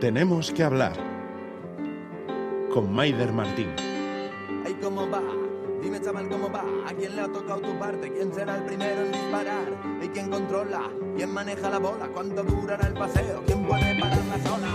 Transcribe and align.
Tenemos 0.00 0.52
que 0.52 0.62
hablar 0.62 0.92
con 2.72 2.94
Maider 2.94 3.32
Martín. 3.32 3.74
Ay, 4.64 4.78
¿cómo 4.80 5.10
va? 5.10 5.20
Dime, 5.82 6.00
chaval, 6.00 6.28
¿cómo 6.28 6.48
va? 6.52 6.62
¿A 6.86 6.94
quién 6.94 7.16
le 7.16 7.22
ha 7.22 7.26
tocado 7.26 7.60
tu 7.62 7.76
parte? 7.80 8.12
¿Quién 8.12 8.32
será 8.32 8.58
el 8.58 8.62
primero 8.62 9.00
en 9.00 9.10
disparar? 9.10 9.66
¿Y 10.00 10.06
quién 10.10 10.30
controla? 10.30 10.88
¿Quién 11.16 11.32
maneja 11.34 11.68
la 11.68 11.80
bola? 11.80 12.06
¿Cuánto 12.14 12.44
durará 12.44 12.86
el 12.86 12.94
paseo? 12.94 13.42
¿Quién 13.44 13.66
puede 13.66 13.98
parar 13.98 14.24
la 14.24 14.38
zona? 14.38 14.68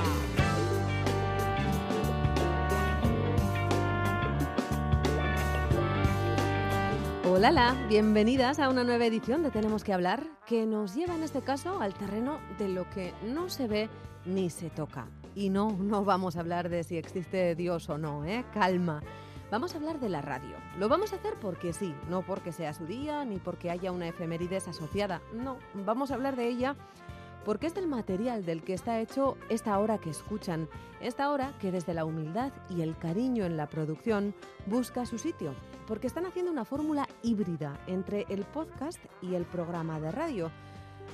Hola, 7.25 7.75
bienvenidas 7.87 8.59
a 8.59 8.67
una 8.67 8.83
nueva 8.83 9.05
edición 9.05 9.41
de 9.41 9.51
Tenemos 9.51 9.85
que 9.85 9.93
hablar, 9.93 10.21
que 10.45 10.65
nos 10.65 10.95
lleva 10.95 11.15
en 11.15 11.23
este 11.23 11.41
caso 11.41 11.79
al 11.79 11.93
terreno 11.93 12.39
de 12.57 12.67
lo 12.67 12.89
que 12.89 13.13
no 13.23 13.49
se 13.49 13.67
ve 13.67 13.89
ni 14.25 14.49
se 14.49 14.69
toca. 14.69 15.07
Y 15.35 15.49
no, 15.49 15.71
no 15.71 16.03
vamos 16.05 16.35
a 16.35 16.41
hablar 16.41 16.69
de 16.69 16.83
si 16.83 16.97
existe 16.97 17.55
Dios 17.55 17.89
o 17.89 17.97
no, 17.97 18.25
¿eh? 18.25 18.45
Calma. 18.53 19.01
Vamos 19.51 19.73
a 19.73 19.77
hablar 19.77 19.99
de 19.99 20.09
la 20.09 20.21
radio. 20.21 20.55
Lo 20.79 20.89
vamos 20.89 21.13
a 21.13 21.17
hacer 21.17 21.35
porque 21.39 21.73
sí, 21.73 21.93
no 22.09 22.23
porque 22.23 22.51
sea 22.51 22.73
su 22.73 22.85
día 22.85 23.23
ni 23.23 23.37
porque 23.37 23.69
haya 23.69 23.91
una 23.91 24.07
efemérides 24.07 24.67
asociada. 24.67 25.21
No, 25.33 25.57
vamos 25.85 26.11
a 26.11 26.15
hablar 26.15 26.35
de 26.35 26.47
ella 26.47 26.75
porque 27.45 27.67
es 27.67 27.75
del 27.75 27.87
material 27.87 28.45
del 28.45 28.63
que 28.63 28.73
está 28.73 28.99
hecho 28.99 29.37
esta 29.49 29.77
hora 29.79 29.97
que 29.97 30.09
escuchan, 30.09 30.67
esta 31.01 31.29
hora 31.29 31.53
que 31.59 31.71
desde 31.71 31.93
la 31.93 32.05
humildad 32.05 32.51
y 32.69 32.81
el 32.81 32.97
cariño 32.97 33.45
en 33.45 33.57
la 33.57 33.67
producción 33.67 34.33
busca 34.65 35.05
su 35.05 35.17
sitio, 35.17 35.53
porque 35.87 36.07
están 36.07 36.25
haciendo 36.25 36.51
una 36.51 36.65
fórmula 36.65 37.07
híbrida 37.21 37.77
entre 37.87 38.25
el 38.29 38.45
podcast 38.45 38.99
y 39.21 39.35
el 39.35 39.45
programa 39.45 39.99
de 39.99 40.11
radio. 40.11 40.51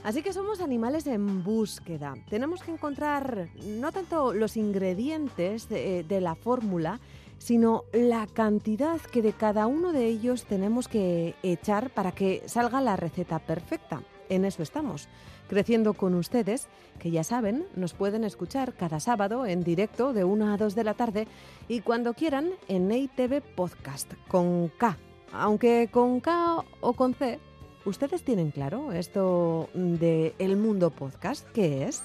Así 0.04 0.22
que 0.22 0.34
somos 0.34 0.62
animales 0.62 1.08
en 1.08 1.44
búsqueda. 1.44 2.16
Tenemos 2.30 2.64
que 2.64 2.72
encontrar 2.72 3.50
no 3.66 3.92
tanto 3.92 4.34
los 4.34 4.56
ingredientes 4.56 5.68
de, 5.68 6.04
de 6.04 6.22
la 6.22 6.36
fórmula, 6.36 7.00
sino 7.38 7.84
la 7.94 8.28
cantidad 8.28 9.00
que 9.00 9.22
de 9.22 9.34
cada 9.34 9.68
uno 9.68 9.92
de 9.92 10.06
ellos 10.06 10.46
tenemos 10.46 10.88
que 10.88 11.36
echar 11.44 11.90
para 11.90 12.12
que 12.12 12.44
salga 12.46 12.82
la 12.82 12.96
receta 12.96 13.40
perfecta. 13.40 14.04
En 14.30 14.46
eso 14.46 14.62
estamos, 14.62 15.10
creciendo 15.48 15.96
con 15.96 16.14
ustedes, 16.14 16.68
que 17.00 17.10
ya 17.10 17.24
saben, 17.24 17.66
nos 17.76 17.94
pueden 17.94 18.24
escuchar 18.24 18.76
cada 18.76 19.00
sábado 19.00 19.46
en 19.48 19.64
directo 19.64 20.14
de 20.14 20.24
1 20.24 20.54
a 20.54 20.58
2 20.58 20.76
de 20.76 20.84
la 20.84 20.94
tarde 20.94 21.28
y 21.68 21.82
cuando 21.82 22.14
quieran 22.14 22.52
en 22.68 22.92
EITV 22.92 23.42
Podcast, 23.56 24.14
con 24.28 24.70
K. 24.70 24.98
Aunque 25.34 25.90
con 25.92 26.20
K 26.20 26.64
o 26.82 26.94
con 26.94 27.16
C, 27.16 27.40
¿ustedes 27.86 28.24
tienen 28.24 28.52
claro 28.52 28.92
esto 28.92 29.70
de 29.74 30.34
El 30.40 30.58
Mundo 30.58 30.90
Podcast? 30.90 31.48
¿Qué 31.52 31.86
es? 31.86 32.02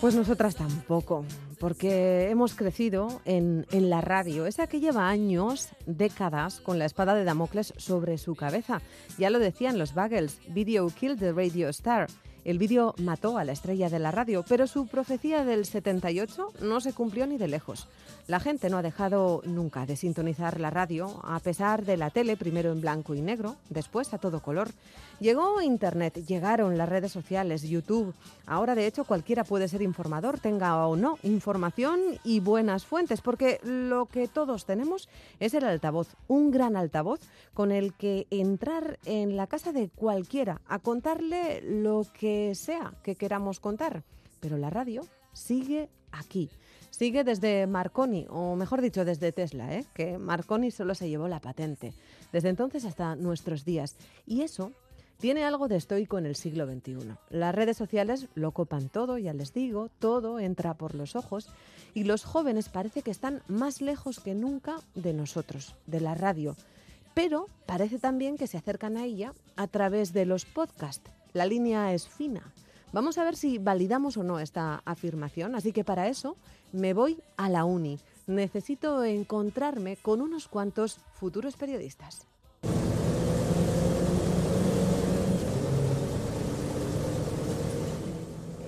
Pues 0.00 0.14
nosotras 0.14 0.56
tampoco, 0.56 1.26
porque 1.60 2.30
hemos 2.30 2.54
crecido 2.54 3.20
en, 3.26 3.66
en, 3.70 3.90
la 3.90 4.00
radio, 4.00 4.46
esa 4.46 4.66
que 4.66 4.80
lleva 4.80 5.10
años, 5.10 5.68
décadas, 5.84 6.58
con 6.60 6.78
la 6.78 6.86
espada 6.86 7.14
de 7.14 7.22
Damocles 7.22 7.74
sobre 7.76 8.16
su 8.16 8.34
cabeza. 8.34 8.80
Ya 9.18 9.28
lo 9.28 9.38
decían 9.38 9.78
los 9.78 9.94
Bagels, 9.94 10.40
Video 10.48 10.88
Kill 10.88 11.18
the 11.18 11.32
Radio 11.32 11.68
Star. 11.68 12.08
El 12.44 12.58
vídeo 12.58 12.94
mató 12.96 13.36
a 13.36 13.44
la 13.44 13.52
estrella 13.52 13.90
de 13.90 13.98
la 13.98 14.10
radio, 14.10 14.42
pero 14.48 14.66
su 14.66 14.86
profecía 14.86 15.44
del 15.44 15.66
78 15.66 16.54
no 16.62 16.80
se 16.80 16.94
cumplió 16.94 17.26
ni 17.26 17.36
de 17.36 17.48
lejos. 17.48 17.86
La 18.26 18.40
gente 18.40 18.70
no 18.70 18.78
ha 18.78 18.82
dejado 18.82 19.42
nunca 19.44 19.84
de 19.84 19.96
sintonizar 19.96 20.58
la 20.58 20.70
radio, 20.70 21.20
a 21.22 21.38
pesar 21.40 21.84
de 21.84 21.98
la 21.98 22.10
tele, 22.10 22.38
primero 22.38 22.72
en 22.72 22.80
blanco 22.80 23.14
y 23.14 23.20
negro, 23.20 23.56
después 23.68 24.14
a 24.14 24.18
todo 24.18 24.40
color. 24.40 24.70
Llegó 25.20 25.60
Internet, 25.60 26.24
llegaron 26.26 26.78
las 26.78 26.88
redes 26.88 27.12
sociales, 27.12 27.62
YouTube. 27.62 28.14
Ahora, 28.46 28.74
de 28.74 28.86
hecho, 28.86 29.04
cualquiera 29.04 29.44
puede 29.44 29.68
ser 29.68 29.82
informador, 29.82 30.40
tenga 30.40 30.86
o 30.86 30.96
no 30.96 31.18
información 31.22 32.00
y 32.24 32.40
buenas 32.40 32.86
fuentes, 32.86 33.20
porque 33.20 33.60
lo 33.62 34.06
que 34.06 34.28
todos 34.28 34.64
tenemos 34.64 35.10
es 35.38 35.52
el 35.52 35.64
altavoz, 35.64 36.16
un 36.26 36.50
gran 36.50 36.74
altavoz 36.74 37.20
con 37.52 37.70
el 37.70 37.92
que 37.92 38.28
entrar 38.30 38.98
en 39.04 39.36
la 39.36 39.46
casa 39.46 39.72
de 39.72 39.90
cualquiera 39.90 40.62
a 40.66 40.78
contarle 40.78 41.60
lo 41.60 42.06
que 42.18 42.54
sea 42.54 42.94
que 43.02 43.14
queramos 43.14 43.60
contar. 43.60 44.04
Pero 44.40 44.56
la 44.56 44.70
radio 44.70 45.02
sigue 45.34 45.90
aquí. 46.12 46.48
Sigue 46.90 47.24
desde 47.24 47.66
Marconi, 47.66 48.26
o 48.30 48.56
mejor 48.56 48.80
dicho, 48.80 49.04
desde 49.04 49.32
Tesla, 49.32 49.74
¿eh? 49.74 49.84
que 49.94 50.18
Marconi 50.18 50.70
solo 50.70 50.94
se 50.94 51.08
llevó 51.08 51.28
la 51.28 51.40
patente. 51.40 51.92
Desde 52.32 52.48
entonces 52.48 52.84
hasta 52.84 53.16
nuestros 53.16 53.64
días. 53.64 53.96
Y 54.26 54.42
eso 54.42 54.72
tiene 55.20 55.44
algo 55.44 55.68
de 55.68 55.76
estoico 55.76 56.18
en 56.18 56.24
el 56.24 56.34
siglo 56.34 56.66
XXI. 56.66 57.14
Las 57.28 57.54
redes 57.54 57.76
sociales 57.76 58.28
lo 58.34 58.52
copan 58.52 58.88
todo, 58.88 59.18
ya 59.18 59.34
les 59.34 59.52
digo, 59.52 59.90
todo 59.98 60.40
entra 60.40 60.74
por 60.74 60.94
los 60.94 61.14
ojos 61.14 61.48
y 61.92 62.04
los 62.04 62.24
jóvenes 62.24 62.70
parece 62.70 63.02
que 63.02 63.10
están 63.10 63.42
más 63.46 63.82
lejos 63.82 64.18
que 64.18 64.34
nunca 64.34 64.76
de 64.94 65.12
nosotros, 65.12 65.76
de 65.86 66.00
la 66.00 66.14
radio. 66.14 66.56
Pero 67.12 67.48
parece 67.66 67.98
también 67.98 68.38
que 68.38 68.46
se 68.46 68.56
acercan 68.56 68.96
a 68.96 69.04
ella 69.04 69.34
a 69.56 69.66
través 69.66 70.14
de 70.14 70.24
los 70.24 70.46
podcasts. 70.46 71.10
La 71.34 71.44
línea 71.44 71.92
es 71.92 72.08
fina. 72.08 72.52
Vamos 72.92 73.18
a 73.18 73.24
ver 73.24 73.36
si 73.36 73.58
validamos 73.58 74.16
o 74.16 74.24
no 74.24 74.40
esta 74.40 74.82
afirmación, 74.86 75.54
así 75.54 75.72
que 75.72 75.84
para 75.84 76.08
eso 76.08 76.36
me 76.72 76.94
voy 76.94 77.18
a 77.36 77.50
la 77.50 77.64
uni. 77.64 78.00
Necesito 78.26 79.04
encontrarme 79.04 79.96
con 79.96 80.22
unos 80.22 80.48
cuantos 80.48 80.98
futuros 81.12 81.56
periodistas. 81.56 82.26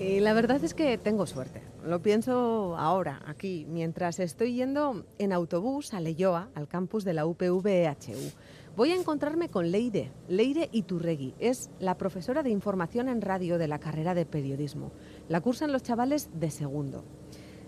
Y 0.03 0.19
la 0.19 0.33
verdad 0.33 0.61
es 0.63 0.73
que 0.73 0.97
tengo 0.97 1.25
suerte. 1.25 1.61
Lo 1.85 2.01
pienso 2.01 2.75
ahora, 2.77 3.21
aquí, 3.25 3.65
mientras 3.69 4.19
estoy 4.19 4.53
yendo 4.53 5.05
en 5.17 5.31
autobús 5.31 5.93
a 5.93 6.01
Leyoa, 6.01 6.49
al 6.55 6.67
campus 6.67 7.05
de 7.05 7.13
la 7.13 7.25
UPV-HU. 7.25 8.33
Voy 8.75 8.91
a 8.91 8.95
encontrarme 8.95 9.47
con 9.47 9.71
Leire, 9.71 10.11
Leire 10.27 10.67
Iturregui. 10.73 11.35
Es 11.39 11.69
la 11.79 11.97
profesora 11.97 12.43
de 12.43 12.49
información 12.49 13.07
en 13.07 13.21
radio 13.21 13.57
de 13.57 13.69
la 13.69 13.79
carrera 13.79 14.13
de 14.13 14.25
periodismo. 14.25 14.91
La 15.29 15.39
cursan 15.39 15.71
los 15.71 15.83
chavales 15.83 16.29
de 16.33 16.51
segundo. 16.51 17.05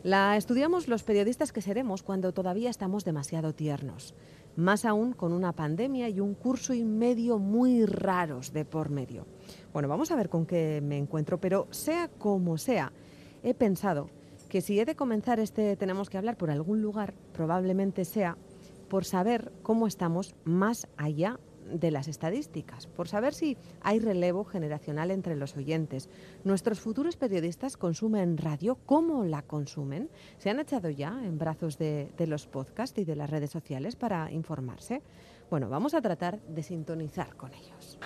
La 0.04 0.36
estudiamos 0.36 0.90
los 0.90 1.04
periodistas 1.04 1.54
que 1.54 1.62
seremos 1.62 2.04
cuando 2.04 2.34
todavía 2.34 2.70
estamos 2.70 3.06
demasiado 3.06 3.56
tiernos. 3.56 4.14
Más 4.56 4.86
aún 4.86 5.14
con 5.14 5.34
una 5.34 5.54
pandemia 5.54 6.08
y 6.10 6.20
un 6.20 6.34
curso 6.34 6.74
y 6.74 6.84
medio 6.84 7.40
muy 7.40 7.86
raros 7.86 8.54
de 8.54 8.66
por 8.66 8.90
medio. 8.90 9.26
Bueno, 9.74 9.88
vamos 9.88 10.12
a 10.12 10.16
ver 10.16 10.30
con 10.30 10.46
qué 10.46 10.82
me 10.82 10.98
encuentro, 10.98 11.40
pero 11.40 11.68
sea 11.72 12.08
como 12.08 12.58
sea, 12.58 12.92
he 13.44 13.54
pensado 13.54 14.10
que 14.50 14.62
si 14.62 14.80
he 14.80 14.86
de 14.86 14.96
comenzar 14.96 15.40
este 15.40 15.76
tenemos 15.76 16.10
que 16.10 16.18
hablar 16.18 16.38
por 16.38 16.50
algún 16.50 16.82
lugar, 16.82 17.14
probablemente 17.34 18.06
sea 18.06 18.38
por 18.88 19.04
saber 19.04 19.52
cómo 19.64 19.88
estamos 19.88 20.36
más 20.46 20.88
allá 20.96 21.40
de 21.72 21.92
las 21.92 22.08
estadísticas, 22.08 22.88
por 22.88 23.08
saber 23.08 23.34
si 23.34 23.58
hay 23.82 24.00
relevo 24.00 24.46
generacional 24.46 25.12
entre 25.12 25.36
los 25.36 25.56
oyentes. 25.58 26.10
Nuestros 26.44 26.80
futuros 26.80 27.18
periodistas 27.18 27.78
consumen 27.78 28.38
radio, 28.38 28.78
¿cómo 28.86 29.26
la 29.26 29.42
consumen? 29.42 30.10
¿Se 30.38 30.50
han 30.50 30.60
echado 30.60 30.90
ya 30.90 31.20
en 31.24 31.38
brazos 31.38 31.78
de, 31.78 32.12
de 32.18 32.28
los 32.28 32.48
podcasts 32.48 33.00
y 33.00 33.06
de 33.06 33.16
las 33.16 33.30
redes 33.30 33.52
sociales 33.52 33.96
para 33.96 34.32
informarse? 34.32 35.02
Bueno, 35.50 35.70
vamos 35.70 35.94
a 35.94 36.02
tratar 36.02 36.40
de 36.42 36.64
sintonizar 36.64 37.36
con 37.36 37.54
ellos. 37.54 38.00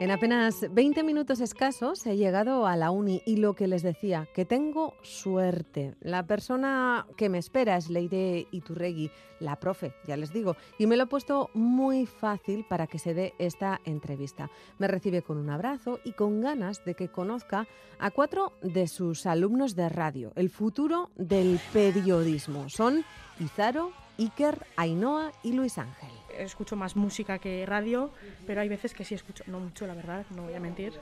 En 0.00 0.10
apenas 0.10 0.66
20 0.72 1.04
minutos 1.04 1.40
escasos 1.40 2.04
he 2.04 2.16
llegado 2.16 2.66
a 2.66 2.76
la 2.76 2.90
uni 2.90 3.22
y 3.24 3.36
lo 3.36 3.54
que 3.54 3.68
les 3.68 3.84
decía, 3.84 4.28
que 4.34 4.44
tengo 4.44 4.94
suerte. 5.02 5.94
La 6.00 6.26
persona 6.26 7.06
que 7.16 7.28
me 7.28 7.38
espera 7.38 7.76
es 7.76 7.88
Leire 7.88 8.48
Iturregui, 8.50 9.12
la 9.38 9.60
profe, 9.60 9.94
ya 10.04 10.16
les 10.16 10.32
digo, 10.32 10.56
y 10.78 10.88
me 10.88 10.96
lo 10.96 11.04
he 11.04 11.06
puesto 11.06 11.48
muy 11.54 12.06
fácil 12.06 12.66
para 12.68 12.88
que 12.88 12.98
se 12.98 13.14
dé 13.14 13.34
esta 13.38 13.80
entrevista. 13.84 14.50
Me 14.78 14.88
recibe 14.88 15.22
con 15.22 15.38
un 15.38 15.48
abrazo 15.48 16.00
y 16.04 16.12
con 16.12 16.40
ganas 16.40 16.84
de 16.84 16.94
que 16.94 17.08
conozca 17.08 17.68
a 18.00 18.10
cuatro 18.10 18.52
de 18.62 18.88
sus 18.88 19.26
alumnos 19.26 19.76
de 19.76 19.88
radio, 19.88 20.32
el 20.34 20.50
futuro 20.50 21.10
del 21.14 21.60
periodismo. 21.72 22.68
Son 22.68 23.04
Izaro, 23.38 23.92
Iker, 24.18 24.66
Ainhoa 24.76 25.30
y 25.44 25.52
Luis 25.52 25.78
Ángel 25.78 26.23
escucho 26.38 26.76
más 26.76 26.96
música 26.96 27.38
que 27.38 27.64
radio, 27.66 28.10
pero 28.46 28.60
hay 28.60 28.68
veces 28.68 28.94
que 28.94 29.04
sí 29.04 29.14
escucho, 29.14 29.44
no 29.46 29.60
mucho 29.60 29.86
la 29.86 29.94
verdad, 29.94 30.24
no 30.34 30.42
voy 30.42 30.54
a 30.54 30.60
mentir. 30.60 30.92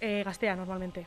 Eh, 0.00 0.22
gastea 0.24 0.56
normalmente. 0.56 1.06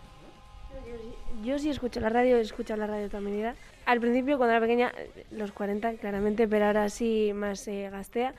Yo 1.44 1.59
sí 1.59 1.69
escucho 1.69 2.00
la 2.00 2.09
radio, 2.09 2.38
he 2.38 2.41
escuchado 2.41 2.79
la 2.79 2.88
radio 2.88 3.07
toda 3.07 3.21
mi 3.21 3.31
vida. 3.31 3.55
Al 3.85 4.00
principio, 4.00 4.38
cuando 4.38 4.53
era 4.53 4.61
pequeña, 4.61 4.91
los 5.31 5.51
40 5.51 5.95
claramente, 5.95 6.47
pero 6.47 6.65
ahora 6.65 6.89
sí 6.89 7.31
más 7.33 7.67
eh, 7.67 7.89
gastea. 7.91 8.33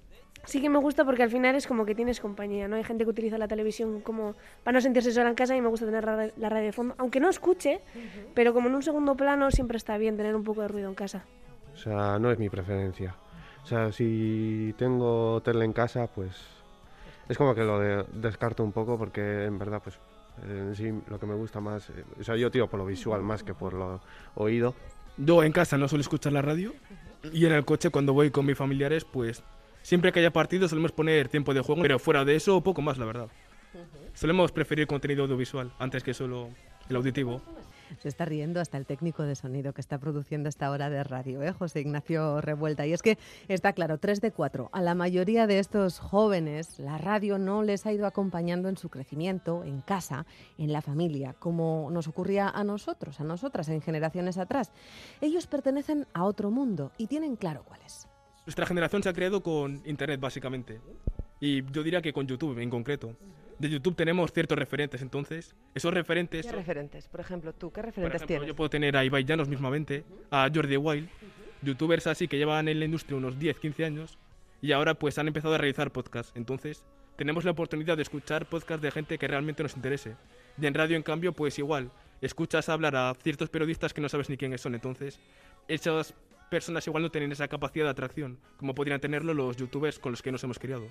sí 0.45 0.61
que 0.61 0.69
me 0.69 0.79
gusta 0.79 1.05
porque 1.05 1.23
al 1.23 1.31
final 1.31 1.55
es 1.55 1.67
como 1.67 1.85
que 1.85 1.95
tienes 1.95 2.21
compañía, 2.21 2.69
¿no? 2.69 2.77
Hay 2.77 2.85
gente 2.85 3.05
que 3.05 3.11
utiliza 3.11 3.37
la 3.37 3.49
televisión 3.49 4.01
como 4.01 4.35
para 4.63 4.77
no 4.77 4.81
sentirse 4.81 5.13
sola 5.13 5.29
en 5.29 5.35
casa 5.35 5.57
y 5.57 5.61
me 5.61 5.69
gusta 5.69 5.87
tener 5.87 6.05
la, 6.05 6.31
la 6.37 6.49
radio 6.49 6.67
de 6.67 6.73
fondo, 6.73 6.95
aunque 6.99 7.21
no 7.21 7.29
escuche, 7.29 7.81
pero 8.35 8.55
como 8.55 8.69
en 8.69 8.75
un 8.75 8.83
segundo 8.83 9.17
plano 9.17 9.51
siempre 9.51 9.77
está 9.77 9.99
bien 9.99 10.17
tener 10.17 10.35
un 10.35 10.45
poco 10.45 10.63
de 10.63 10.69
ruido 10.69 10.89
en 10.89 10.95
casa. 10.95 11.25
O 11.75 11.77
sea, 11.77 12.19
no 12.19 12.31
es 12.31 12.39
mi 12.39 12.49
preferencia. 12.49 13.17
O 13.65 13.67
sea, 13.67 13.91
si 13.93 14.75
tengo 14.79 15.41
tele 15.43 15.65
en 15.65 15.73
casa, 15.73 16.07
pues 16.07 16.33
es 17.29 17.39
como 17.39 17.55
que 17.55 17.63
lo 17.65 17.79
de- 17.81 18.05
descarto 18.13 18.63
un 18.63 18.73
poco 18.73 18.99
porque 18.99 19.45
en 19.45 19.59
verdad, 19.59 19.81
pues 19.83 19.99
en 20.47 20.75
sí 20.77 20.93
lo 21.09 21.19
que 21.19 21.27
me 21.27 21.35
gusta 21.35 21.61
más, 21.61 21.89
eh, 21.91 22.05
o 22.21 22.25
sea, 22.25 22.37
yo 22.37 22.51
tiro 22.51 22.69
por 22.69 22.79
lo 22.79 22.87
visual 22.87 23.23
más 23.23 23.43
que 23.43 23.55
por 23.55 23.73
lo 23.73 24.01
oído. 24.35 24.75
Yo 25.17 25.43
en 25.43 25.53
casa 25.53 25.79
no 25.79 25.89
suelo 25.89 26.03
escuchar 26.03 26.33
la 26.33 26.43
radio 26.43 26.75
y 27.33 27.47
en 27.47 27.53
el 27.53 27.65
coche 27.65 27.89
cuando 27.91 28.13
voy 28.13 28.31
con 28.31 28.45
mis 28.45 28.57
familiares, 28.59 29.05
pues 29.07 29.43
siempre 29.83 30.13
que 30.13 30.21
haya 30.21 30.33
partido 30.33 30.69
solemos 30.69 30.93
poner 30.93 31.29
tiempo 31.29 31.55
de 31.55 31.61
juego, 31.61 31.81
pero 31.83 31.99
fuera 31.99 32.25
de 32.25 32.37
eso 32.37 32.61
poco 32.61 32.83
más, 32.83 32.99
la 32.99 33.07
verdad. 33.07 33.29
Solemos 34.13 34.53
preferir 34.53 34.87
contenido 34.87 35.23
audiovisual 35.25 35.73
antes 35.79 36.03
que 36.03 36.13
solo 36.15 36.51
el 36.91 36.97
auditivo. 36.97 37.41
Se 37.99 38.09
está 38.09 38.25
riendo 38.25 38.61
hasta 38.61 38.79
el 38.79 38.87
técnico 38.87 39.23
de 39.23 39.35
sonido 39.35 39.73
que 39.73 39.81
está 39.81 39.99
produciendo 39.99 40.49
esta 40.49 40.71
hora 40.71 40.91
de 40.91 41.03
radio, 41.05 41.43
¿eh? 41.43 41.53
José 41.53 41.81
Ignacio 41.81 42.41
Revuelta. 42.41 42.87
Y 42.87 42.93
es 42.93 43.03
que 43.03 43.19
está 43.49 43.73
claro, 43.73 43.99
3 43.99 44.21
de 44.21 44.31
4. 44.33 44.71
A 44.73 44.83
la 44.83 44.95
mayoría 44.95 45.47
de 45.47 45.59
estos 45.59 45.99
jóvenes 45.99 46.79
la 46.79 46.99
radio 46.99 47.39
no 47.39 47.63
les 47.63 47.87
ha 47.87 47.93
ido 47.93 48.07
acompañando 48.07 48.69
en 48.69 48.77
su 48.77 48.89
crecimiento, 48.89 49.65
en 49.65 49.81
casa, 49.81 50.27
en 50.59 50.73
la 50.73 50.83
familia, 50.83 51.35
como 51.39 51.89
nos 51.91 52.09
ocurría 52.09 52.49
a 52.49 52.65
nosotros, 52.65 53.21
a 53.21 53.25
nosotras 53.25 53.69
en 53.69 53.81
generaciones 53.81 54.39
atrás. 54.39 54.73
Ellos 55.21 55.47
pertenecen 55.47 56.07
a 56.13 56.25
otro 56.25 56.51
mundo 56.51 56.93
y 56.99 57.07
tienen 57.07 57.37
claro 57.37 57.65
cuál 57.65 57.81
es. 57.85 58.09
Nuestra 58.47 58.67
generación 58.67 59.03
se 59.03 59.09
ha 59.09 59.15
creado 59.15 59.43
con 59.43 59.83
Internet, 59.87 60.21
básicamente. 60.21 60.81
Y 61.41 61.65
yo 61.73 61.83
diría 61.83 62.03
que 62.03 62.13
con 62.13 62.27
YouTube 62.27 62.59
en 62.59 62.71
concreto. 62.71 63.17
De 63.59 63.71
YouTube 63.71 63.95
tenemos 63.95 64.33
ciertos 64.33 64.59
referentes, 64.59 65.01
entonces, 65.03 65.55
esos 65.75 65.95
referentes... 65.95 66.45
¿Qué 66.45 66.51
son- 66.51 66.59
referentes? 66.59 67.09
Por 67.09 67.21
ejemplo, 67.21 67.53
tú, 67.53 67.71
¿qué 67.71 67.77
por 67.81 67.85
referentes 67.87 68.17
ejemplo, 68.17 68.27
tienes? 68.27 68.49
yo 68.49 68.57
puedo 68.57 68.69
tener 68.71 68.97
a 68.97 69.05
Ibai 69.05 69.25
Llanos 69.25 69.49
mismamente, 69.49 70.05
a 70.31 70.49
Jordi 70.53 70.77
Wild, 70.77 71.09
youtubers 71.63 72.07
así 72.07 72.27
que 72.29 72.37
llevan 72.37 72.69
en 72.69 72.79
la 72.79 72.85
industria 72.85 73.17
unos 73.17 73.39
10, 73.39 73.59
15 73.61 73.85
años 73.85 74.19
y 74.61 74.73
ahora 74.73 74.95
pues 74.95 75.19
han 75.19 75.29
empezado 75.29 75.55
a 75.55 75.59
realizar 75.59 75.93
podcasts. 75.93 76.33
Entonces, 76.35 76.85
tenemos 77.17 77.45
la 77.45 77.53
oportunidad 77.53 77.97
de 77.97 78.03
escuchar 78.03 78.47
podcasts 78.47 78.83
de 78.83 78.91
gente 78.91 79.19
que 79.19 79.29
realmente 79.29 79.63
nos 79.63 79.77
interese. 79.77 80.17
Y 80.61 80.67
en 80.67 80.75
radio, 80.75 80.97
en 80.97 81.03
cambio, 81.03 81.33
pues 81.33 81.59
igual, 81.59 81.91
escuchas 82.21 82.69
hablar 82.69 82.97
a 82.97 83.15
ciertos 83.23 83.51
periodistas 83.51 83.95
que 83.95 84.01
no 84.01 84.09
sabes 84.09 84.29
ni 84.31 84.37
quiénes 84.37 84.61
son. 84.61 84.75
Entonces, 84.75 85.21
esas 85.69 86.15
personas 86.51 86.87
igual 86.87 87.03
no 87.03 87.11
tienen 87.11 87.33
esa 87.33 87.49
capacidad 87.49 87.85
de 87.87 87.91
atracción 87.91 88.39
como 88.59 88.75
podrían 88.75 89.01
tenerlo 89.01 89.33
los 89.35 89.57
youtubers 89.57 89.99
con 89.99 90.13
los 90.13 90.23
que 90.23 90.33
nos 90.33 90.43
hemos 90.45 90.59
criado. 90.59 90.87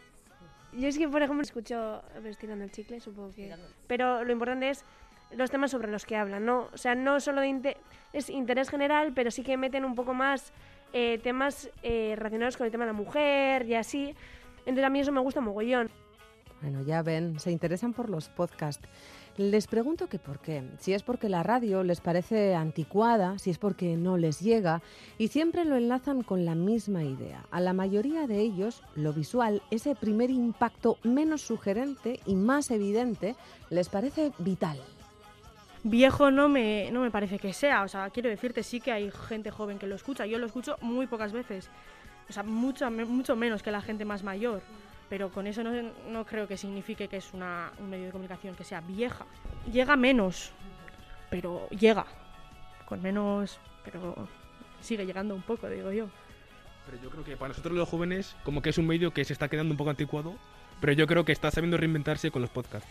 Yo 0.78 0.88
es 0.88 0.98
que, 0.98 1.08
por 1.08 1.22
ejemplo, 1.22 1.44
escucho 1.44 2.02
pues, 2.22 2.38
tirando 2.38 2.64
el 2.64 2.72
chicle, 2.72 3.00
supongo 3.00 3.32
que... 3.34 3.50
Pero 3.88 4.24
lo 4.24 4.32
importante 4.32 4.70
es 4.70 4.84
los 5.36 5.50
temas 5.50 5.72
sobre 5.72 5.92
los 5.92 6.06
que 6.06 6.16
hablan, 6.16 6.46
¿no? 6.46 6.70
O 6.74 6.78
sea, 6.78 6.96
no 6.96 7.20
solo 7.20 7.42
de 7.42 7.48
inte- 7.48 7.78
es 8.12 8.30
interés 8.30 8.70
general, 8.70 9.14
pero 9.14 9.32
sí 9.32 9.44
que 9.44 9.58
meten 9.58 9.86
un 9.86 9.96
poco 9.96 10.14
más 10.14 10.52
eh, 10.94 11.20
temas 11.24 11.70
eh, 11.82 12.14
relacionados 12.18 12.56
con 12.58 12.66
el 12.66 12.72
tema 12.72 12.86
de 12.86 12.92
la 12.92 12.98
mujer 12.98 13.66
y 13.68 13.76
así. 13.76 14.16
Entonces 14.60 14.84
a 14.84 14.90
mí 14.90 15.00
eso 15.00 15.12
me 15.12 15.22
gusta 15.22 15.42
mogollón. 15.42 15.90
Bueno, 16.64 16.82
ya 16.82 17.02
ven, 17.02 17.42
se 17.42 17.52
interesan 17.52 17.92
por 17.92 18.10
los 18.10 18.30
podcasts. 18.30 18.88
Les 19.36 19.68
pregunto 19.68 20.08
que 20.08 20.18
por 20.18 20.40
qué. 20.40 20.64
Si 20.80 20.94
es 20.94 21.04
porque 21.04 21.28
la 21.28 21.44
radio 21.44 21.84
les 21.84 22.00
parece 22.00 22.56
anticuada, 22.56 23.38
si 23.38 23.50
es 23.50 23.58
porque 23.58 23.98
no 23.98 24.16
les 24.16 24.40
llega, 24.40 24.82
y 25.18 25.28
siempre 25.28 25.66
lo 25.66 25.76
enlazan 25.76 26.24
con 26.24 26.46
la 26.46 26.56
misma 26.56 27.04
idea. 27.04 27.46
A 27.52 27.60
la 27.60 27.74
mayoría 27.74 28.28
de 28.28 28.40
ellos, 28.40 28.82
lo 28.96 29.12
visual, 29.12 29.62
ese 29.72 29.94
primer 29.94 30.32
impacto 30.32 30.98
menos 31.04 31.42
sugerente 31.42 32.22
y 32.26 32.36
más 32.36 32.72
evidente, 32.72 33.36
les 33.70 33.90
parece 33.90 34.32
vital. 34.38 34.80
Viejo 35.84 36.32
no 36.32 36.48
me, 36.48 36.92
no 36.92 37.02
me 37.02 37.12
parece 37.12 37.40
que 37.40 37.52
sea, 37.52 37.84
o 37.84 37.90
sea, 37.90 38.10
quiero 38.10 38.30
decirte, 38.30 38.64
sí 38.64 38.80
que 38.80 38.94
hay 38.94 39.12
gente 39.12 39.52
joven 39.52 39.80
que 39.80 39.88
lo 39.88 39.96
escucha, 39.96 40.26
yo 40.26 40.40
lo 40.40 40.46
escucho 40.46 40.78
muy 40.80 41.08
pocas 41.08 41.34
veces, 41.34 41.70
o 42.30 42.32
sea, 42.32 42.44
mucho, 42.44 42.90
mucho 42.90 43.36
menos 43.36 43.62
que 43.62 43.70
la 43.70 43.82
gente 43.82 44.06
más 44.06 44.24
mayor, 44.24 44.62
pero 45.14 45.30
con 45.30 45.46
eso 45.46 45.64
no, 45.64 45.72
no 46.10 46.26
creo 46.26 46.48
que 46.48 46.58
signifique 46.58 47.08
que 47.08 47.18
es 47.18 47.36
una, 47.36 47.72
un 47.78 47.88
medio 47.88 48.06
de 48.06 48.12
comunicación 48.12 48.56
que 48.56 48.64
sea 48.64 48.82
vieja. 48.82 49.28
Llega 49.72 49.96
menos, 49.96 50.50
pero 51.30 51.70
llega, 51.70 52.08
con 52.88 53.00
menos, 53.00 53.60
pero 53.86 54.28
sigue 54.82 55.06
llegando 55.06 55.36
un 55.36 55.44
poco, 55.44 55.70
digo 55.70 55.92
yo. 55.92 56.08
Pero 56.88 56.98
yo 57.00 57.12
creo 57.12 57.24
que 57.24 57.38
para 57.38 57.50
nosotros 57.50 57.76
los 57.76 57.88
jóvenes, 57.88 58.36
como 58.44 58.64
que 58.64 58.72
es 58.72 58.80
un 58.80 58.88
medio 58.88 59.14
que 59.14 59.24
se 59.24 59.34
está 59.34 59.50
quedando 59.50 59.72
un 59.72 59.78
poco 59.78 59.92
anticuado, 59.92 60.34
pero 60.82 60.94
yo 60.94 61.06
creo 61.06 61.24
que 61.24 61.32
está 61.32 61.52
sabiendo 61.52 61.78
reinventarse 61.78 62.32
con 62.32 62.42
los 62.42 62.50
podcasts. 62.50 62.90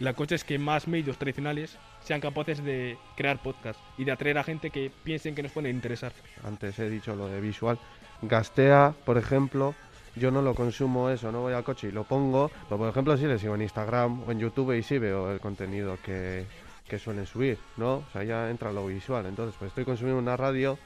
La 0.00 0.12
cosa 0.12 0.34
es 0.34 0.44
que 0.44 0.58
más 0.58 0.86
medios 0.86 1.16
tradicionales 1.16 1.78
sean 2.04 2.20
capaces 2.20 2.62
de 2.62 2.98
crear 3.16 3.42
podcasts 3.42 3.82
y 3.96 4.04
de 4.04 4.12
atraer 4.12 4.36
a 4.36 4.44
gente 4.44 4.68
que 4.68 4.92
piensen 5.02 5.34
que 5.34 5.42
nos 5.42 5.52
puede 5.52 5.70
interesar. 5.70 6.12
Antes 6.44 6.78
he 6.78 6.90
dicho 6.90 7.16
lo 7.16 7.26
de 7.26 7.40
visual. 7.40 7.78
Gastea, 8.20 8.94
por 9.06 9.16
ejemplo, 9.16 9.74
yo 10.18 10.30
no 10.30 10.42
lo 10.42 10.54
consumo 10.54 11.10
eso, 11.10 11.32
no 11.32 11.42
voy 11.42 11.52
al 11.52 11.64
coche 11.64 11.88
y 11.88 11.92
lo 11.92 12.04
pongo, 12.04 12.50
pero 12.68 12.78
por 12.78 12.88
ejemplo 12.88 13.16
sí 13.16 13.26
le 13.26 13.38
sigo 13.38 13.54
en 13.54 13.62
Instagram 13.62 14.22
o 14.26 14.32
en 14.32 14.38
YouTube 14.38 14.76
y 14.76 14.82
sí 14.82 14.98
veo 14.98 15.30
el 15.32 15.40
contenido 15.40 15.98
que, 16.04 16.46
que 16.86 16.98
suelen 16.98 17.26
subir, 17.26 17.58
¿no? 17.76 17.96
O 17.96 18.04
sea, 18.12 18.24
ya 18.24 18.50
entra 18.50 18.72
lo 18.72 18.86
visual, 18.86 19.26
entonces 19.26 19.54
pues 19.58 19.70
estoy 19.70 19.84
consumiendo 19.84 20.20
una 20.20 20.36
radio 20.36 20.78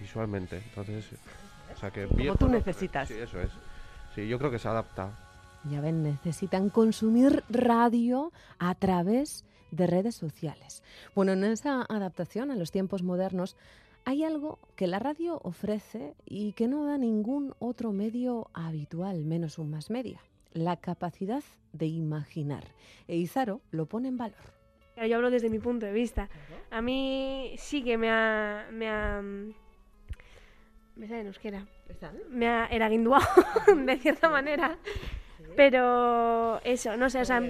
visualmente, 0.00 0.62
entonces, 0.68 1.06
o 1.74 1.78
sea 1.78 1.90
que... 1.90 2.06
viejo 2.06 2.36
tú 2.36 2.48
necesitas. 2.48 3.08
Sí, 3.08 3.14
eso 3.14 3.40
es. 3.40 3.50
Sí, 4.14 4.26
yo 4.28 4.38
creo 4.38 4.50
que 4.50 4.58
se 4.58 4.68
adapta. 4.68 5.10
Ya 5.70 5.80
ven, 5.80 6.02
necesitan 6.02 6.70
consumir 6.70 7.42
radio 7.48 8.32
a 8.58 8.74
través 8.74 9.44
de 9.70 9.86
redes 9.86 10.14
sociales. 10.14 10.82
Bueno, 11.14 11.32
en 11.32 11.44
esa 11.44 11.82
adaptación 11.82 12.50
a 12.50 12.56
los 12.56 12.70
tiempos 12.70 13.02
modernos 13.02 13.56
hay 14.06 14.22
algo 14.22 14.60
que 14.76 14.86
la 14.86 15.00
radio 15.00 15.40
ofrece 15.42 16.14
y 16.24 16.52
que 16.52 16.68
no 16.68 16.86
da 16.86 16.96
ningún 16.96 17.54
otro 17.58 17.92
medio 17.92 18.48
habitual, 18.54 19.24
menos 19.24 19.58
un 19.58 19.68
más 19.68 19.90
media, 19.90 20.20
la 20.52 20.76
capacidad 20.76 21.42
de 21.72 21.86
imaginar. 21.86 22.62
E 23.08 23.16
Izaro 23.16 23.60
lo 23.72 23.86
pone 23.86 24.06
en 24.06 24.16
valor. 24.16 24.38
Yo 24.96 25.16
hablo 25.16 25.28
desde 25.28 25.50
mi 25.50 25.58
punto 25.58 25.86
de 25.86 25.92
vista. 25.92 26.30
A 26.70 26.80
mí 26.80 27.56
sí 27.58 27.82
que 27.82 27.98
me 27.98 28.08
ha... 28.08 28.68
Me 28.70 28.88
ha 28.88 29.20
me 30.94 31.08
sale 31.08 31.20
en 31.20 31.26
euskera. 31.26 31.66
Me 32.30 32.48
ha 32.48 32.66
eraguinduado, 32.66 33.26
de 33.86 33.98
cierta 33.98 34.30
manera. 34.30 34.78
Pero 35.56 36.60
eso, 36.62 36.96
no 36.96 37.10
sé, 37.10 37.20
o 37.20 37.24
sea, 37.24 37.42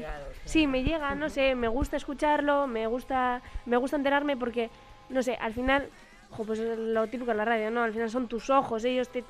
sí, 0.44 0.66
me 0.66 0.82
llega, 0.82 1.14
no 1.14 1.28
sé, 1.28 1.54
me 1.54 1.68
gusta 1.68 1.96
escucharlo, 1.96 2.66
me 2.66 2.86
gusta, 2.86 3.42
me 3.66 3.76
gusta 3.76 3.96
enterarme 3.96 4.36
porque, 4.36 4.70
no 5.10 5.22
sé, 5.22 5.36
al 5.40 5.52
final, 5.52 5.90
jo, 6.30 6.44
pues 6.44 6.58
es 6.58 6.78
lo 6.78 7.06
típico 7.06 7.30
de 7.30 7.36
la 7.36 7.44
radio, 7.44 7.70
¿no? 7.70 7.82
Al 7.82 7.92
final 7.92 8.10
son 8.10 8.28
tus 8.28 8.50
ojos, 8.50 8.84
ellos 8.84 9.08
te, 9.08 9.24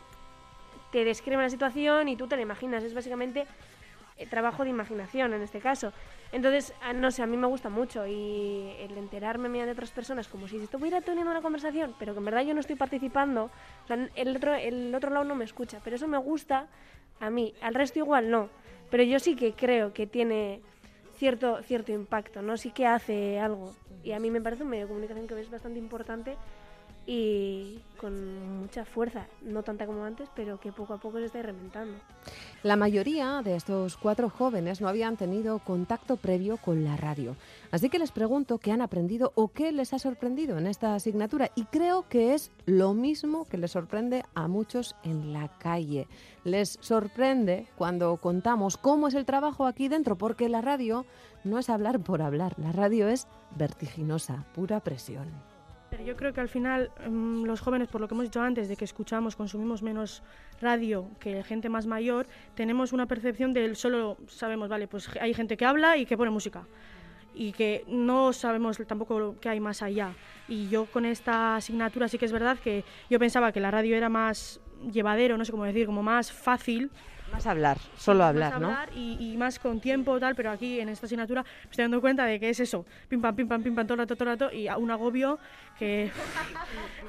te 0.92 1.04
describen 1.04 1.42
la 1.42 1.50
situación 1.50 2.08
y 2.08 2.16
tú 2.16 2.26
te 2.26 2.36
la 2.36 2.42
imaginas. 2.42 2.82
Es 2.82 2.94
básicamente 2.94 3.46
eh, 4.18 4.26
trabajo 4.26 4.64
de 4.64 4.70
imaginación 4.70 5.34
en 5.34 5.42
este 5.42 5.60
caso. 5.60 5.92
Entonces, 6.32 6.72
ah, 6.82 6.92
no 6.92 7.10
sé, 7.10 7.22
a 7.22 7.26
mí 7.26 7.36
me 7.36 7.46
gusta 7.46 7.68
mucho 7.68 8.06
y 8.06 8.72
el 8.80 8.96
enterarme 8.96 9.48
mediante 9.48 9.72
otras 9.72 9.90
personas 9.90 10.26
como 10.26 10.48
si 10.48 10.56
estuviera 10.56 11.00
teniendo 11.00 11.30
una 11.30 11.42
conversación, 11.42 11.94
pero 11.98 12.14
que 12.14 12.18
en 12.18 12.24
verdad 12.24 12.42
yo 12.42 12.54
no 12.54 12.60
estoy 12.60 12.76
participando, 12.76 13.50
o 13.84 13.86
sea, 13.86 14.08
el 14.14 14.36
otro, 14.36 14.54
el 14.54 14.94
otro 14.94 15.10
lado 15.10 15.24
no 15.24 15.34
me 15.34 15.44
escucha, 15.44 15.80
pero 15.84 15.96
eso 15.96 16.08
me 16.08 16.18
gusta 16.18 16.66
a 17.20 17.30
mí, 17.30 17.54
al 17.60 17.74
resto 17.74 17.98
igual 17.98 18.30
no, 18.30 18.48
pero 18.90 19.02
yo 19.02 19.18
sí 19.18 19.36
que 19.36 19.52
creo 19.52 19.92
que 19.92 20.06
tiene 20.06 20.62
cierto, 21.16 21.62
cierto 21.62 21.92
impacto, 21.92 22.42
¿no? 22.42 22.56
Sí 22.56 22.70
que 22.70 22.86
hace 22.86 23.38
algo 23.38 23.74
y 24.02 24.12
a 24.12 24.18
mí 24.18 24.30
me 24.30 24.40
parece 24.40 24.62
un 24.62 24.70
medio 24.70 24.84
de 24.84 24.88
comunicación 24.88 25.26
que 25.26 25.40
es 25.40 25.50
bastante 25.50 25.78
importante 25.78 26.36
y 27.06 27.78
con 28.00 28.60
mucha 28.60 28.84
fuerza, 28.84 29.26
no 29.42 29.62
tanta 29.62 29.86
como 29.86 30.04
antes, 30.04 30.28
pero 30.34 30.58
que 30.58 30.72
poco 30.72 30.94
a 30.94 30.98
poco 30.98 31.18
se 31.18 31.26
está 31.26 31.40
reventando. 31.40 31.96
La 32.62 32.76
mayoría 32.76 33.42
de 33.42 33.54
estos 33.54 33.96
cuatro 33.96 34.28
jóvenes 34.28 34.80
no 34.80 34.88
habían 34.88 35.16
tenido 35.16 35.60
contacto 35.60 36.16
previo 36.16 36.56
con 36.56 36.84
la 36.84 36.96
radio. 36.96 37.36
Así 37.70 37.88
que 37.88 38.00
les 38.00 38.10
pregunto 38.10 38.58
qué 38.58 38.72
han 38.72 38.82
aprendido 38.82 39.32
o 39.36 39.48
qué 39.48 39.70
les 39.70 39.92
ha 39.92 39.98
sorprendido 40.00 40.58
en 40.58 40.66
esta 40.66 40.94
asignatura. 40.94 41.50
Y 41.54 41.64
creo 41.64 42.08
que 42.08 42.34
es 42.34 42.50
lo 42.66 42.92
mismo 42.92 43.44
que 43.44 43.58
les 43.58 43.70
sorprende 43.70 44.24
a 44.34 44.48
muchos 44.48 44.96
en 45.04 45.32
la 45.32 45.48
calle. 45.58 46.08
Les 46.44 46.76
sorprende 46.80 47.68
cuando 47.76 48.16
contamos 48.16 48.76
cómo 48.76 49.08
es 49.08 49.14
el 49.14 49.24
trabajo 49.24 49.66
aquí 49.66 49.88
dentro, 49.88 50.18
porque 50.18 50.48
la 50.48 50.60
radio 50.60 51.06
no 51.44 51.58
es 51.58 51.70
hablar 51.70 52.00
por 52.00 52.20
hablar. 52.20 52.58
La 52.58 52.72
radio 52.72 53.08
es 53.08 53.28
vertiginosa, 53.56 54.44
pura 54.54 54.80
presión. 54.80 55.55
Yo 56.04 56.16
creo 56.16 56.32
que 56.32 56.40
al 56.40 56.48
final 56.48 56.90
mm, 57.08 57.44
los 57.44 57.60
jóvenes, 57.60 57.88
por 57.88 58.00
lo 58.00 58.08
que 58.08 58.14
hemos 58.14 58.24
dicho 58.26 58.40
antes, 58.40 58.68
de 58.68 58.76
que 58.76 58.84
escuchamos, 58.84 59.36
consumimos 59.36 59.82
menos 59.82 60.22
radio 60.60 61.08
que 61.20 61.42
gente 61.42 61.68
más 61.68 61.86
mayor, 61.86 62.26
tenemos 62.54 62.92
una 62.92 63.06
percepción 63.06 63.52
del 63.52 63.76
solo 63.76 64.16
sabemos, 64.28 64.68
vale, 64.68 64.88
pues 64.88 65.08
hay 65.20 65.34
gente 65.34 65.56
que 65.56 65.64
habla 65.64 65.96
y 65.96 66.06
que 66.06 66.16
pone 66.16 66.30
música. 66.30 66.66
Y 67.34 67.52
que 67.52 67.84
no 67.86 68.32
sabemos 68.32 68.78
tampoco 68.86 69.36
qué 69.40 69.48
hay 69.48 69.60
más 69.60 69.82
allá. 69.82 70.14
Y 70.48 70.68
yo 70.68 70.86
con 70.86 71.04
esta 71.04 71.56
asignatura 71.56 72.08
sí 72.08 72.18
que 72.18 72.24
es 72.24 72.32
verdad 72.32 72.58
que 72.58 72.84
yo 73.10 73.18
pensaba 73.18 73.52
que 73.52 73.60
la 73.60 73.70
radio 73.70 73.96
era 73.96 74.08
más 74.08 74.60
llevadero, 74.90 75.36
no 75.36 75.44
sé 75.44 75.52
cómo 75.52 75.64
decir, 75.64 75.86
como 75.86 76.02
más 76.02 76.32
fácil, 76.32 76.90
Más 77.32 77.46
hablar, 77.46 77.76
solo 77.96 78.24
hablar, 78.24 78.52
más 78.52 78.60
¿no? 78.60 78.66
hablar 78.68 78.88
y, 78.94 79.32
y 79.32 79.36
más 79.36 79.58
con 79.58 79.80
tiempo 79.80 80.18
tal, 80.20 80.34
pero 80.34 80.50
aquí 80.50 80.80
en 80.80 80.88
esta 80.88 81.06
asignatura 81.06 81.42
me 81.42 81.70
estoy 81.70 81.82
dando 81.82 82.00
cuenta 82.00 82.24
de 82.24 82.38
que 82.40 82.48
es 82.50 82.60
eso, 82.60 82.86
pim 83.08 83.20
pam, 83.20 83.34
pim 83.34 83.48
pam, 83.48 83.62
pim 83.62 83.74
pam, 83.74 83.86
todo 83.86 83.94
el 83.94 83.98
rato, 84.00 84.14
todo 84.16 84.30
el 84.30 84.38
rato, 84.38 84.54
y 84.54 84.68
a- 84.68 84.76
un 84.78 84.90
agobio 84.90 85.38
que, 85.78 86.10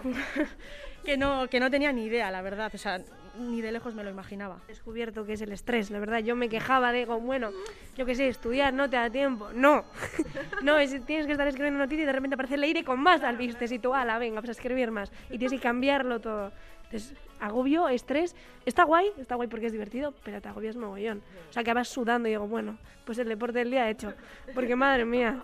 que, 1.05 1.17
no, 1.17 1.47
que 1.47 1.59
no 1.59 1.69
tenía 1.69 1.91
ni 1.91 2.05
idea, 2.05 2.31
la 2.31 2.41
verdad, 2.41 2.71
o 2.73 2.77
sea, 2.77 2.99
ni 3.37 3.61
de 3.61 3.71
lejos 3.71 3.93
me 3.93 4.03
lo 4.03 4.09
imaginaba. 4.09 4.59
descubierto 4.67 5.23
que 5.25 5.33
es 5.33 5.41
el 5.41 5.51
estrés, 5.51 5.91
la 5.91 5.99
verdad. 5.99 6.19
Yo 6.19 6.35
me 6.35 6.49
quejaba, 6.49 6.91
digo, 6.91 7.19
bueno, 7.19 7.51
yo 7.95 8.05
qué 8.05 8.15
sé, 8.15 8.27
estudiar 8.27 8.73
no 8.73 8.89
te 8.89 8.95
da 8.95 9.09
tiempo. 9.11 9.49
No, 9.53 9.85
no, 10.63 10.77
es, 10.79 11.05
tienes 11.05 11.27
que 11.27 11.33
estar 11.33 11.47
escribiendo 11.47 11.79
noticias 11.79 12.03
y 12.03 12.07
de 12.07 12.13
repente 12.13 12.33
aparece 12.33 12.55
el 12.55 12.63
aire 12.63 12.83
con 12.83 12.99
más 12.99 13.21
alvistes 13.21 13.71
y 13.71 13.77
tú, 13.79 13.93
ala, 13.93 14.17
venga, 14.17 14.41
vas 14.41 14.49
a 14.49 14.53
escribir 14.53 14.89
más. 14.89 15.11
Y 15.29 15.37
tienes 15.37 15.51
que 15.51 15.59
cambiarlo 15.59 16.19
todo. 16.19 16.51
Entonces, 16.89 17.13
agobio, 17.39 17.87
estrés, 17.89 18.35
está 18.65 18.83
guay, 18.83 19.07
está 19.17 19.35
guay 19.35 19.47
porque 19.47 19.67
es 19.67 19.71
divertido, 19.71 20.13
pero 20.23 20.41
te 20.41 20.47
agobias 20.49 20.75
mogollón. 20.75 21.21
O 21.49 21.53
sea, 21.53 21.63
que 21.63 21.73
vas 21.73 21.87
sudando 21.87 22.27
y 22.27 22.31
digo, 22.31 22.47
bueno, 22.47 22.77
pues 23.05 23.17
el 23.19 23.27
deporte 23.27 23.59
del 23.59 23.71
día 23.71 23.89
hecho. 23.89 24.13
Porque 24.53 24.75
madre 24.75 25.05
mía, 25.05 25.43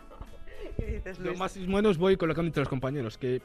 Lo 1.19 1.35
más 1.35 1.57
bueno 1.67 1.89
os 1.89 1.97
voy 1.97 2.15
colocando 2.17 2.47
entre 2.47 2.61
los 2.61 2.69
compañeros, 2.69 3.17
que 3.17 3.41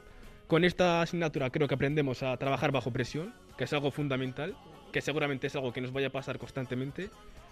con 0.47 0.63
esta 0.63 1.01
asignatura 1.01 1.49
creo 1.49 1.67
que 1.67 1.75
aprendemos 1.75 2.23
a 2.23 2.35
trabajar 2.37 2.71
bajo 2.71 2.91
presión, 2.91 3.33
que 3.57 3.65
es 3.65 3.73
algo 3.73 3.91
fundamental, 3.91 4.55
que 4.91 5.01
seguramente 5.01 5.47
es 5.47 5.55
algo 5.55 5.71
que 5.73 5.81
nos 5.81 5.91
vaya 5.91 6.07
a 6.07 6.11
pasar 6.11 6.39
constantemente. 6.39 7.09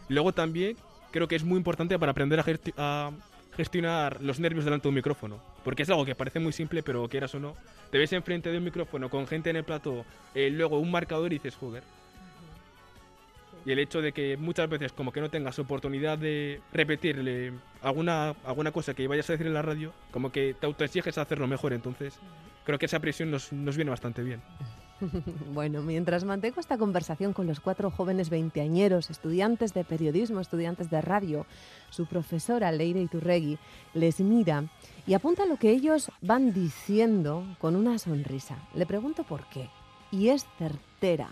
Luego 0.09 0.31
también 0.33 0.77
creo 1.11 1.27
que 1.27 1.35
es 1.35 1.43
muy 1.43 1.57
importante 1.57 1.99
para 1.99 2.11
aprender 2.13 2.39
a, 2.39 2.43
gesti- 2.43 2.73
a 2.77 3.11
gestionar 3.57 4.21
los 4.21 4.39
nervios 4.39 4.63
delante 4.63 4.83
de 4.83 4.89
un 4.89 4.95
micrófono, 4.95 5.41
porque 5.63 5.83
es 5.83 5.89
algo 5.89 6.05
que 6.05 6.15
parece 6.15 6.39
muy 6.39 6.53
simple, 6.53 6.83
pero 6.83 7.09
quieras 7.09 7.33
o 7.35 7.39
no, 7.39 7.55
te 7.91 7.97
ves 7.97 8.13
enfrente 8.13 8.51
de 8.51 8.59
un 8.59 8.63
micrófono 8.63 9.09
con 9.09 9.27
gente 9.27 9.49
en 9.49 9.57
el 9.57 9.63
plató, 9.63 10.05
eh, 10.35 10.49
luego 10.51 10.79
un 10.79 10.91
marcador 10.91 11.33
y 11.33 11.37
dices, 11.37 11.55
joder. 11.55 11.83
Y 13.65 13.71
el 13.71 13.79
hecho 13.79 14.01
de 14.01 14.13
que 14.13 14.37
muchas 14.37 14.69
veces 14.69 14.93
como 14.93 15.11
que 15.11 15.19
no 15.19 15.29
tengas 15.29 15.59
oportunidad 15.59 16.17
de 16.17 16.61
repetirle 16.71 17.51
alguna, 17.81 18.35
alguna 18.45 18.71
cosa 18.71 18.93
que 18.93 19.07
vayas 19.07 19.29
a 19.29 19.33
decir 19.33 19.47
en 19.47 19.53
la 19.53 19.61
radio, 19.61 19.91
como 20.11 20.31
que 20.31 20.55
te 20.57 20.65
autoexiges 20.65 21.17
a 21.17 21.23
hacerlo 21.23 21.47
mejor. 21.47 21.73
Entonces, 21.73 22.17
creo 22.63 22.79
que 22.79 22.85
esa 22.85 23.01
presión 23.01 23.29
nos, 23.29 23.51
nos 23.51 23.75
viene 23.75 23.91
bastante 23.91 24.23
bien. 24.23 24.41
Bueno, 25.53 25.81
mientras 25.81 26.23
mantengo 26.23 26.59
esta 26.59 26.77
conversación 26.77 27.33
con 27.33 27.47
los 27.47 27.59
cuatro 27.59 27.91
jóvenes 27.91 28.29
veinteañeros, 28.29 29.09
estudiantes 29.09 29.73
de 29.73 29.83
periodismo, 29.83 30.39
estudiantes 30.39 30.89
de 30.89 31.01
radio, 31.01 31.45
su 31.89 32.05
profesora 32.05 32.71
Leire 32.71 33.01
Iturregui 33.01 33.57
les 33.93 34.19
mira 34.19 34.65
y 35.05 35.13
apunta 35.13 35.45
lo 35.45 35.57
que 35.57 35.71
ellos 35.71 36.11
van 36.21 36.53
diciendo 36.53 37.43
con 37.59 37.75
una 37.75 37.97
sonrisa. 37.97 38.57
Le 38.73 38.85
pregunto 38.85 39.23
por 39.23 39.45
qué. 39.47 39.69
Y 40.11 40.29
es 40.29 40.45
certera. 40.57 41.29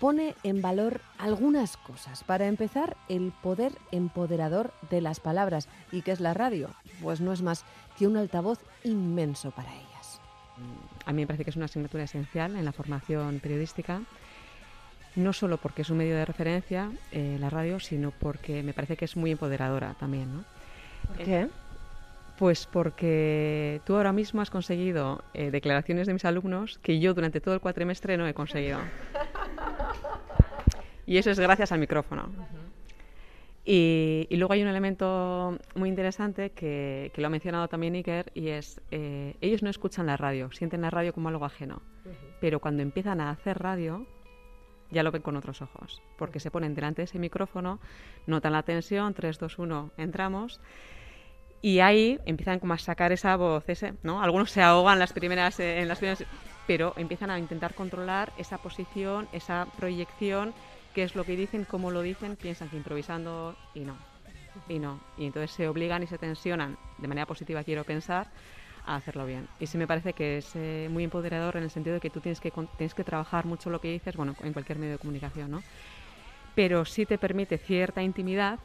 Pone 0.00 0.34
en 0.44 0.62
valor 0.62 1.00
algunas 1.18 1.76
cosas. 1.76 2.22
Para 2.22 2.46
empezar, 2.46 2.96
el 3.08 3.32
poder 3.42 3.72
empoderador 3.90 4.72
de 4.90 5.00
las 5.00 5.18
palabras. 5.18 5.68
¿Y 5.90 6.02
qué 6.02 6.12
es 6.12 6.20
la 6.20 6.34
radio? 6.34 6.70
Pues 7.02 7.20
no 7.20 7.32
es 7.32 7.42
más 7.42 7.64
que 7.98 8.06
un 8.06 8.16
altavoz 8.16 8.60
inmenso 8.84 9.50
para 9.50 9.74
ellas. 9.74 10.20
A 11.08 11.12
mí 11.12 11.22
me 11.22 11.26
parece 11.26 11.42
que 11.44 11.50
es 11.50 11.56
una 11.56 11.64
asignatura 11.64 12.04
esencial 12.04 12.54
en 12.54 12.64
la 12.66 12.72
formación 12.72 13.40
periodística, 13.40 14.02
no 15.16 15.32
solo 15.32 15.56
porque 15.56 15.80
es 15.82 15.88
un 15.90 15.96
medio 15.96 16.14
de 16.14 16.26
referencia, 16.26 16.90
eh, 17.12 17.38
la 17.40 17.48
radio, 17.48 17.80
sino 17.80 18.10
porque 18.10 18.62
me 18.62 18.74
parece 18.74 18.96
que 18.98 19.06
es 19.06 19.16
muy 19.16 19.30
empoderadora 19.30 19.94
también. 19.98 20.30
¿no? 20.36 20.44
¿Por 21.08 21.20
Eh, 21.22 21.24
qué? 21.24 21.48
Pues 22.38 22.66
porque 22.66 23.80
tú 23.86 23.96
ahora 23.96 24.12
mismo 24.12 24.42
has 24.42 24.50
conseguido 24.50 25.24
eh, 25.32 25.50
declaraciones 25.50 26.06
de 26.06 26.12
mis 26.12 26.26
alumnos 26.26 26.78
que 26.82 27.00
yo 27.00 27.14
durante 27.14 27.40
todo 27.40 27.54
el 27.54 27.60
cuatrimestre 27.60 28.16
no 28.18 28.26
he 28.28 28.34
conseguido. 28.34 28.78
Y 31.06 31.16
eso 31.16 31.30
es 31.30 31.40
gracias 31.40 31.72
al 31.72 31.78
micrófono. 31.80 32.28
Y, 33.70 34.26
y 34.30 34.36
luego 34.38 34.54
hay 34.54 34.62
un 34.62 34.68
elemento 34.68 35.58
muy 35.74 35.90
interesante 35.90 36.52
que, 36.52 37.10
que 37.12 37.20
lo 37.20 37.26
ha 37.26 37.30
mencionado 37.30 37.68
también 37.68 37.94
Iker 37.96 38.32
y 38.34 38.48
es, 38.48 38.80
eh, 38.90 39.36
ellos 39.42 39.62
no 39.62 39.68
escuchan 39.68 40.06
la 40.06 40.16
radio, 40.16 40.50
sienten 40.52 40.80
la 40.80 40.88
radio 40.88 41.12
como 41.12 41.28
algo 41.28 41.44
ajeno, 41.44 41.82
pero 42.40 42.60
cuando 42.60 42.82
empiezan 42.82 43.20
a 43.20 43.28
hacer 43.28 43.58
radio 43.58 44.06
ya 44.90 45.02
lo 45.02 45.10
ven 45.10 45.20
con 45.20 45.36
otros 45.36 45.60
ojos, 45.60 46.00
porque 46.16 46.40
se 46.40 46.50
ponen 46.50 46.74
delante 46.74 47.02
de 47.02 47.04
ese 47.04 47.18
micrófono, 47.18 47.78
notan 48.26 48.54
la 48.54 48.62
tensión, 48.62 49.12
3, 49.12 49.38
2, 49.38 49.58
1, 49.58 49.90
entramos, 49.98 50.62
y 51.60 51.80
ahí 51.80 52.18
empiezan 52.24 52.60
como 52.60 52.72
a 52.72 52.78
sacar 52.78 53.12
esa 53.12 53.36
voz, 53.36 53.68
ese, 53.68 53.92
¿no? 54.02 54.22
Algunos 54.22 54.50
se 54.50 54.62
ahogan 54.62 54.98
las 54.98 55.12
primeras, 55.12 55.60
eh, 55.60 55.82
en 55.82 55.88
las 55.88 55.98
primeras, 55.98 56.24
pero 56.66 56.94
empiezan 56.96 57.30
a 57.30 57.38
intentar 57.38 57.74
controlar 57.74 58.32
esa 58.38 58.56
posición, 58.56 59.28
esa 59.34 59.66
proyección, 59.76 60.54
qué 60.98 61.04
es 61.04 61.14
lo 61.14 61.24
que 61.24 61.36
dicen, 61.36 61.64
cómo 61.64 61.92
lo 61.92 62.02
dicen, 62.02 62.34
piensan 62.34 62.68
que 62.68 62.76
improvisando 62.76 63.54
y 63.72 63.82
no, 63.82 63.96
y 64.68 64.80
no. 64.80 64.98
Y 65.16 65.26
entonces 65.26 65.52
se 65.52 65.68
obligan 65.68 66.02
y 66.02 66.08
se 66.08 66.18
tensionan, 66.18 66.76
de 66.98 67.06
manera 67.06 67.24
positiva 67.24 67.62
quiero 67.62 67.84
pensar, 67.84 68.26
a 68.84 68.96
hacerlo 68.96 69.24
bien. 69.24 69.46
Y 69.60 69.68
sí 69.68 69.78
me 69.78 69.86
parece 69.86 70.12
que 70.12 70.38
es 70.38 70.50
eh, 70.56 70.88
muy 70.90 71.04
empoderador 71.04 71.56
en 71.56 71.62
el 71.62 71.70
sentido 71.70 71.94
de 71.94 72.00
que 72.00 72.10
tú 72.10 72.18
tienes 72.18 72.40
que, 72.40 72.50
tienes 72.76 72.94
que 72.94 73.04
trabajar 73.04 73.46
mucho 73.46 73.70
lo 73.70 73.80
que 73.80 73.92
dices, 73.92 74.16
bueno, 74.16 74.34
en 74.42 74.52
cualquier 74.52 74.80
medio 74.80 74.94
de 74.94 74.98
comunicación, 74.98 75.52
¿no? 75.52 75.62
Pero 76.56 76.84
sí 76.84 77.06
te 77.06 77.16
permite 77.16 77.58
cierta 77.58 78.02
intimidad 78.02 78.58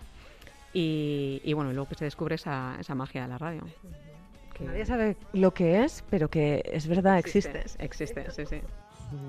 y, 0.74 1.40
y 1.44 1.54
bueno, 1.54 1.72
luego 1.72 1.88
que 1.88 1.94
se 1.94 2.06
descubre 2.06 2.34
esa, 2.34 2.78
esa 2.80 2.96
magia 2.96 3.22
de 3.22 3.28
la 3.28 3.38
radio. 3.38 3.62
que 4.56 4.64
Nadie 4.64 4.88
sabe 4.88 5.18
lo 5.34 5.52
que 5.52 5.84
es, 5.84 6.04
pero 6.10 6.30
que 6.30 6.64
es 6.66 6.88
verdad, 6.88 7.20
existe. 7.20 7.64
Existe, 7.78 8.32
sí, 8.32 8.48
sí. 8.48 8.60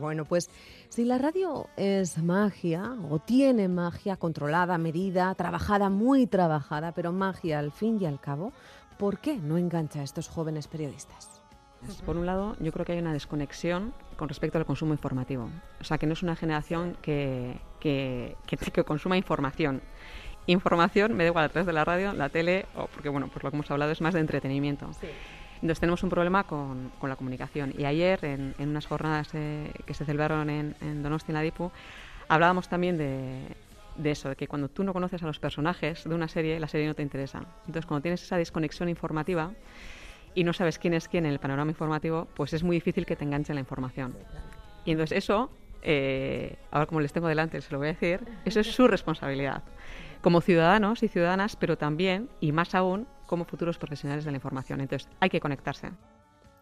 Bueno, 0.00 0.25
pues 0.25 0.49
si 0.94 1.04
la 1.04 1.18
radio 1.18 1.66
es 1.76 2.18
magia 2.18 2.96
o 3.10 3.18
tiene 3.18 3.66
magia 3.66 4.16
controlada, 4.16 4.78
medida, 4.78 5.34
trabajada, 5.34 5.90
muy 5.90 6.28
trabajada, 6.28 6.92
pero 6.92 7.10
magia 7.10 7.58
al 7.58 7.72
fin 7.72 8.00
y 8.00 8.06
al 8.06 8.20
cabo, 8.20 8.52
¿por 8.96 9.18
qué 9.18 9.36
no 9.36 9.58
engancha 9.58 9.98
a 9.98 10.04
estos 10.04 10.28
jóvenes 10.28 10.68
periodistas? 10.68 11.42
Pues, 11.84 12.00
Por 12.02 12.16
un 12.16 12.26
lado, 12.26 12.54
yo 12.60 12.70
creo 12.70 12.86
que 12.86 12.92
hay 12.92 13.00
una 13.00 13.12
desconexión 13.12 13.92
con 14.16 14.28
respecto 14.28 14.56
al 14.56 14.66
consumo 14.66 14.92
informativo. 14.92 15.50
O 15.80 15.84
sea, 15.84 15.98
que 15.98 16.06
no 16.06 16.12
es 16.12 16.22
una 16.22 16.36
generación 16.36 16.96
que, 17.02 17.58
que, 17.80 18.36
que, 18.46 18.56
que 18.72 18.84
consuma 18.84 19.16
información. 19.16 19.82
Información, 20.46 21.14
me 21.14 21.24
da 21.24 21.30
igual 21.30 21.46
a 21.46 21.48
través 21.48 21.66
de 21.66 21.72
la 21.72 21.84
radio, 21.84 22.12
la 22.12 22.28
tele, 22.28 22.66
o 22.76 22.86
porque, 22.86 23.08
bueno, 23.08 23.26
pues 23.32 23.42
lo 23.42 23.50
que 23.50 23.56
hemos 23.56 23.70
hablado 23.72 23.90
es 23.90 24.00
más 24.00 24.14
de 24.14 24.20
entretenimiento. 24.20 24.88
Entonces 25.64 25.80
tenemos 25.80 26.02
un 26.02 26.11
problema 26.11 26.44
con, 26.44 26.92
con 26.99 27.09
la 27.09 27.16
comunicación. 27.16 27.73
Y 27.78 27.87
ayer, 27.87 28.23
en, 28.26 28.54
en 28.59 28.68
unas 28.68 28.85
jornadas 28.85 29.30
eh, 29.33 29.73
que 29.87 29.94
se 29.94 30.04
celebraron 30.04 30.50
en, 30.50 30.76
en 30.83 31.02
Donosti, 31.02 31.33
en 31.33 31.37
la 31.37 31.40
DIPU, 31.40 31.73
hablábamos 32.28 32.68
también 32.68 32.99
de, 32.99 33.40
de 33.97 34.11
eso, 34.11 34.28
de 34.28 34.37
que 34.37 34.47
cuando 34.47 34.68
tú 34.68 34.85
no 34.85 34.92
conoces 34.92 35.23
a 35.23 35.26
los 35.26 35.38
personajes 35.38 36.04
de 36.04 36.14
una 36.14 36.28
serie, 36.28 36.61
la 36.61 36.68
serie 36.68 36.87
no 36.87 36.92
te 36.92 37.00
interesa. 37.00 37.38
Entonces, 37.61 37.87
cuando 37.87 38.02
tienes 38.02 38.23
esa 38.23 38.37
desconexión 38.37 38.90
informativa 38.90 39.52
y 40.35 40.44
no 40.44 40.52
sabes 40.52 40.78
quién 40.78 40.92
es 40.92 41.09
quién 41.09 41.25
en 41.25 41.33
el 41.33 41.38
panorama 41.38 41.71
informativo, 41.71 42.28
pues 42.35 42.52
es 42.52 42.62
muy 42.62 42.76
difícil 42.76 43.06
que 43.06 43.16
te 43.16 43.25
enganche 43.25 43.54
la 43.54 43.61
información. 43.61 44.14
Y 44.85 44.90
entonces 44.90 45.16
eso, 45.16 45.50
eh, 45.80 46.56
ahora 46.73 46.85
como 46.85 47.00
les 47.00 47.14
tengo 47.14 47.28
delante, 47.28 47.62
se 47.62 47.73
lo 47.73 47.78
voy 47.78 47.88
a 47.88 47.92
decir, 47.92 48.21
eso 48.44 48.61
es 48.61 48.71
su 48.71 48.87
responsabilidad. 48.87 49.62
Como 50.21 50.42
ciudadanos 50.42 51.02
y 51.02 51.09
ciudadanas, 51.09 51.56
pero 51.56 51.78
también, 51.78 52.28
y 52.38 52.52
más 52.52 52.75
aún, 52.75 53.06
como 53.26 53.45
futuros 53.45 53.78
profesionales 53.78 54.25
de 54.25 54.31
la 54.31 54.37
información. 54.37 54.81
Entonces, 54.81 55.09
hay 55.21 55.31
que 55.31 55.40
conectarse. 55.40 55.90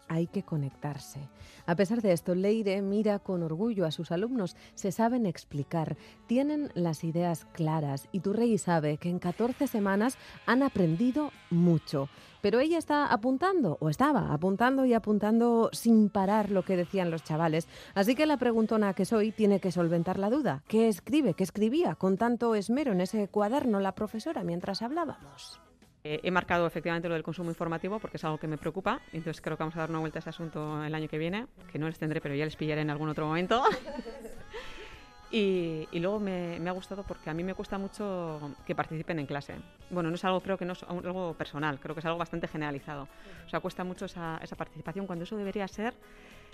Hay 0.09 0.27
que 0.27 0.43
conectarse. 0.43 1.29
A 1.65 1.75
pesar 1.75 2.01
de 2.01 2.11
esto, 2.11 2.35
Leire 2.35 2.81
mira 2.81 3.19
con 3.19 3.41
orgullo 3.41 3.85
a 3.85 3.91
sus 3.91 4.11
alumnos. 4.11 4.57
Se 4.75 4.91
saben 4.91 5.25
explicar, 5.25 5.95
tienen 6.27 6.69
las 6.75 7.03
ideas 7.03 7.45
claras 7.53 8.09
y 8.11 8.19
Turrey 8.19 8.57
sabe 8.57 8.97
que 8.97 9.09
en 9.09 9.19
14 9.19 9.65
semanas 9.65 10.17
han 10.45 10.61
aprendido 10.61 11.31
mucho. 11.49 12.09
Pero 12.41 12.59
ella 12.59 12.77
está 12.77 13.07
apuntando, 13.07 13.77
o 13.79 13.89
estaba 13.89 14.33
apuntando 14.33 14.85
y 14.85 14.93
apuntando 14.93 15.69
sin 15.71 16.09
parar 16.09 16.51
lo 16.51 16.63
que 16.63 16.75
decían 16.75 17.09
los 17.09 17.23
chavales. 17.23 17.69
Así 17.95 18.15
que 18.15 18.25
la 18.25 18.35
preguntona 18.35 18.93
que 18.93 19.05
soy 19.05 19.31
tiene 19.31 19.61
que 19.61 19.71
solventar 19.71 20.19
la 20.19 20.29
duda. 20.29 20.63
¿Qué 20.67 20.89
escribe, 20.89 21.33
qué 21.33 21.43
escribía 21.43 21.95
con 21.95 22.17
tanto 22.17 22.55
esmero 22.55 22.91
en 22.91 22.99
ese 22.99 23.29
cuaderno 23.29 23.79
la 23.79 23.95
profesora 23.95 24.43
mientras 24.43 24.81
hablábamos? 24.81 25.61
Eh, 26.05 26.19
he 26.21 26.31
marcado 26.31 26.67
efectivamente 26.67 27.07
lo 27.07 27.13
del 27.13 27.23
consumo 27.23 27.49
informativo 27.49 27.97
porque 27.97 28.17
es 28.17 28.23
algo 28.25 28.37
que 28.37 28.47
me 28.47 28.57
preocupa. 28.57 28.99
Entonces 29.13 29.41
creo 29.41 29.55
que 29.55 29.63
vamos 29.63 29.75
a 29.77 29.79
dar 29.79 29.89
una 29.89 29.99
vuelta 29.99 30.19
a 30.19 30.21
ese 30.21 30.31
asunto 30.31 30.83
el 30.83 30.93
año 30.93 31.07
que 31.07 31.17
viene, 31.17 31.47
que 31.71 31.79
no 31.79 31.87
les 31.87 31.97
tendré, 31.97 32.19
pero 32.19 32.35
ya 32.35 32.43
les 32.43 32.57
pillaré 32.57 32.81
en 32.81 32.89
algún 32.89 33.07
otro 33.07 33.25
momento. 33.25 33.63
y, 35.31 35.87
y 35.93 35.99
luego 35.99 36.19
me, 36.19 36.59
me 36.59 36.69
ha 36.69 36.73
gustado 36.73 37.03
porque 37.03 37.29
a 37.29 37.33
mí 37.33 37.41
me 37.43 37.53
cuesta 37.53 37.77
mucho 37.77 38.53
que 38.65 38.75
participen 38.75 39.19
en 39.19 39.25
clase. 39.25 39.55
Bueno, 39.89 40.09
no 40.09 40.15
es 40.15 40.25
algo, 40.25 40.41
creo 40.41 40.57
que 40.57 40.65
no 40.65 40.73
es 40.73 40.83
algo 40.83 41.35
personal, 41.35 41.79
creo 41.79 41.95
que 41.95 41.99
es 41.99 42.05
algo 42.05 42.17
bastante 42.17 42.49
generalizado. 42.49 43.07
O 43.45 43.49
sea, 43.49 43.61
cuesta 43.61 43.85
mucho 43.85 44.03
esa, 44.03 44.41
esa 44.43 44.57
participación 44.57 45.07
cuando 45.07 45.23
eso 45.23 45.37
debería 45.37 45.69
ser 45.69 45.93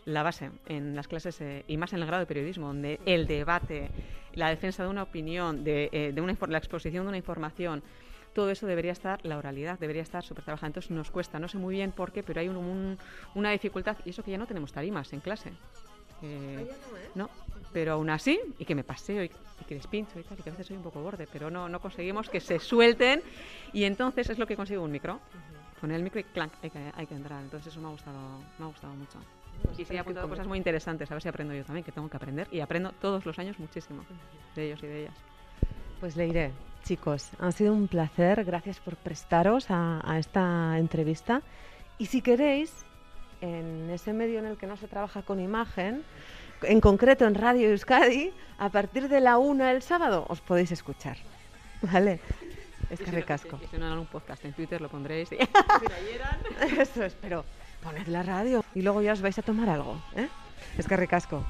la 0.06 0.22
base 0.22 0.52
en 0.68 0.96
las 0.96 1.08
clases 1.08 1.42
eh, 1.42 1.64
y 1.68 1.76
más 1.78 1.92
en 1.94 2.00
el 2.00 2.06
grado 2.06 2.22
de 2.22 2.28
periodismo, 2.28 2.68
donde 2.68 3.00
el 3.06 3.26
debate, 3.26 3.90
la 4.34 4.50
defensa 4.50 4.84
de 4.84 4.90
una 4.90 5.04
opinión, 5.04 5.64
de, 5.64 5.90
eh, 5.92 6.12
de 6.14 6.22
una, 6.22 6.38
la 6.48 6.60
exposición 6.60 7.06
de 7.06 7.10
una 7.10 7.18
información, 7.18 7.82
todo 8.34 8.50
eso 8.52 8.68
debería 8.68 8.92
estar, 8.92 9.20
la 9.26 9.38
oralidad 9.38 9.80
debería 9.80 10.02
estar 10.02 10.24
súper 10.24 10.44
trabajada. 10.44 10.68
Entonces 10.68 10.92
nos 10.92 11.10
cuesta, 11.12 11.40
no 11.40 11.48
sé 11.48 11.58
muy 11.58 11.76
bien 11.76 11.92
por 11.92 12.12
qué, 12.12 12.24
pero 12.24 12.40
hay 12.42 12.48
un- 12.50 12.58
un- 12.58 12.98
una 13.36 13.52
dificultad 13.52 13.98
y 14.06 14.10
eso 14.12 14.24
que 14.24 14.32
ya 14.32 14.38
no 14.38 14.46
tenemos 14.48 14.72
tarimas 14.72 15.12
en 15.14 15.20
clase. 15.20 15.52
Eh, 16.22 16.68
no, 17.16 17.30
pero 17.72 17.94
aún 17.94 18.10
así, 18.10 18.40
y 18.58 18.66
que 18.66 18.76
me 18.76 18.84
paseo 18.84 19.24
y, 19.24 19.32
y 19.62 19.64
que 19.66 19.76
les 19.76 19.88
pincho 19.88 20.20
y 20.20 20.24
tal, 20.24 20.38
y 20.40 20.44
que 20.44 20.50
a 20.50 20.52
veces 20.52 20.68
soy 20.68 20.78
un 20.78 20.84
poco 20.84 21.02
borde, 21.02 21.28
pero 21.32 21.50
no, 21.50 21.70
no 21.70 21.80
conseguimos 21.80 22.30
que 22.30 22.40
se 22.40 22.60
suelten 22.60 23.22
y 23.74 23.84
entonces 23.86 24.30
es 24.30 24.38
lo 24.38 24.46
que 24.48 24.56
consigo 24.56 24.84
un 24.84 24.92
micro. 24.92 25.20
Poner 25.80 25.96
el 25.96 26.04
micro 26.04 26.20
y 26.20 26.26
clank, 26.26 26.52
hay 26.62 26.70
que, 26.72 26.92
hay 26.94 27.08
que 27.08 27.14
entrar. 27.16 27.42
Entonces 27.42 27.72
eso 27.72 27.80
me 27.80 27.88
ha 27.88 27.92
gustado, 27.92 28.40
me 28.58 28.66
ha 28.66 28.68
gustado 28.68 28.94
mucho. 28.96 29.18
Y 29.78 29.86
sí, 29.86 29.96
he 29.96 30.00
apuntado 30.00 30.28
cosas 30.28 30.46
muy 30.48 30.58
interesantes, 30.58 31.10
a 31.10 31.14
ver 31.16 31.22
si 31.22 31.30
aprendo 31.30 31.54
yo 31.54 31.64
también, 31.64 31.86
que 31.86 31.92
tengo 31.94 32.10
que 32.10 32.18
aprender. 32.18 32.48
Y 32.52 32.60
aprendo 32.60 32.92
todos 32.92 33.26
los 33.26 33.40
años 33.40 33.58
muchísimo 33.60 34.06
de 34.56 34.66
ellos 34.66 34.84
y 34.84 34.88
de 34.88 35.02
ellas. 35.04 35.14
Pues 36.02 36.18
le 36.18 36.28
iré. 36.28 36.52
Chicos, 36.90 37.30
ha 37.38 37.52
sido 37.52 37.72
un 37.72 37.88
placer. 37.88 38.44
Gracias 38.44 38.80
por 38.80 38.96
prestaros 38.96 39.70
a, 39.70 40.02
a 40.04 40.18
esta 40.18 40.76
entrevista. 40.80 41.44
Y 42.00 42.08
si 42.08 42.24
queréis, 42.24 42.74
en 43.42 43.92
ese 43.92 44.12
medio 44.12 44.40
en 44.40 44.48
el 44.48 44.58
que 44.58 44.66
no 44.66 44.76
se 44.76 44.88
trabaja 44.88 45.22
con 45.22 45.40
imagen, 45.40 46.02
en 46.64 46.82
concreto 46.82 47.28
en 47.28 47.36
Radio 47.36 47.70
Euskadi, 47.70 48.34
a 48.58 48.70
partir 48.70 49.08
de 49.08 49.20
la 49.20 49.38
una 49.38 49.70
el 49.70 49.84
sábado 49.84 50.26
os 50.30 50.42
podéis 50.42 50.72
escuchar. 50.72 51.18
¿Vale? 51.84 52.22
Es 52.90 53.00
que 53.00 53.12
recasco. 53.12 53.60
Si 53.70 53.78
no 53.78 53.86
algún 53.86 54.08
podcast 54.08 54.44
en 54.46 54.54
Twitter 54.54 54.82
lo 54.82 54.90
pondréis. 54.90 55.30
Eso 56.80 57.06
es, 57.06 57.14
pero 57.22 57.46
poned 57.84 58.08
la 58.08 58.24
radio 58.24 58.66
y 58.74 58.82
luego 58.82 59.04
ya 59.04 59.14
os 59.14 59.22
vais 59.22 59.38
a 59.38 59.44
tomar 59.44 59.70
algo. 59.70 60.02
¿eh? 60.16 60.28
Es 60.76 60.88
que 60.88 60.98
recasco. 60.98 61.46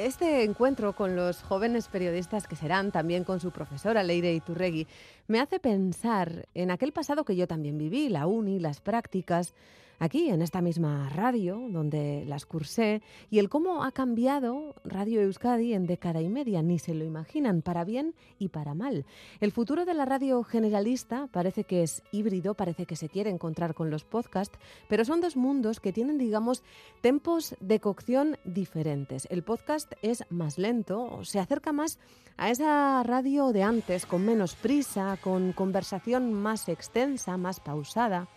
Este 0.00 0.44
encuentro 0.44 0.94
con 0.94 1.14
los 1.14 1.42
jóvenes 1.42 1.88
periodistas 1.88 2.46
que 2.46 2.56
serán 2.56 2.90
también 2.90 3.22
con 3.22 3.38
su 3.38 3.50
profesora 3.50 4.02
Leire 4.02 4.32
Iturregui 4.32 4.86
me 5.26 5.40
hace 5.40 5.60
pensar 5.60 6.48
en 6.54 6.70
aquel 6.70 6.90
pasado 6.90 7.26
que 7.26 7.36
yo 7.36 7.46
también 7.46 7.76
viví, 7.76 8.08
la 8.08 8.26
uni, 8.26 8.60
las 8.60 8.80
prácticas, 8.80 9.52
aquí 10.00 10.30
en 10.30 10.42
esta 10.42 10.60
misma 10.60 11.08
radio 11.10 11.68
donde 11.70 12.24
las 12.26 12.46
cursé 12.46 13.02
y 13.30 13.38
el 13.38 13.48
cómo 13.48 13.84
ha 13.84 13.92
cambiado 13.92 14.74
Radio 14.82 15.20
Euskadi 15.20 15.74
en 15.74 15.86
década 15.86 16.20
y 16.20 16.28
media, 16.28 16.62
ni 16.62 16.80
se 16.80 16.94
lo 16.94 17.04
imaginan, 17.04 17.62
para 17.62 17.84
bien 17.84 18.14
y 18.38 18.48
para 18.48 18.74
mal. 18.74 19.04
El 19.40 19.52
futuro 19.52 19.84
de 19.84 19.94
la 19.94 20.06
radio 20.06 20.42
generalista 20.42 21.28
parece 21.30 21.64
que 21.64 21.82
es 21.82 22.02
híbrido, 22.10 22.54
parece 22.54 22.86
que 22.86 22.96
se 22.96 23.08
quiere 23.08 23.30
encontrar 23.30 23.74
con 23.74 23.90
los 23.90 24.04
podcasts, 24.04 24.58
pero 24.88 25.04
son 25.04 25.20
dos 25.20 25.36
mundos 25.36 25.78
que 25.78 25.92
tienen, 25.92 26.18
digamos, 26.18 26.64
tempos 27.02 27.54
de 27.60 27.78
cocción 27.78 28.38
diferentes. 28.44 29.28
El 29.30 29.42
podcast 29.44 29.92
es 30.02 30.24
más 30.30 30.58
lento, 30.58 31.20
se 31.24 31.38
acerca 31.38 31.72
más 31.72 31.98
a 32.38 32.48
esa 32.50 33.02
radio 33.02 33.52
de 33.52 33.62
antes, 33.62 34.06
con 34.06 34.24
menos 34.24 34.54
prisa, 34.54 35.18
con 35.22 35.52
conversación 35.52 36.32
más 36.32 36.70
extensa, 36.70 37.36
más 37.36 37.60
pausada. 37.60 38.28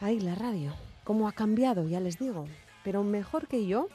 Ay, 0.00 0.20
la 0.20 0.36
radio, 0.36 0.72
cómo 1.02 1.26
ha 1.26 1.32
cambiado, 1.32 1.88
ya 1.88 1.98
les 1.98 2.18
digo. 2.18 2.46
Pero 2.84 3.02
mejor 3.02 3.48
que 3.48 3.66
yo, 3.66 3.88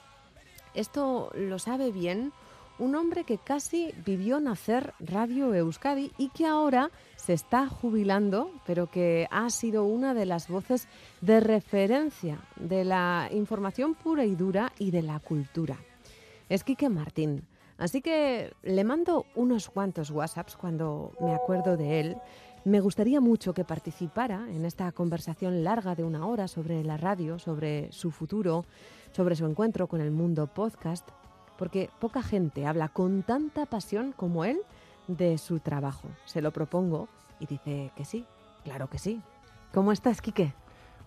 esto 0.73 1.31
lo 1.33 1.59
sabe 1.59 1.91
bien 1.91 2.33
un 2.79 2.95
hombre 2.95 3.23
que 3.23 3.37
casi 3.37 3.93
vivió 4.05 4.39
nacer 4.39 4.93
Radio 4.99 5.53
Euskadi 5.53 6.11
y 6.17 6.29
que 6.29 6.45
ahora 6.45 6.89
se 7.15 7.33
está 7.33 7.67
jubilando, 7.67 8.51
pero 8.65 8.87
que 8.87 9.27
ha 9.31 9.49
sido 9.49 9.85
una 9.85 10.13
de 10.13 10.25
las 10.25 10.49
voces 10.49 10.87
de 11.21 11.39
referencia 11.39 12.39
de 12.57 12.83
la 12.83 13.29
información 13.31 13.93
pura 13.93 14.25
y 14.25 14.35
dura 14.35 14.73
y 14.79 14.91
de 14.91 15.03
la 15.03 15.19
cultura. 15.19 15.77
Es 16.49 16.63
Quique 16.63 16.89
Martín. 16.89 17.47
Así 17.77 18.01
que 18.01 18.53
le 18.63 18.83
mando 18.83 19.25
unos 19.35 19.69
cuantos 19.69 20.11
WhatsApps 20.11 20.55
cuando 20.55 21.11
me 21.19 21.33
acuerdo 21.33 21.77
de 21.77 21.99
él. 21.99 22.17
Me 22.65 22.79
gustaría 22.79 23.19
mucho 23.19 23.53
que 23.53 23.65
participara 23.65 24.47
en 24.49 24.63
esta 24.63 24.89
conversación 24.93 25.65
larga 25.65 25.95
de 25.95 26.05
una 26.05 26.25
hora 26.25 26.47
sobre 26.47 26.81
la 26.83 26.95
radio, 26.95 27.37
sobre 27.37 27.91
su 27.91 28.09
futuro, 28.09 28.63
sobre 29.11 29.35
su 29.35 29.45
encuentro 29.45 29.87
con 29.87 29.99
el 29.99 30.11
mundo 30.11 30.47
podcast, 30.47 31.05
porque 31.57 31.89
poca 31.99 32.23
gente 32.23 32.65
habla 32.65 32.87
con 32.87 33.23
tanta 33.23 33.65
pasión 33.65 34.13
como 34.13 34.45
él 34.45 34.61
de 35.07 35.37
su 35.37 35.59
trabajo. 35.59 36.07
Se 36.23 36.41
lo 36.41 36.51
propongo 36.51 37.09
y 37.41 37.47
dice 37.47 37.91
que 37.97 38.05
sí, 38.05 38.25
claro 38.63 38.89
que 38.89 38.97
sí. 38.97 39.21
¿Cómo 39.73 39.91
estás, 39.91 40.21
Quique? 40.21 40.53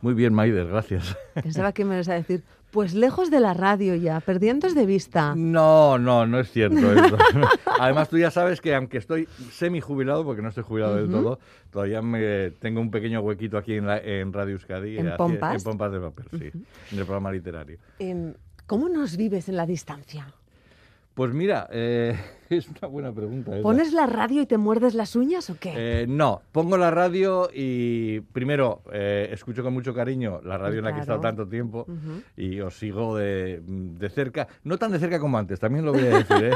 Muy 0.07 0.15
bien, 0.15 0.33
Maider, 0.33 0.69
gracias. 0.69 1.17
Pensaba 1.35 1.73
que 1.73 1.85
me 1.85 1.95
ibas 1.97 2.09
a 2.09 2.15
decir, 2.15 2.45
pues 2.71 2.95
lejos 2.95 3.29
de 3.29 3.41
la 3.41 3.55
radio 3.55 3.97
ya, 3.97 4.21
perdiendo 4.21 4.73
de 4.73 4.87
vista. 4.87 5.35
No, 5.35 5.99
no, 5.99 6.25
no 6.29 6.39
es 6.39 6.49
cierto 6.53 6.93
eso. 6.93 7.19
Además, 7.81 8.09
tú 8.09 8.17
ya 8.17 8.31
sabes 8.31 8.61
que 8.61 8.73
aunque 8.77 8.99
estoy 8.99 9.27
semi 9.51 9.81
jubilado, 9.81 10.25
porque 10.25 10.43
no 10.43 10.51
estoy 10.51 10.63
jubilado 10.63 10.95
del 10.95 11.11
todo, 11.11 11.41
todavía 11.73 12.03
me 12.03 12.53
tengo 12.53 12.81
un 12.81 12.93
pequeño 12.93 13.19
huequito 13.21 13.59
aquí 13.59 13.75
en, 13.75 13.89
la- 13.89 13.99
en 13.99 14.33
Radio 14.33 14.53
Euskadi. 14.53 14.97
¿En 14.97 15.09
así- 15.09 15.17
Pompas? 15.19 15.57
En 15.57 15.63
Pompas 15.65 15.91
de 15.91 15.99
Papel, 15.99 16.27
sí, 16.31 16.51
en 16.93 16.99
el 17.01 17.05
programa 17.05 17.33
literario. 17.33 17.79
Em, 17.99 18.33
¿Cómo 18.69 18.89
nos 18.89 19.17
vives 19.17 19.49
en 19.49 19.57
la 19.57 19.67
distancia? 19.67 20.29
Pues 21.17 21.33
mira, 21.33 21.67
eh, 21.73 22.15
es 22.51 22.69
una 22.69 22.89
buena 22.89 23.11
pregunta. 23.11 23.55
esa. 23.55 23.63
¿Pones 23.63 23.95
la 23.95 24.05
radio 24.05 24.43
y 24.43 24.47
te 24.47 24.59
muerdes 24.59 24.93
las 24.93 25.17
uñas 25.17 25.49
o 25.49 25.57
qué? 25.59 25.73
Eh, 25.75 26.07
no, 26.07 26.43
pongo 26.53 26.77
la 26.77 26.91
radio 26.91 27.49
y 27.55 28.21
primero 28.21 28.83
eh, 28.93 29.31
escucho 29.33 29.63
con 29.63 29.73
mucho 29.73 29.95
cariño 29.95 30.43
la 30.45 30.59
radio 30.59 30.81
en 30.81 30.85
la 30.85 30.93
que 30.93 30.99
he 30.99 31.01
estado 31.01 31.21
tanto 31.21 31.49
tiempo 31.49 31.87
y 32.37 32.61
os 32.61 32.79
sigo 32.79 33.17
de, 33.17 33.63
de 33.65 34.09
cerca, 34.11 34.47
no 34.65 34.77
tan 34.77 34.93
de 34.93 34.99
cerca 34.99 35.19
como 35.19 35.39
antes, 35.39 35.59
también 35.59 35.87
lo 35.87 35.95
voy 35.95 36.03
a 36.03 36.19
decir. 36.19 36.45
¿eh? 36.45 36.53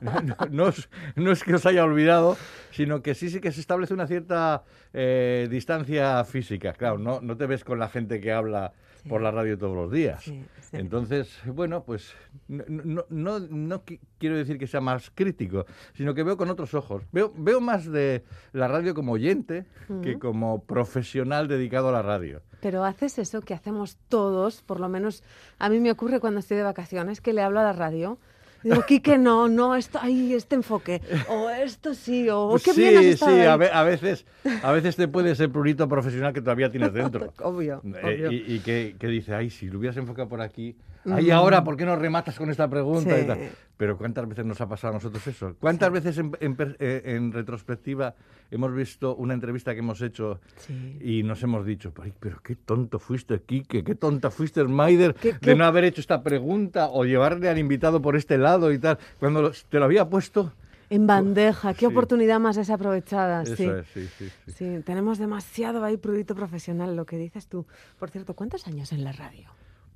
no, 0.00 0.36
no 0.50 0.68
es, 0.68 0.88
no 1.14 1.30
es 1.30 1.44
que 1.44 1.54
os 1.54 1.64
haya 1.64 1.84
olvidado, 1.84 2.36
sino 2.72 3.02
que 3.02 3.14
sí, 3.14 3.30
sí 3.30 3.40
que 3.40 3.52
se 3.52 3.60
establece 3.60 3.94
una 3.94 4.08
cierta 4.08 4.64
distancia 4.92 6.24
física. 6.24 6.72
Claro, 6.72 6.98
no, 6.98 7.20
no 7.20 7.36
te 7.36 7.46
ves 7.46 7.62
con 7.62 7.78
la 7.78 7.88
gente 7.88 8.20
que 8.20 8.32
habla 8.32 8.72
Sí. 9.02 9.08
por 9.08 9.20
la 9.20 9.30
radio 9.30 9.58
todos 9.58 9.74
los 9.76 9.90
días. 9.90 10.22
Sí, 10.22 10.44
sí. 10.60 10.76
Entonces, 10.76 11.38
bueno, 11.46 11.82
pues 11.84 12.12
no, 12.48 12.64
no, 12.68 13.04
no, 13.10 13.38
no 13.40 13.84
qui- 13.84 13.98
quiero 14.18 14.36
decir 14.36 14.58
que 14.58 14.66
sea 14.66 14.80
más 14.80 15.10
crítico, 15.14 15.66
sino 15.94 16.14
que 16.14 16.22
veo 16.22 16.36
con 16.36 16.48
otros 16.50 16.72
ojos. 16.74 17.02
Veo, 17.12 17.32
veo 17.36 17.60
más 17.60 17.90
de 17.90 18.22
la 18.52 18.68
radio 18.68 18.94
como 18.94 19.12
oyente 19.12 19.66
que 20.02 20.18
como 20.18 20.62
profesional 20.64 21.48
dedicado 21.48 21.88
a 21.88 21.92
la 21.92 22.02
radio. 22.02 22.42
Pero 22.60 22.84
haces 22.84 23.18
eso 23.18 23.40
que 23.40 23.54
hacemos 23.54 23.98
todos, 24.08 24.62
por 24.62 24.78
lo 24.78 24.88
menos 24.88 25.24
a 25.58 25.68
mí 25.68 25.80
me 25.80 25.90
ocurre 25.90 26.20
cuando 26.20 26.38
estoy 26.38 26.56
de 26.56 26.62
vacaciones, 26.62 27.20
que 27.20 27.32
le 27.32 27.42
hablo 27.42 27.58
a 27.60 27.64
la 27.64 27.72
radio. 27.72 28.18
Digo, 28.62 28.82
Quique, 28.86 29.18
no, 29.18 29.48
no, 29.48 29.74
esto, 29.74 29.98
ay, 30.00 30.34
este 30.34 30.54
enfoque. 30.54 31.00
O 31.28 31.50
esto 31.50 31.94
sí, 31.94 32.28
o 32.30 32.56
qué 32.64 32.72
sí, 32.72 32.80
bien 32.82 32.96
has 32.98 33.04
estado 33.04 33.36
sí, 33.36 33.40
a, 33.42 33.52
ahí". 33.54 33.58
ve- 33.58 33.70
a 33.72 33.82
veces, 33.82 34.26
a 34.62 34.72
veces 34.72 34.96
te 34.96 35.08
puede 35.08 35.34
ser 35.34 35.50
prurito 35.50 35.88
profesional 35.88 36.32
que 36.32 36.40
todavía 36.40 36.70
tienes 36.70 36.92
dentro. 36.92 37.32
Obvio, 37.42 37.82
Eh, 37.84 38.00
obvio. 38.04 38.30
y 38.32 38.54
y 38.54 38.60
que, 38.60 38.94
que 38.98 39.06
dice, 39.08 39.34
ay, 39.34 39.50
si 39.50 39.68
lo 39.68 39.78
hubieras 39.78 39.96
enfocado 39.96 40.28
por 40.28 40.40
aquí, 40.40 40.76
ay, 41.10 41.30
ahora, 41.30 41.64
¿por 41.64 41.76
qué 41.76 41.84
no 41.84 41.96
rematas 41.96 42.36
con 42.38 42.50
esta 42.50 42.68
pregunta? 42.68 43.16
Sí. 43.16 43.22
Y 43.22 43.26
tal. 43.26 43.38
Pero 43.76 43.98
¿cuántas 43.98 44.28
veces 44.28 44.44
nos 44.44 44.60
ha 44.60 44.68
pasado 44.68 44.92
a 44.92 44.96
nosotros 44.96 45.26
eso? 45.26 45.56
¿Cuántas 45.58 45.90
veces 45.90 46.16
en, 46.18 46.32
en 46.40 46.56
eh, 46.78 47.02
en 47.04 47.32
retrospectiva 47.32 48.14
hemos 48.50 48.72
visto 48.74 49.16
una 49.16 49.34
entrevista 49.34 49.72
que 49.72 49.80
hemos 49.80 50.00
hecho 50.02 50.40
Sí. 50.56 50.98
y 51.02 51.22
nos 51.22 51.42
hemos 51.42 51.64
dicho, 51.66 51.92
pero 52.20 52.40
qué 52.42 52.54
tonto 52.54 52.98
fuiste, 52.98 53.40
Quique, 53.42 53.82
qué 53.82 53.94
tonta 53.94 54.30
fuiste, 54.30 54.62
Maider, 54.64 55.14
¿Qué- 55.14 55.32
de 55.40 55.54
no 55.56 55.64
haber 55.64 55.84
hecho 55.84 56.00
esta 56.00 56.22
pregunta 56.22 56.88
o 56.90 57.04
llevarle 57.04 57.48
al 57.48 57.58
invitado 57.58 58.00
por 58.00 58.14
este 58.14 58.38
lado 58.38 58.70
y 58.72 58.78
tal? 58.78 58.98
Cuando 59.18 59.50
te 59.68 59.78
lo 59.78 59.84
había 59.86 60.08
puesto... 60.08 60.52
En 60.90 61.06
bandeja, 61.06 61.72
qué 61.72 61.80
Sí. 61.80 61.86
oportunidad 61.86 62.38
más 62.38 62.54
desaprovechada. 62.56 63.44
Eso 63.44 63.56
sí. 63.56 63.64
es, 63.64 63.86
sí, 63.94 64.06
sí, 64.18 64.28
sí. 64.46 64.52
Sí, 64.52 64.82
tenemos 64.84 65.16
demasiado 65.18 65.82
ahí 65.84 65.96
prurito 65.96 66.34
profesional, 66.34 66.94
lo 66.94 67.06
que 67.06 67.16
dices 67.16 67.46
tú. 67.48 67.66
Por 67.98 68.10
cierto, 68.10 68.34
¿cuántos 68.34 68.66
años 68.68 68.92
en 68.92 69.02
la 69.02 69.12
radio? 69.12 69.48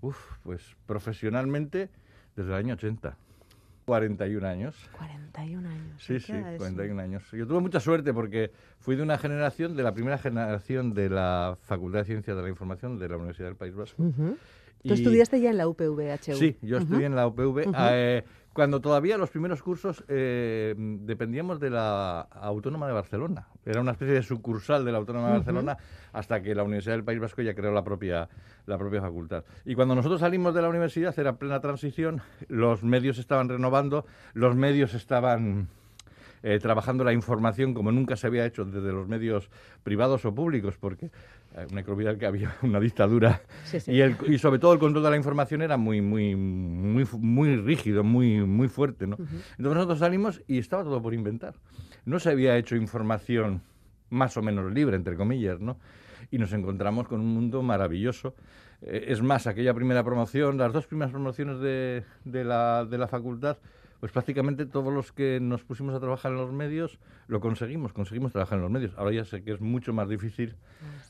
Uf, 0.07 0.16
pues 0.42 0.77
profesionalmente 0.87 1.88
desde 2.37 2.51
el 2.51 2.55
año 2.57 2.75
80. 2.75 3.16
41 3.87 4.47
años. 4.47 4.75
41 4.99 5.69
años. 5.69 6.03
Sí, 6.03 6.14
¿qué 6.14 6.21
sí, 6.21 6.33
edad 6.33 6.53
es? 6.55 6.59
41 6.59 7.01
años. 7.03 7.23
Yo 7.33 7.47
tuve 7.47 7.61
mucha 7.61 7.79
suerte 7.81 8.12
porque 8.12 8.51
fui 8.81 8.97
de 8.97 9.03
una 9.03 9.16
generación, 9.16 9.77
de 9.77 9.83
la 9.83 9.92
primera 9.95 10.19
generación 10.19 10.92
de 10.92 11.09
la 11.09 11.57
Facultad 11.62 12.01
de 12.01 12.05
Ciencias 12.07 12.37
de 12.37 12.42
la 12.42 12.49
Información 12.49 12.99
de 12.99 13.09
la 13.09 13.16
Universidad 13.16 13.49
del 13.49 13.57
País 13.57 13.75
Vasco. 13.75 14.03
Tú 14.03 14.37
Y- 14.83 14.92
estudiaste 14.92 15.40
ya 15.40 15.51
en 15.51 15.57
la 15.59 15.69
UPVHU. 15.69 16.35
Sí, 16.37 16.57
yo 16.62 16.79
estudié 16.79 17.07
en 17.07 17.14
la 17.16 17.27
UPV. 17.29 17.64
Eh, 17.92 18.25
cuando 18.57 18.81
todavía 18.81 19.19
los 19.19 19.29
primeros 19.29 19.62
cursos 19.62 20.03
eh, 20.09 20.75
dependíamos 20.79 21.61
de 21.61 21.69
la 21.69 22.21
Autónoma 22.21 22.87
de 22.87 22.95
Barcelona. 22.95 23.49
Era 23.66 23.83
una 23.83 23.90
especie 23.90 24.14
de 24.14 24.23
sucursal 24.23 24.83
de 24.83 24.92
la 24.92 24.99
Autónoma 24.99 25.27
de. 25.27 25.35
Barcelona 25.35 25.77
hasta 26.14 26.40
que 26.40 26.55
la 26.55 26.62
Universidad 26.62 26.95
del 26.95 27.05
País 27.05 27.21
Vasco 27.21 27.42
ya 27.42 27.55
creó 27.55 27.71
la 27.71 27.85
propia, 27.85 28.31
la 28.64 28.79
propia 28.79 29.03
facultad. 29.03 29.45
Y 29.66 29.75
cuando 29.75 29.95
nosotros 29.95 30.21
salimos 30.21 30.55
de 30.55 30.62
la 30.62 30.71
universidad 30.71 31.16
era 31.19 31.37
plena 31.37 31.61
transición, 31.61 32.23
los 32.49 32.83
medios 32.83 33.19
estaban 33.19 33.51
renovando, 33.51 34.07
los 34.33 34.57
medios 34.57 34.95
estaban 34.95 35.69
eh, 36.42 36.59
trabajando 36.59 37.05
la 37.05 37.12
información 37.12 37.75
como 37.75 37.92
nunca 37.92 38.16
se 38.16 38.27
había 38.27 38.47
hecho 38.47 38.64
desde 38.64 38.90
los 38.90 39.07
medios 39.07 39.51
privados 39.83 40.25
o 40.25 40.35
públicos, 40.35 40.79
porque 40.81 41.11
no 41.71 41.79
hay 41.79 41.85
que 41.85 41.90
olvidar 41.90 42.19
que 42.19 42.27
había 42.27 42.55
una 42.62 42.81
dictadura 42.81 43.42
Sí, 43.64 43.81
sí. 43.81 43.92
y, 43.92 44.01
el, 44.01 44.16
y 44.29 44.38
sobre 44.38 44.59
todo 44.59 44.73
el 44.73 44.79
control 44.79 45.03
de 45.05 45.11
la 45.11 45.16
información 45.16 45.62
era 45.62 45.77
muy, 45.77 46.01
muy, 46.01 46.37
muy, 46.37 47.07
muy 47.19 47.57
rígido, 47.57 48.05
muy, 48.05 48.40
muy 48.45 48.69
fuerte. 48.69 49.07
¿no? 49.07 49.16
Entonces 49.16 49.57
nosotros 49.59 49.99
salimos 49.99 50.42
y 50.47 50.59
estaba 50.59 50.85
todo 50.85 51.01
por 51.03 51.14
inventar. 51.14 51.55
No 52.05 52.19
se 52.19 52.31
había 52.31 52.57
hecho 52.57 52.77
información 52.77 53.62
más 54.11 54.37
o 54.37 54.42
menos 54.42 54.73
libre, 54.73 54.97
entre 54.97 55.16
comillas, 55.16 55.61
¿no? 55.61 55.79
Y 56.31 56.38
nos 56.38 56.53
encontramos 56.53 57.09
con 57.09 57.21
un 57.21 57.33
mundo 57.35 57.62
maravilloso. 57.62 58.35
Eh, 58.83 59.07
es 59.09 59.23
más, 59.23 59.47
aquella 59.47 59.75
primera 59.75 60.05
promoción, 60.05 60.59
las 60.59 60.73
dos 60.73 60.87
primeras 60.87 61.11
promociones 61.12 61.59
de, 61.61 62.05
de, 62.25 62.45
la, 62.45 62.85
de 62.85 62.99
la 62.99 63.09
facultad, 63.09 63.57
pues 64.00 64.12
prácticamente 64.12 64.66
todos 64.66 64.92
los 64.92 65.12
que 65.12 65.38
nos 65.40 65.64
pusimos 65.64 65.94
a 65.94 66.00
trabajar 66.00 66.32
en 66.32 66.38
los 66.38 66.52
medios 66.52 66.98
lo 67.28 67.40
conseguimos, 67.40 67.92
conseguimos 67.92 68.32
trabajar 68.32 68.56
en 68.59 68.62
los 68.62 68.70
medios. 68.70 68.92
Ahora 68.96 69.12
ya 69.12 69.24
sé 69.24 69.42
que 69.42 69.52
es 69.52 69.61
mucho 69.61 69.92
más 69.92 70.09
difícil, 70.09 70.54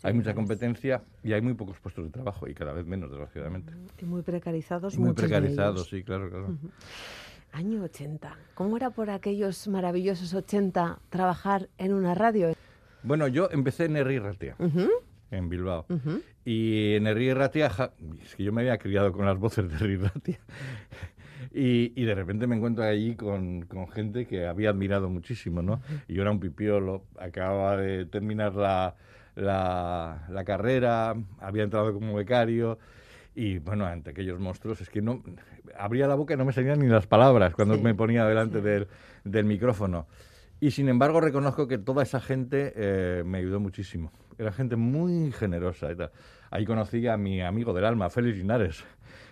hay 0.03 0.13
mucha 0.13 0.35
competencia 0.35 1.03
y 1.23 1.33
hay 1.33 1.41
muy 1.41 1.55
pocos 1.55 1.79
puestos 1.81 2.05
de 2.05 2.11
trabajo 2.11 2.49
y 2.49 2.55
cada 2.55 2.73
vez 2.73 2.87
menos, 2.87 3.11
desgraciadamente. 3.11 3.73
Y 4.01 4.05
muy 4.05 4.23
precarizados. 4.23 4.95
Y 4.95 4.99
muy 4.99 5.13
precarizados, 5.15 5.89
sí, 5.89 6.03
claro, 6.03 6.29
claro. 6.31 6.57
Año 7.53 7.83
80. 7.85 8.37
¿Cómo 8.55 8.77
era 8.77 8.91
por 8.91 9.09
aquellos 9.11 9.67
maravillosos 9.69 10.35
80 10.35 10.99
trabajar 11.11 11.69
en 11.79 11.95
una 11.95 12.15
radio? 12.15 12.53
Bueno, 13.03 13.29
yo 13.29 13.49
empecé 13.51 13.85
en 13.87 13.97
Herri 13.97 14.19
Ratia, 14.19 14.57
Ujú, 14.59 14.89
en 15.31 15.49
Bilbao. 15.49 15.87
ujú. 15.89 16.21
Y 16.45 16.95
en 16.95 17.07
Herri 17.07 17.33
Ratia, 17.33 17.71
ja- 17.71 17.93
es 18.23 18.35
que 18.37 18.45
yo 18.45 18.53
me 18.53 18.61
había 18.63 18.79
criado 18.79 19.13
con 19.13 19.25
las 19.27 19.39
voces 19.39 19.69
de 19.71 19.77
Herri 19.77 19.97
Ratia. 19.97 20.39
Y, 21.53 21.93
y 22.01 22.05
de 22.05 22.15
repente 22.15 22.47
me 22.47 22.57
encuentro 22.57 22.85
allí 22.85 23.15
con, 23.17 23.63
con 23.63 23.89
gente 23.89 24.27
que 24.27 24.47
había 24.47 24.71
admirado 24.71 25.09
muchísimo, 25.09 25.63
¿no? 25.63 25.81
Y 26.09 26.15
yo 26.15 26.23
era 26.23 26.31
un 26.31 26.41
pipiolo, 26.41 27.05
acababa 27.19 27.77
de 27.77 28.07
terminar 28.07 28.55
la, 28.55 28.95
la, 29.35 30.27
la 30.29 30.45
carrera, 30.45 31.15
había 31.41 31.63
entrado 31.65 31.93
como 31.93 32.15
becario. 32.15 32.79
Y 33.35 33.59
bueno, 33.59 33.85
ante 33.85 34.11
aquellos 34.11 34.41
monstruos, 34.41 34.81
es 34.81 34.89
que 34.89 35.03
no 35.03 35.23
abría 35.79 36.07
la 36.07 36.15
boca 36.15 36.35
y 36.35 36.37
no 36.39 36.45
me 36.47 36.53
salían 36.53 36.79
ni 36.81 36.89
las 36.89 37.07
palabras 37.07 37.55
cuando 37.55 37.75
Sí, 37.77 37.83
me 37.83 37.95
ponía 37.95 38.25
delante 38.25 38.59
sí. 38.61 38.65
del, 38.65 38.89
del 39.25 39.45
micrófono. 39.45 40.07
Y 40.59 40.71
sin 40.71 40.89
embargo, 40.89 41.21
reconozco 41.21 41.69
que 41.69 41.77
toda 41.77 42.03
esa 42.03 42.19
gente 42.19 42.73
eh, 42.75 43.23
me 43.27 43.39
ayudó 43.39 43.61
muchísimo. 43.61 44.11
Era 44.39 44.53
gente 44.53 44.77
muy 44.77 45.33
generosa. 45.33 45.93
y 45.93 45.97
tal. 45.97 46.11
Ahí 46.51 46.65
conocí 46.65 47.07
a 47.07 47.19
mi 47.19 47.43
amigo 47.43 47.75
del 47.75 47.85
alma, 47.85 48.09
Félix 48.09 48.39
Linares, 48.39 48.85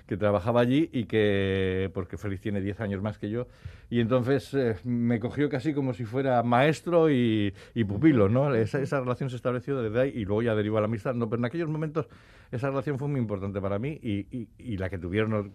que 0.06 0.16
trabajaba 0.16 0.60
allí 0.60 0.90
y 0.92 1.04
que, 1.04 1.90
porque 1.94 2.18
Félix 2.18 2.42
tiene 2.42 2.60
10 2.60 2.80
años 2.80 3.02
más 3.02 3.18
que 3.18 3.30
yo, 3.30 3.46
y 3.90 4.00
entonces 4.00 4.52
eh, 4.54 4.76
me 4.84 5.20
cogió 5.20 5.48
casi 5.48 5.72
como 5.72 5.94
si 5.94 6.04
fuera 6.04 6.42
maestro 6.42 7.10
y, 7.10 7.54
pupilo, 7.86 8.28
¿no? 8.28 8.54
Esa, 8.54 9.00
relación 9.00 9.30
se 9.30 9.36
estableció 9.36 9.80
desde 9.80 10.00
ahí 10.00 10.12
y 10.14 10.24
luego 10.24 10.42
ya 10.42 10.54
derivó 10.54 10.78
a 10.78 10.80
la 10.80 10.86
amistad. 10.86 11.14
No, 11.14 11.28
pero 11.28 11.40
en 11.40 11.44
aquellos 11.44 11.68
momentos 11.68 12.06
esa 12.50 12.68
relación 12.68 12.98
fue 12.98 13.08
muy 13.08 13.20
importante 13.20 13.60
para 13.60 13.78
mí 13.78 13.98
y 14.02 14.76
la 14.78 14.88
que 14.88 14.98
tuvieron 14.98 15.52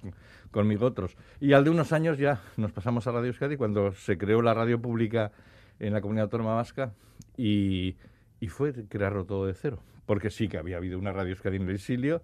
conmigo 0.51 0.85
otros. 0.85 1.17
Y 1.39 1.53
al 1.53 1.63
de 1.63 1.69
unos 1.69 1.91
años 1.91 2.17
ya 2.17 2.41
nos 2.57 2.71
pasamos 2.71 3.07
a 3.07 3.11
Radio 3.11 3.27
Euskadi 3.27 3.57
cuando 3.57 3.91
se 3.93 4.17
creó 4.17 4.41
la 4.41 4.53
radio 4.53 4.81
pública 4.81 5.31
en 5.79 5.93
la 5.93 6.01
comunidad 6.01 6.25
autónoma 6.25 6.55
vasca 6.55 6.93
y, 7.37 7.95
y 8.39 8.47
fue 8.47 8.73
crearlo 8.87 9.25
todo 9.25 9.45
de 9.45 9.53
cero. 9.53 9.79
Porque 10.05 10.29
sí 10.29 10.47
que 10.47 10.57
había 10.57 10.77
habido 10.77 10.97
una 10.97 11.11
radio 11.11 11.31
Euskadi 11.31 11.57
en 11.57 11.69
el 11.69 11.75
exilio, 11.75 12.21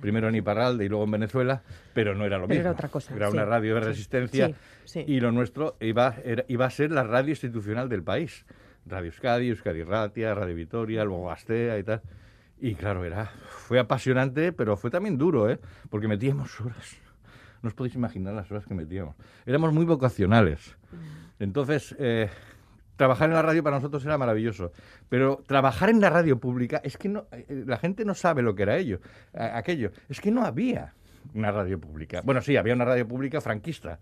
primero 0.00 0.28
en 0.28 0.34
Iparralde 0.36 0.84
y 0.84 0.88
luego 0.88 1.04
en 1.04 1.10
Venezuela, 1.12 1.62
pero 1.94 2.14
no 2.14 2.24
era 2.24 2.38
lo 2.38 2.44
Pero 2.46 2.58
mismo. 2.58 2.60
era 2.62 2.70
otra 2.72 2.88
cosa, 2.88 3.14
Era 3.14 3.28
sí, 3.28 3.32
una 3.34 3.44
radio 3.44 3.74
de 3.74 3.80
resistencia 3.80 4.52
sí, 4.84 5.04
y 5.06 5.20
lo 5.20 5.32
nuestro 5.32 5.76
iba, 5.80 6.14
era- 6.24 6.44
iba 6.48 6.66
a 6.66 6.70
ser 6.70 6.90
la 6.92 7.02
radio 7.04 7.30
institucional 7.30 7.88
del 7.88 8.02
país. 8.02 8.44
Radio 8.86 9.06
Euskadi, 9.06 9.48
Euskadi 9.48 9.82
Ratia, 9.82 10.34
Radio 10.34 10.54
Vitoria, 10.54 11.04
luego 11.04 11.26
Gastea 11.26 11.78
y 11.78 11.82
tal. 11.82 12.02
Y 12.60 12.74
claro, 12.74 13.04
era, 13.04 13.26
fue 13.48 13.78
apasionante, 13.78 14.52
pero 14.52 14.76
fue 14.76 14.90
también 14.90 15.18
duro, 15.18 15.50
¿eh? 15.50 15.58
Porque 15.90 16.08
metíamos 16.08 16.60
horas. 16.60 16.96
No 17.62 17.68
os 17.68 17.74
podéis 17.74 17.94
imaginar 17.96 18.34
las 18.34 18.50
horas 18.50 18.64
que 18.66 18.74
metíamos. 18.74 19.16
Éramos 19.44 19.72
muy 19.72 19.84
vocacionales. 19.84 20.76
Entonces, 21.38 21.94
eh, 21.98 22.28
trabajar 22.96 23.28
en 23.28 23.34
la 23.34 23.42
radio 23.42 23.62
para 23.62 23.76
nosotros 23.76 24.04
era 24.04 24.18
maravilloso. 24.18 24.72
Pero 25.08 25.42
trabajar 25.46 25.90
en 25.90 26.00
la 26.00 26.10
radio 26.10 26.38
pública, 26.38 26.80
es 26.82 26.96
que 26.96 27.08
no, 27.08 27.26
eh, 27.32 27.64
la 27.66 27.78
gente 27.78 28.04
no 28.04 28.14
sabe 28.14 28.42
lo 28.42 28.54
que 28.54 28.64
era 28.64 28.76
ello, 28.76 29.00
aquello. 29.32 29.92
Es 30.08 30.20
que 30.20 30.30
no 30.30 30.44
había 30.44 30.94
una 31.34 31.50
radio 31.50 31.80
pública. 31.80 32.22
Bueno, 32.24 32.40
sí, 32.40 32.56
había 32.56 32.74
una 32.74 32.84
radio 32.84 33.06
pública 33.06 33.40
franquista. 33.40 34.00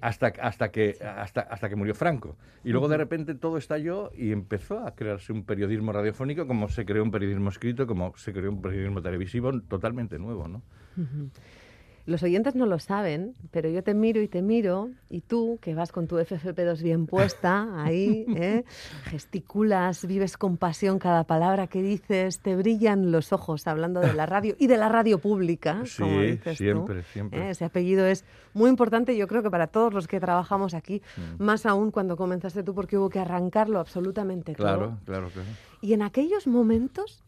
Hasta, 0.00 0.32
hasta, 0.42 0.72
que, 0.72 0.98
hasta, 1.00 1.42
hasta 1.42 1.68
que 1.68 1.76
murió 1.76 1.94
Franco. 1.94 2.36
Y 2.64 2.70
luego 2.70 2.88
de 2.88 2.96
repente 2.96 3.36
todo 3.36 3.56
estalló 3.56 4.10
y 4.16 4.32
empezó 4.32 4.84
a 4.84 4.96
crearse 4.96 5.32
un 5.32 5.44
periodismo 5.44 5.92
radiofónico, 5.92 6.46
como 6.48 6.68
se 6.68 6.84
creó 6.84 7.04
un 7.04 7.12
periodismo 7.12 7.50
escrito, 7.50 7.86
como 7.86 8.12
se 8.16 8.32
creó 8.32 8.50
un 8.50 8.60
periodismo 8.60 9.00
televisivo 9.00 9.58
totalmente 9.62 10.18
nuevo, 10.18 10.48
¿no? 10.48 10.62
Los 12.06 12.22
oyentes 12.22 12.54
no 12.54 12.66
lo 12.66 12.78
saben, 12.78 13.34
pero 13.50 13.68
yo 13.68 13.82
te 13.82 13.92
miro 13.92 14.22
y 14.22 14.28
te 14.28 14.40
miro, 14.40 14.90
y 15.10 15.22
tú, 15.22 15.58
que 15.60 15.74
vas 15.74 15.90
con 15.90 16.06
tu 16.06 16.16
FFP2 16.18 16.80
bien 16.80 17.06
puesta, 17.06 17.82
ahí, 17.84 18.24
¿eh? 18.36 18.64
gesticulas, 19.04 20.06
vives 20.06 20.36
con 20.36 20.56
pasión 20.56 20.98
cada 21.00 21.24
palabra 21.24 21.66
que 21.66 21.82
dices, 21.82 22.38
te 22.40 22.54
brillan 22.54 23.10
los 23.10 23.32
ojos 23.32 23.66
hablando 23.66 24.00
de 24.00 24.12
la 24.12 24.24
radio 24.26 24.54
y 24.58 24.66
de 24.68 24.76
la 24.76 24.88
radio 24.88 25.18
pública, 25.18 25.82
Sí, 25.84 26.02
como 26.02 26.20
dices 26.20 26.58
tú, 26.58 26.64
siempre, 26.64 27.02
siempre. 27.12 27.40
¿eh? 27.46 27.50
Ese 27.50 27.64
apellido 27.64 28.06
es 28.06 28.24
muy 28.54 28.70
importante, 28.70 29.16
yo 29.16 29.26
creo 29.26 29.42
que 29.42 29.50
para 29.50 29.66
todos 29.66 29.92
los 29.92 30.06
que 30.06 30.20
trabajamos 30.20 30.74
aquí, 30.74 31.02
Mm. 31.16 31.42
más 31.42 31.66
aún 31.66 31.90
cuando 31.90 32.16
comenzaste 32.16 32.62
tú, 32.62 32.74
porque 32.74 32.96
hubo 32.98 33.08
que 33.10 33.18
arrancarlo 33.18 33.80
absolutamente 33.80 34.54
todo. 34.54 34.66
Claro, 34.66 34.98
claro, 35.04 35.28
claro. 35.30 35.48
Y 35.80 35.92
en 35.92 36.02
aquellos 36.02 36.46
momentos, 36.46 37.22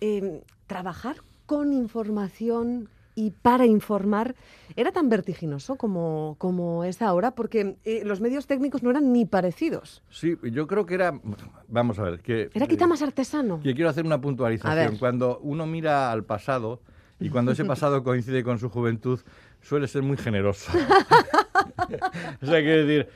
eh, 0.00 0.42
trabajar 0.66 1.16
con 1.46 1.72
información 1.72 2.88
y 3.16 3.30
para 3.30 3.66
informar 3.66 4.36
era 4.76 4.92
tan 4.92 5.08
vertiginoso 5.08 5.76
como, 5.76 6.36
como 6.38 6.84
es 6.84 7.02
ahora, 7.02 7.32
porque 7.32 7.78
eh, 7.84 8.02
los 8.04 8.20
medios 8.20 8.46
técnicos 8.46 8.82
no 8.82 8.90
eran 8.90 9.12
ni 9.12 9.24
parecidos. 9.24 10.02
Sí, 10.10 10.36
yo 10.42 10.66
creo 10.66 10.86
que 10.86 10.94
era, 10.94 11.18
vamos 11.66 11.98
a 11.98 12.02
ver, 12.02 12.20
que... 12.20 12.50
Era 12.54 12.66
quizá 12.66 12.86
más 12.86 13.02
artesano. 13.02 13.58
Que 13.60 13.74
quiero 13.74 13.90
hacer 13.90 14.04
una 14.04 14.20
puntualización. 14.20 14.98
Cuando 14.98 15.38
uno 15.38 15.66
mira 15.66 16.12
al 16.12 16.24
pasado 16.24 16.82
y 17.18 17.30
cuando 17.30 17.52
ese 17.52 17.64
pasado 17.64 18.04
coincide 18.04 18.44
con 18.44 18.58
su 18.58 18.68
juventud, 18.68 19.18
suele 19.62 19.88
ser 19.88 20.02
muy 20.02 20.18
generoso. 20.18 20.70
o 22.42 22.46
sea, 22.46 22.60
quiero 22.60 22.86
decir, 22.86 23.08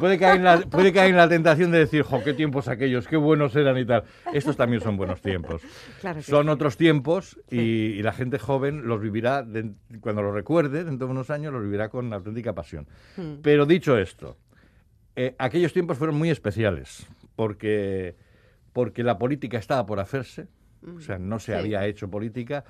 puede 0.00 0.18
caer, 0.18 0.36
en 0.36 0.44
la, 0.44 0.60
puede 0.60 0.92
caer 0.92 1.10
en 1.10 1.16
la 1.16 1.28
tentación 1.28 1.70
de 1.70 1.78
decir, 1.80 2.02
jo, 2.02 2.22
qué 2.22 2.34
tiempos 2.34 2.68
aquellos, 2.68 3.08
qué 3.08 3.16
buenos 3.16 3.54
eran 3.56 3.76
y 3.78 3.84
tal. 3.84 4.04
Estos 4.32 4.56
también 4.56 4.80
son 4.82 4.96
buenos 4.96 5.20
tiempos. 5.20 5.62
Claro 6.00 6.22
Son 6.22 6.44
sí. 6.46 6.50
otros 6.50 6.76
tiempos 6.76 7.38
y, 7.50 7.58
y 7.60 8.02
la 8.02 8.12
gente 8.12 8.38
joven 8.38 8.86
los 8.86 9.00
vivirá, 9.00 9.42
de- 9.42 9.72
cuando 10.00 10.22
los 10.22 10.34
recuerde, 10.34 10.84
dentro 10.84 11.06
de 11.08 11.12
unos 11.12 11.30
años, 11.30 11.52
los 11.52 11.62
vivirá 11.62 11.88
con 11.88 12.12
auténtica 12.12 12.54
pasión. 12.54 12.86
Hmm. 13.16 13.36
Pero 13.42 13.66
dicho 13.66 13.98
esto, 13.98 14.36
eh, 15.16 15.34
aquellos 15.38 15.72
tiempos 15.72 15.98
fueron 15.98 16.16
muy 16.16 16.30
especiales 16.30 17.06
porque, 17.34 18.16
porque 18.72 19.02
la 19.02 19.18
política 19.18 19.58
estaba 19.58 19.84
por 19.86 19.98
hacerse, 20.00 20.46
o 20.96 21.00
sea, 21.00 21.18
no 21.18 21.38
se 21.38 21.52
Sí. 21.52 21.58
había 21.58 21.86
hecho 21.86 22.08
política 22.08 22.64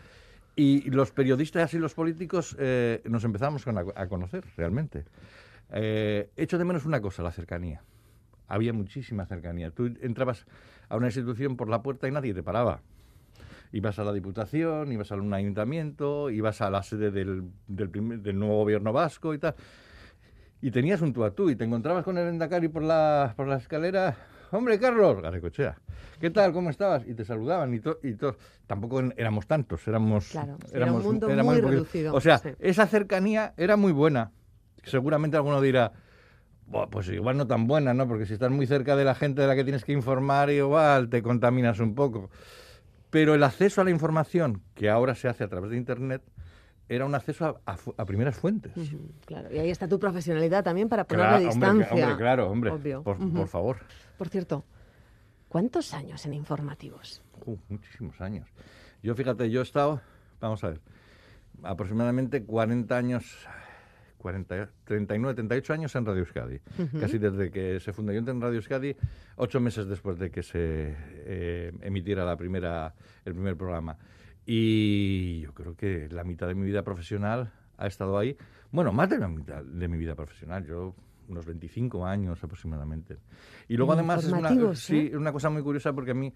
y 0.57 0.91
los 0.91 1.13
periodistas 1.13 1.75
y 1.75 1.79
los 1.79 1.95
políticos 1.95 2.57
eh, 2.59 3.03
nos 3.05 3.23
empezamos 3.25 3.65
con- 3.65 3.77
a, 3.79 3.85
a 3.95 4.09
conocer 4.09 4.45
realmente. 4.57 5.05
Eh, 5.71 6.31
echo 6.37 6.57
de 6.59 6.65
menos 6.65 6.87
una 6.87 7.01
cosa, 7.01 7.23
la 7.23 7.31
cercanía. 7.31 7.83
Había 8.49 8.73
muchísima 8.73 9.27
cercanía. 9.27 9.71
Tú 9.71 9.87
entrabas 10.01 10.47
a 10.89 10.97
una 10.97 11.07
institución 11.09 11.57
por 11.57 11.69
la 11.69 11.83
puerta 11.83 12.09
y 12.09 12.11
nadie 12.13 12.33
te 12.33 12.43
paraba. 12.43 12.81
Ibas 13.73 13.99
a 13.99 14.05
la 14.05 14.13
Diputación, 14.13 14.93
ibas 14.93 15.11
a 15.13 15.17
un 15.17 15.35
ayuntamiento, 15.35 16.31
ibas 16.31 16.61
a 16.61 16.71
la 16.71 16.83
sede 16.83 17.11
del, 17.11 17.51
del, 17.67 17.91
primer- 17.91 18.21
del 18.21 18.39
nuevo 18.39 18.57
gobierno 18.59 18.93
vasco 18.93 19.35
y 19.35 19.39
tal. 19.39 19.55
Y 20.63 20.71
tenías 20.71 21.03
un 21.03 21.13
tú 21.13 21.25
a 21.25 21.33
tú 21.33 21.51
y 21.51 21.57
te 21.57 21.65
encontrabas 21.65 22.05
con 22.05 22.17
el 22.17 22.29
Endacari 22.29 22.69
por 22.69 22.83
la, 22.83 23.35
por 23.37 23.47
la 23.49 23.57
escalera. 23.57 24.17
Hombre, 24.53 24.79
Carlos, 24.79 25.21
Garricochea, 25.21 25.77
¿qué 26.21 26.31
tal? 26.31 26.53
¿Cómo 26.53 26.71
estabas? 26.71 27.05
Y 27.07 27.15
te 27.15 27.25
saludaban 27.25 27.75
y, 27.75 27.81
to- 27.81 27.99
y 28.03 28.15
todos. 28.15 28.37
Tampoco 28.67 29.01
éramos 29.17 29.47
tantos, 29.47 29.87
éramos. 29.89 30.29
Claro, 30.29 30.57
era 30.71 30.77
un 30.77 30.83
éramos 30.83 31.05
mundo 31.05 31.29
muy 31.29 31.61
reducido, 31.61 32.15
O 32.15 32.21
sea, 32.21 32.39
sí. 32.39 32.51
esa 32.61 32.87
cercanía 32.87 33.55
era 33.57 33.77
muy 33.77 33.93
buena. 33.93 34.31
Seguramente 34.85 35.37
alguno 35.37 35.61
dirá, 35.61 35.93
"Buah, 36.67 36.87
pues 36.89 37.09
igual 37.09 37.37
no 37.37 37.47
tan 37.47 37.67
buena, 37.67 37.93
¿no? 37.93 38.07
Porque 38.07 38.25
si 38.27 38.35
estás 38.35 38.51
muy 38.51 38.67
cerca 38.67 38.95
de 38.97 39.05
la 39.05 39.15
gente 39.15 39.41
de 39.43 39.49
la 39.49 39.57
que 39.57 39.65
tienes 39.65 39.85
que 39.85 39.93
informar, 39.93 40.51
igual 40.51 41.09
te 41.11 41.23
contaminas 41.23 41.81
un 41.81 41.95
poco. 41.95 42.31
Pero 43.11 43.35
el 43.35 43.43
acceso 43.43 43.81
a 43.81 43.85
la 43.85 43.91
información, 43.91 44.63
que 44.75 44.91
ahora 44.91 45.15
se 45.15 45.29
hace 45.29 45.43
a 45.45 45.49
través 45.49 45.71
de 45.71 45.77
Internet, 45.77 46.23
era 46.89 47.05
un 47.05 47.15
acceso 47.15 47.61
a, 47.67 47.73
a 47.73 47.77
fu- 47.77 47.95
a 47.97 48.05
primeras 48.05 48.37
fuentes. 48.37 48.73
Claro, 49.25 49.53
y 49.53 49.59
ahí 49.59 49.71
está 49.71 49.89
tu 49.89 49.99
profesionalidad 49.99 50.63
también 50.65 50.89
para 50.89 51.05
ponerle 51.05 51.31
Claro, 51.31 51.45
distancia. 51.47 51.93
hombre, 51.93 52.17
claro, 52.17 52.51
hombre. 52.51 52.71
Obvio. 52.71 53.03
Por 53.03 53.49
favor. 53.49 53.79
Por 54.19 54.29
cierto, 54.29 54.65
¿cuántos 55.49 55.93
años 55.95 56.25
en 56.27 56.35
informativos? 56.35 57.23
Uh, 57.45 57.57
muchísimos 57.69 58.21
años. 58.21 58.49
Yo, 59.03 59.15
fíjate, 59.15 59.51
yo 59.51 59.61
he 59.61 59.63
estado, 59.63 60.01
vamos 60.41 60.63
a 60.65 60.69
ver, 60.71 60.81
aproximadamente 61.63 62.45
40 62.45 62.97
años, 62.97 63.47
40, 64.19 64.71
39, 64.85 65.35
38 65.35 65.73
años 65.73 65.95
en 65.95 66.07
Radio 66.07 66.21
Euskadi. 66.21 66.61
Casi 67.01 67.19
desde 67.19 67.51
que 67.51 67.79
se 67.81 67.93
fundó. 67.93 68.13
Yo 68.13 68.19
entré 68.19 68.33
en 68.35 68.41
Radio 68.41 68.57
Euskadi 68.57 68.97
ocho 69.37 69.61
meses 69.61 69.87
después 69.87 70.19
de 70.19 70.31
que 70.31 70.43
se 70.43 70.95
eh, 71.11 71.73
emitiera 71.83 72.25
la 72.25 72.37
primera, 72.37 72.95
el 73.25 73.35
primer 73.35 73.57
programa. 73.57 73.97
Y 74.47 75.41
yo 75.41 75.53
creo 75.53 75.77
que 75.77 76.09
la 76.09 76.25
mitad 76.25 76.47
de 76.47 76.55
mi 76.55 76.65
vida 76.65 76.83
profesional 76.83 77.53
ha 77.77 77.87
estado 77.87 78.17
ahí. 78.17 78.37
Bueno, 78.71 78.93
más 78.93 79.11
de 79.11 79.19
la 79.19 79.29
mitad 79.29 79.63
de 79.63 79.89
mi 79.89 79.99
vida 79.99 80.15
profesional. 80.15 80.65
Yo 80.65 80.95
unos 81.29 81.47
25 81.47 82.07
años 82.07 82.43
aproximadamente. 82.43 83.19
Y 83.69 83.77
luego 83.77 83.93
además 83.93 84.25
es 84.25 84.33
una, 84.33 84.49
formativos, 84.49 84.79
sí, 84.79 84.99
¿eh? 84.99 85.07
es 85.09 85.15
una 85.15 85.33
cosa 85.33 85.51
muy 85.51 85.63
curiosa 85.63 85.93
porque 85.93 86.13
a 86.13 86.15
mí, 86.15 86.33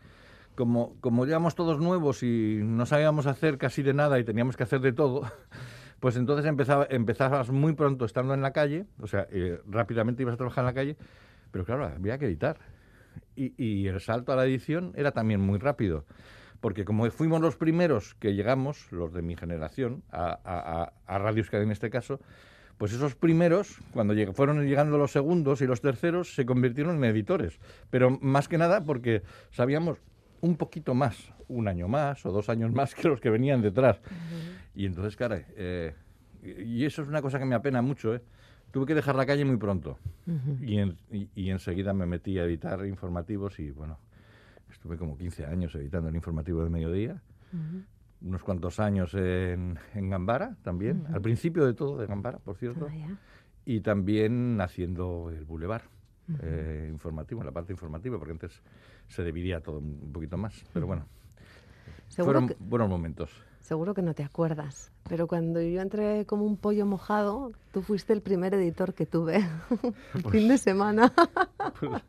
como, 0.54 0.96
como 1.00 1.24
éramos 1.24 1.54
todos 1.54 1.78
nuevos 1.78 2.22
y 2.22 2.60
no 2.62 2.86
sabíamos 2.86 3.26
hacer 3.26 3.58
casi 3.58 3.82
de 3.82 3.94
nada 3.94 4.18
y 4.18 4.24
teníamos 4.24 4.56
que 4.56 4.64
hacer 4.64 4.80
de 4.80 4.92
todo, 4.92 5.22
pues 6.00 6.16
entonces 6.16 6.46
empezaba, 6.46 6.86
empezabas 6.90 7.50
muy 7.50 7.74
pronto 7.74 8.04
estando 8.04 8.34
en 8.34 8.42
la 8.42 8.52
calle, 8.52 8.86
o 9.00 9.06
sea, 9.06 9.26
eh, 9.30 9.60
rápidamente 9.66 10.22
ibas 10.22 10.34
a 10.34 10.38
trabajar 10.38 10.62
en 10.62 10.66
la 10.66 10.74
calle, 10.74 10.96
pero 11.50 11.64
claro, 11.64 11.86
había 11.86 12.18
que 12.18 12.26
editar. 12.26 12.58
Y, 13.34 13.54
y 13.56 13.86
el 13.88 14.00
salto 14.00 14.32
a 14.32 14.36
la 14.36 14.44
edición 14.44 14.92
era 14.96 15.12
también 15.12 15.40
muy 15.40 15.58
rápido. 15.58 16.04
Porque 16.60 16.84
como 16.84 17.10
fuimos 17.10 17.40
los 17.40 17.56
primeros 17.56 18.14
que 18.16 18.34
llegamos, 18.34 18.90
los 18.92 19.12
de 19.12 19.22
mi 19.22 19.34
generación, 19.36 20.02
a, 20.10 20.38
a, 20.44 20.82
a, 20.82 20.92
a 21.06 21.18
Radio 21.18 21.38
Euskadi 21.38 21.62
en 21.64 21.70
este 21.72 21.88
caso, 21.90 22.20
pues 22.76 22.92
esos 22.92 23.14
primeros, 23.14 23.78
cuando 23.92 24.14
lleg- 24.14 24.32
fueron 24.34 24.66
llegando 24.66 24.98
los 24.98 25.10
segundos 25.12 25.60
y 25.62 25.66
los 25.66 25.80
terceros, 25.80 26.34
se 26.34 26.44
convirtieron 26.46 26.96
en 26.96 27.04
editores. 27.04 27.58
Pero 27.90 28.10
más 28.20 28.48
que 28.48 28.58
nada 28.58 28.84
porque 28.84 29.22
sabíamos 29.50 29.98
un 30.42 30.56
poquito 30.56 30.94
más, 30.94 31.32
un 31.48 31.68
año 31.68 31.88
más 31.88 32.24
o 32.26 32.32
dos 32.32 32.48
años 32.48 32.72
más 32.72 32.94
que 32.94 33.08
los 33.08 33.20
que 33.20 33.30
venían 33.30 33.60
detrás. 33.62 34.00
Y 34.74 34.86
entonces, 34.86 35.16
caray, 35.16 35.44
eh, 35.56 35.94
y 36.42 36.84
eso 36.84 37.02
es 37.02 37.08
una 37.08 37.20
cosa 37.22 37.38
que 37.38 37.44
me 37.44 37.54
apena 37.54 37.82
mucho, 37.82 38.14
¿eh? 38.14 38.22
Tuve 38.70 38.86
que 38.86 38.94
dejar 38.94 39.16
la 39.16 39.26
calle 39.26 39.44
muy 39.44 39.56
pronto. 39.56 39.98
y, 40.62 40.78
en- 40.78 40.96
y- 41.10 41.28
y 41.34 41.50
enseguida 41.50 41.92
me 41.92 42.06
metí 42.06 42.38
a 42.38 42.44
editar 42.44 42.86
informativos 42.86 43.58
y, 43.58 43.70
bueno, 43.72 43.98
estuve 44.70 44.96
como 44.96 45.16
15 45.16 45.46
años 45.46 45.74
editando 45.74 46.08
el 46.08 46.14
informativo 46.14 46.62
de 46.62 46.70
mediodía. 46.70 47.22
Unos 48.22 48.42
cuantos 48.42 48.78
años 48.80 49.14
en, 49.14 49.78
en 49.94 50.10
Gambara 50.10 50.56
también, 50.62 51.06
al 51.12 51.20
principio 51.20 51.64
de 51.64 51.74
todo 51.74 51.98
de 51.98 52.06
Gambara, 52.06 52.38
por 52.38 52.56
cierto, 52.56 52.84
Vaya. 52.86 53.16
y 53.64 53.80
también 53.80 54.60
haciendo 54.60 55.30
el 55.30 55.44
Boulevard 55.44 55.82
eh, 56.42 56.88
informativo, 56.90 57.40
en 57.40 57.46
la 57.46 57.52
parte 57.52 57.72
informativa, 57.72 58.18
porque 58.18 58.32
antes 58.32 58.62
se 59.08 59.24
dividía 59.24 59.60
todo 59.60 59.78
un 59.78 60.12
poquito 60.12 60.36
más. 60.36 60.64
Pero 60.72 60.86
bueno, 60.86 61.06
fueron 62.08 62.48
que, 62.48 62.56
buenos 62.58 62.88
momentos. 62.88 63.30
Seguro 63.70 63.94
que 63.94 64.02
no 64.02 64.14
te 64.14 64.24
acuerdas, 64.24 64.90
pero 65.08 65.28
cuando 65.28 65.62
yo 65.62 65.80
entré 65.80 66.26
como 66.26 66.44
un 66.44 66.56
pollo 66.56 66.86
mojado, 66.86 67.52
tú 67.70 67.82
fuiste 67.82 68.12
el 68.12 68.20
primer 68.20 68.52
editor 68.52 68.94
que 68.94 69.06
tuve. 69.06 69.46
el 70.12 70.22
fin 70.32 70.48
de 70.48 70.58
semana. 70.58 71.12
Pues, 71.78 72.02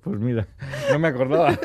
pues 0.00 0.18
mira, 0.18 0.48
no 0.90 0.98
me 0.98 1.08
acordaba, 1.08 1.58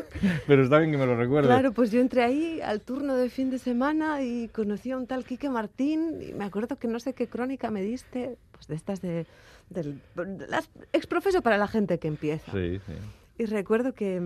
pero 0.48 0.64
está 0.64 0.80
bien 0.80 0.92
que 0.92 0.98
me 0.98 1.06
lo 1.06 1.16
recuerdes. 1.16 1.48
Claro, 1.48 1.72
pues 1.72 1.92
yo 1.92 2.02
entré 2.02 2.24
ahí 2.24 2.60
al 2.60 2.82
turno 2.82 3.16
de 3.16 3.30
fin 3.30 3.50
de 3.50 3.58
semana 3.58 4.22
y 4.22 4.50
conocí 4.50 4.92
a 4.92 4.98
un 4.98 5.08
tal 5.08 5.24
Quique 5.24 5.50
Martín 5.50 6.18
y 6.22 6.34
me 6.34 6.44
acuerdo 6.44 6.76
que 6.76 6.90
no 6.90 7.00
sé 7.00 7.14
qué 7.14 7.28
crónica 7.30 7.72
me 7.72 7.82
diste, 7.82 8.38
pues 8.52 8.68
de 8.68 8.76
estas 8.76 9.00
de, 9.00 9.26
del 9.70 10.02
de 10.14 10.48
las 10.50 10.70
exprofeso 10.92 11.42
para 11.42 11.58
la 11.58 11.70
gente 11.70 12.00
que 12.00 12.10
empieza. 12.10 12.52
Sí, 12.52 12.82
sí. 12.86 12.94
Y 13.38 13.46
recuerdo 13.46 13.94
que, 13.94 14.22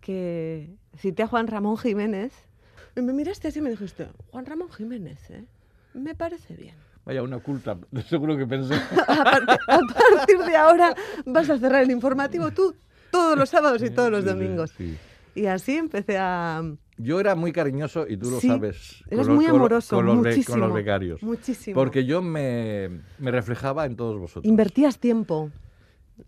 que 0.00 0.70
cité 0.98 1.24
a 1.24 1.26
Juan 1.26 1.48
Ramón 1.48 1.76
Jiménez 1.76 2.32
y 3.00 3.02
me 3.02 3.12
miraste 3.12 3.48
así 3.48 3.58
y 3.58 3.62
me 3.62 3.70
dijiste, 3.70 4.08
Juan 4.30 4.46
Ramón 4.46 4.70
Jiménez, 4.70 5.18
¿eh? 5.30 5.44
Me 5.94 6.14
parece 6.14 6.54
bien. 6.54 6.74
Vaya, 7.04 7.22
una 7.22 7.38
culta, 7.40 7.76
seguro 8.08 8.36
que 8.36 8.46
pensé. 8.46 8.74
A, 9.08 9.24
par- 9.24 9.58
a 9.68 9.78
partir 9.78 10.38
de 10.38 10.56
ahora 10.56 10.94
vas 11.26 11.50
a 11.50 11.58
cerrar 11.58 11.82
el 11.82 11.90
informativo 11.90 12.50
tú 12.52 12.74
todos 13.10 13.36
los 13.36 13.48
sábados 13.48 13.82
y 13.82 13.90
todos 13.90 14.10
los 14.10 14.24
domingos. 14.24 14.70
sí. 14.76 14.96
Y 15.32 15.46
así 15.46 15.76
empecé 15.76 16.18
a... 16.18 16.60
Yo 16.98 17.20
era 17.20 17.36
muy 17.36 17.52
cariñoso 17.52 18.04
y 18.06 18.16
tú 18.16 18.30
lo 18.32 18.40
Sí, 18.40 18.48
sabes. 18.48 19.02
eres 19.08 19.26
los- 19.28 19.36
muy 19.36 19.46
amoroso, 19.46 19.94
con, 19.96 20.04
los 20.04 20.16
be- 20.16 20.22
con 20.22 20.28
muchísimo, 20.30 20.56
los 20.58 20.74
becarios. 20.74 21.22
muchísimo. 21.22 21.74
Porque 21.76 22.04
yo 22.04 22.20
me, 22.20 23.00
me 23.18 23.30
reflejaba 23.30 23.86
en 23.86 23.94
todos 23.94 24.18
vosotros. 24.18 24.44
Invertías 24.44 24.98
tiempo 24.98 25.50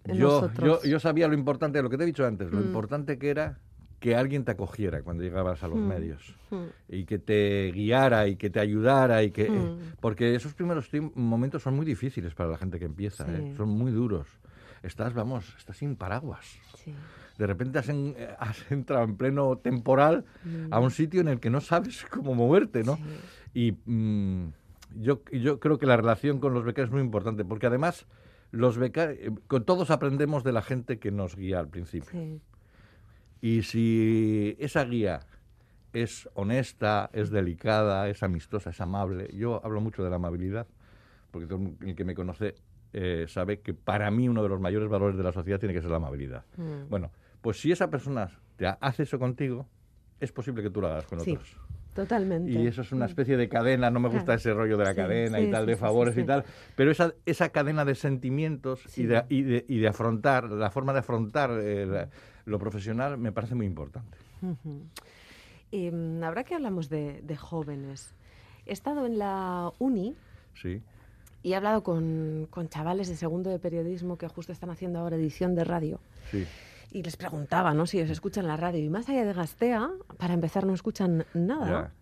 en 0.04 0.16
yo, 0.16 0.48
yo, 0.64 0.82
yo 0.84 1.00
sabía 1.00 1.26
lo 1.26 1.34
importante, 1.34 1.82
lo 1.82 1.90
que 1.90 1.98
te 1.98 2.04
he 2.04 2.06
dicho 2.06 2.24
antes, 2.24 2.50
lo 2.52 2.58
Mm. 2.60 2.62
importante 2.66 3.18
que 3.18 3.28
era 3.30 3.58
que 4.02 4.16
alguien 4.16 4.44
te 4.44 4.50
acogiera 4.50 5.02
cuando 5.02 5.22
llegabas 5.22 5.62
a 5.62 5.68
los 5.68 5.78
Mm. 5.78 5.86
medios 5.86 6.34
Mm. 6.50 6.56
y 6.88 7.04
que 7.04 7.18
te 7.20 7.70
guiara 7.72 8.26
y 8.26 8.34
que 8.36 8.50
te 8.50 8.58
ayudara 8.58 9.22
y 9.22 9.30
que 9.30 9.48
Mm. 9.48 9.78
porque 10.00 10.34
esos 10.34 10.54
primeros 10.54 10.90
momentos 11.14 11.62
son 11.62 11.74
muy 11.76 11.86
difíciles 11.86 12.34
para 12.34 12.50
la 12.50 12.58
gente 12.58 12.78
que 12.80 12.84
empieza, 12.86 13.24
¿eh? 13.32 13.54
Son 13.56 13.68
muy 13.68 13.92
duros. 13.92 14.26
Estás, 14.82 15.14
vamos, 15.14 15.54
estás 15.56 15.76
sin 15.76 15.94
paraguas. 15.94 16.44
Sí. 16.84 16.92
De 17.38 17.46
repente 17.46 17.78
has, 17.78 17.88
en- 17.88 18.14
eh, 18.18 18.28
has 18.40 18.70
entrado 18.72 19.04
en 19.04 19.16
pleno 19.16 19.56
temporal 19.56 20.24
a 20.72 20.80
un 20.80 20.90
sitio 20.90 21.20
en 21.20 21.28
el 21.28 21.38
que 21.38 21.48
no 21.50 21.60
sabes 21.60 22.04
cómo 22.10 22.34
moverte, 22.34 22.82
¿no? 22.82 22.96
Sí. 22.96 23.02
Y 23.54 23.72
mm, 23.90 24.48
yo, 24.96 25.22
yo 25.32 25.60
creo 25.60 25.78
que 25.78 25.86
la 25.86 25.96
relación 25.96 26.40
con 26.40 26.52
los 26.54 26.64
becarios 26.64 26.88
es 26.88 26.92
muy 26.92 27.02
importante, 27.02 27.44
porque 27.44 27.66
además 27.68 28.06
los 28.50 28.76
becarios, 28.78 29.38
con 29.46 29.64
todos 29.64 29.90
aprendemos 29.92 30.42
de 30.42 30.52
la 30.52 30.60
gente 30.62 30.98
que 30.98 31.12
nos 31.12 31.36
guía 31.36 31.60
al 31.60 31.68
principio. 31.68 32.10
Y 33.42 33.64
si 33.64 34.56
esa 34.60 34.84
guía 34.84 35.20
es 35.92 36.30
honesta, 36.34 37.10
es 37.12 37.30
delicada, 37.30 38.08
es 38.08 38.22
amistosa, 38.22 38.70
es 38.70 38.80
amable, 38.80 39.28
yo 39.34 39.60
hablo 39.64 39.80
mucho 39.80 40.02
de 40.04 40.10
la 40.10 40.16
amabilidad, 40.16 40.66
porque 41.32 41.48
todo 41.48 41.60
el 41.80 41.94
que 41.96 42.04
me 42.04 42.14
conoce 42.14 42.54
eh, 42.92 43.26
sabe 43.28 43.60
que 43.60 43.74
para 43.74 44.10
mí 44.12 44.28
uno 44.28 44.42
de 44.44 44.48
los 44.48 44.60
mayores 44.60 44.88
valores 44.88 45.16
de 45.16 45.24
la 45.24 45.32
sociedad 45.32 45.58
tiene 45.58 45.74
que 45.74 45.82
ser 45.82 45.90
la 45.90 45.96
amabilidad. 45.96 46.44
Mm. 46.56 46.88
Bueno, 46.88 47.10
pues 47.40 47.60
si 47.60 47.72
esa 47.72 47.90
persona 47.90 48.30
te 48.56 48.66
ha- 48.66 48.78
hace 48.80 49.02
eso 49.02 49.18
contigo, 49.18 49.66
es 50.20 50.30
posible 50.30 50.62
que 50.62 50.70
tú 50.70 50.80
lo 50.80 50.86
hagas 50.86 51.06
con 51.06 51.18
Sí, 51.20 51.32
otros. 51.32 51.56
Totalmente. 51.94 52.50
Y 52.50 52.66
eso 52.66 52.80
es 52.82 52.90
una 52.92 53.04
especie 53.06 53.36
de 53.36 53.48
cadena, 53.48 53.90
no 53.90 54.00
me 54.00 54.08
gusta 54.08 54.24
Claro. 54.24 54.38
ese 54.38 54.54
rollo 54.54 54.76
de 54.78 54.84
la 54.84 54.90
Sí, 54.92 54.96
cadena 54.96 55.38
sí, 55.38 55.44
y 55.44 55.50
tal, 55.50 55.64
sí, 55.64 55.70
de 55.70 55.76
favores 55.76 56.16
y 56.16 56.24
tal, 56.24 56.44
pero 56.74 56.90
esa, 56.90 57.12
esa 57.26 57.50
cadena 57.50 57.84
de 57.84 57.94
sentimientos 57.94 58.96
y, 58.98 59.04
de, 59.04 59.24
y, 59.28 59.42
de, 59.42 59.64
y 59.68 59.78
de 59.78 59.88
afrontar, 59.88 60.50
la 60.50 60.70
forma 60.70 60.92
de 60.94 61.00
afrontar 61.00 61.50
eh, 61.62 61.86
la- 61.86 62.08
lo 62.46 62.58
profesional 62.58 63.18
me 63.18 63.30
parece 63.30 63.54
muy 63.54 63.66
importante. 63.66 64.16
Y, 65.70 65.90
mm, 65.90 66.22
ahora 66.24 66.44
que 66.44 66.54
hablamos 66.54 66.88
de, 66.88 67.20
de 67.22 67.36
jóvenes, 67.36 68.14
he 68.66 68.72
estado 68.72 69.06
en 69.06 69.18
la 69.18 69.70
uni 69.78 70.14
Sí, 70.54 70.82
y 71.42 71.52
he 71.52 71.56
hablado 71.56 71.82
con, 71.82 72.46
con 72.50 72.68
chavales 72.68 73.08
de 73.08 73.16
segundo 73.16 73.50
de 73.50 73.58
periodismo 73.58 74.16
que 74.18 74.28
justo 74.28 74.52
están 74.52 74.70
haciendo 74.70 74.98
ahora 74.98 75.16
edición 75.16 75.54
de 75.54 75.64
radio. 75.64 76.00
sí. 76.30 76.44
Y 76.92 77.02
les 77.02 77.16
preguntaba, 77.16 77.72
¿no? 77.74 77.86
Si 77.86 78.00
os 78.00 78.10
escuchan 78.10 78.46
la 78.46 78.56
radio. 78.56 78.84
Y 78.84 78.88
más 78.90 79.08
allá 79.08 79.24
de 79.24 79.32
Gastea, 79.32 79.90
para 80.18 80.34
empezar, 80.34 80.66
no 80.66 80.74
escuchan 80.74 81.24
nada. 81.34 81.92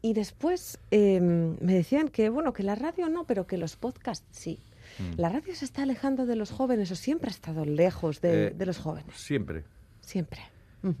Y 0.00 0.14
después 0.14 0.78
eh, 0.90 1.20
me 1.20 1.74
decían 1.74 2.08
que, 2.08 2.28
bueno, 2.28 2.52
que 2.52 2.62
la 2.62 2.74
radio 2.74 3.08
no, 3.08 3.24
pero 3.24 3.46
que 3.46 3.56
los 3.56 3.76
podcasts 3.76 4.26
sí. 4.30 4.58
Mm. 4.98 5.20
¿La 5.20 5.28
radio 5.28 5.54
se 5.54 5.64
está 5.64 5.82
alejando 5.82 6.26
de 6.26 6.36
los 6.36 6.50
jóvenes 6.50 6.90
o 6.90 6.94
siempre 6.96 7.28
ha 7.28 7.30
estado 7.30 7.64
lejos 7.64 8.20
de, 8.20 8.48
Eh, 8.48 8.50
de 8.50 8.66
los 8.66 8.78
jóvenes? 8.78 9.14
Siempre. 9.16 9.64
Siempre. 10.00 10.40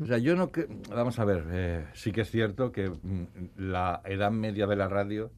O 0.00 0.06
sea, 0.06 0.18
yo 0.18 0.36
no... 0.36 0.52
que- 0.52 0.68
Vamos 0.90 1.18
a 1.18 1.24
ver, 1.24 1.44
eh, 1.50 1.86
sí 1.94 2.12
que 2.12 2.20
es 2.20 2.30
cierto 2.30 2.70
que 2.70 2.88
mm, 2.88 3.26
la 3.56 4.00
edad 4.04 4.30
media 4.30 4.66
de 4.68 4.76
la 4.76 4.88
radio 4.88 5.30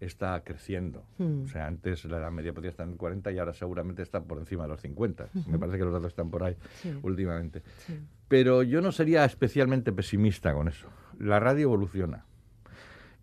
está 0.00 0.42
creciendo. 0.44 1.04
Mm. 1.18 1.44
O 1.44 1.48
sea, 1.48 1.66
antes 1.66 2.04
la 2.04 2.18
edad 2.18 2.30
media 2.30 2.52
podía 2.52 2.70
estar 2.70 2.86
en 2.86 2.96
40 2.96 3.32
y 3.32 3.38
ahora 3.38 3.54
seguramente 3.54 4.02
está 4.02 4.22
por 4.22 4.38
encima 4.38 4.64
de 4.64 4.68
los 4.70 4.80
50. 4.80 5.28
Me 5.48 5.58
parece 5.58 5.78
que 5.78 5.84
los 5.84 5.92
datos 5.92 6.08
están 6.08 6.30
por 6.30 6.44
ahí 6.44 6.56
Sí. 6.82 6.94
últimamente. 7.02 7.62
Sí. 7.86 7.98
Pero 8.28 8.62
yo 8.62 8.80
no 8.80 8.92
sería 8.92 9.24
especialmente 9.24 9.92
pesimista 9.92 10.52
con 10.52 10.68
eso. 10.68 10.88
La 11.18 11.38
radio 11.40 11.64
evoluciona. 11.64 12.24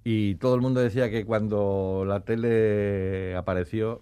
Y 0.04 0.36
todo 0.36 0.56
el 0.56 0.62
mundo 0.62 0.82
decía 0.82 1.10
que 1.10 1.26
cuando 1.26 2.04
la 2.06 2.22
tele 2.22 3.36
apareció 3.36 4.02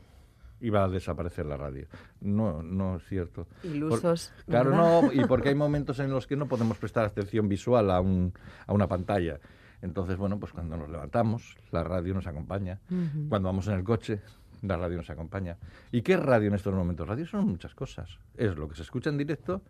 iba 0.60 0.84
a 0.84 0.90
desaparecer 0.90 1.46
la 1.48 1.58
radio. 1.58 1.88
No, 2.22 2.62
no 2.64 2.98
es 2.98 3.04
cierto. 3.08 3.48
Por- 3.62 3.72
Ilusos. 3.72 4.32
claro, 4.48 4.72
¿verdad? 4.72 5.02
no, 5.04 5.14
y 5.14 5.26
porque 5.26 5.50
hay 5.50 5.56
momentos 5.66 6.00
en 6.00 6.12
los 6.12 6.28
que 6.28 6.36
no 6.36 6.48
podemos 6.48 6.78
prestar 6.78 7.06
atención 7.06 7.48
visual 7.50 7.90
a, 7.92 8.00
un, 8.00 8.34
a 8.68 8.74
una 8.74 8.88
pantalla. 8.88 9.40
Entonces, 9.82 10.18
bueno, 10.18 10.40
pues 10.40 10.52
cuando 10.54 10.78
nos 10.78 10.90
levantamos, 10.90 11.58
la 11.72 11.84
radio 11.84 12.14
nos 12.14 12.28
acompaña. 12.28 12.80
Cuando 13.30 13.50
vamos 13.50 13.68
en 13.68 13.74
el 13.74 13.84
coche, 13.84 14.22
la 14.62 14.78
radio 14.78 14.98
nos 14.98 15.10
acompaña. 15.10 15.58
¿Y 15.92 16.02
qué 16.04 16.14
es 16.14 16.20
radio 16.20 16.50
en 16.50 16.54
estos 16.56 16.74
momentos? 16.74 17.08
Radio 17.08 17.26
son 17.26 17.48
muchas 17.48 17.74
cosas. 17.74 18.20
Es 18.38 18.56
lo 18.58 18.68
que 18.70 18.76
se 18.76 18.84
escucha 18.84 19.10
en 19.10 19.18
directo, 19.18 19.62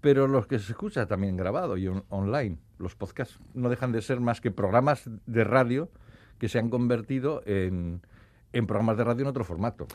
pero 0.00 0.26
lo 0.26 0.46
que 0.46 0.58
se 0.58 0.72
escucha 0.72 1.06
también 1.06 1.36
grabado 1.36 1.76
y 1.76 1.88
on- 1.88 2.04
online. 2.08 2.58
Los 2.78 2.94
podcasts 2.94 3.38
no 3.54 3.68
dejan 3.68 3.92
de 3.92 4.00
ser 4.02 4.20
más 4.20 4.40
que 4.40 4.50
programas 4.50 5.08
de 5.26 5.44
radio 5.44 5.90
que 6.38 6.48
se 6.48 6.58
han 6.58 6.70
convertido 6.70 7.42
en, 7.46 8.00
en 8.52 8.66
programas 8.66 8.96
de 8.96 9.04
radio 9.04 9.22
en 9.22 9.28
otro 9.28 9.44
formato. 9.44 9.86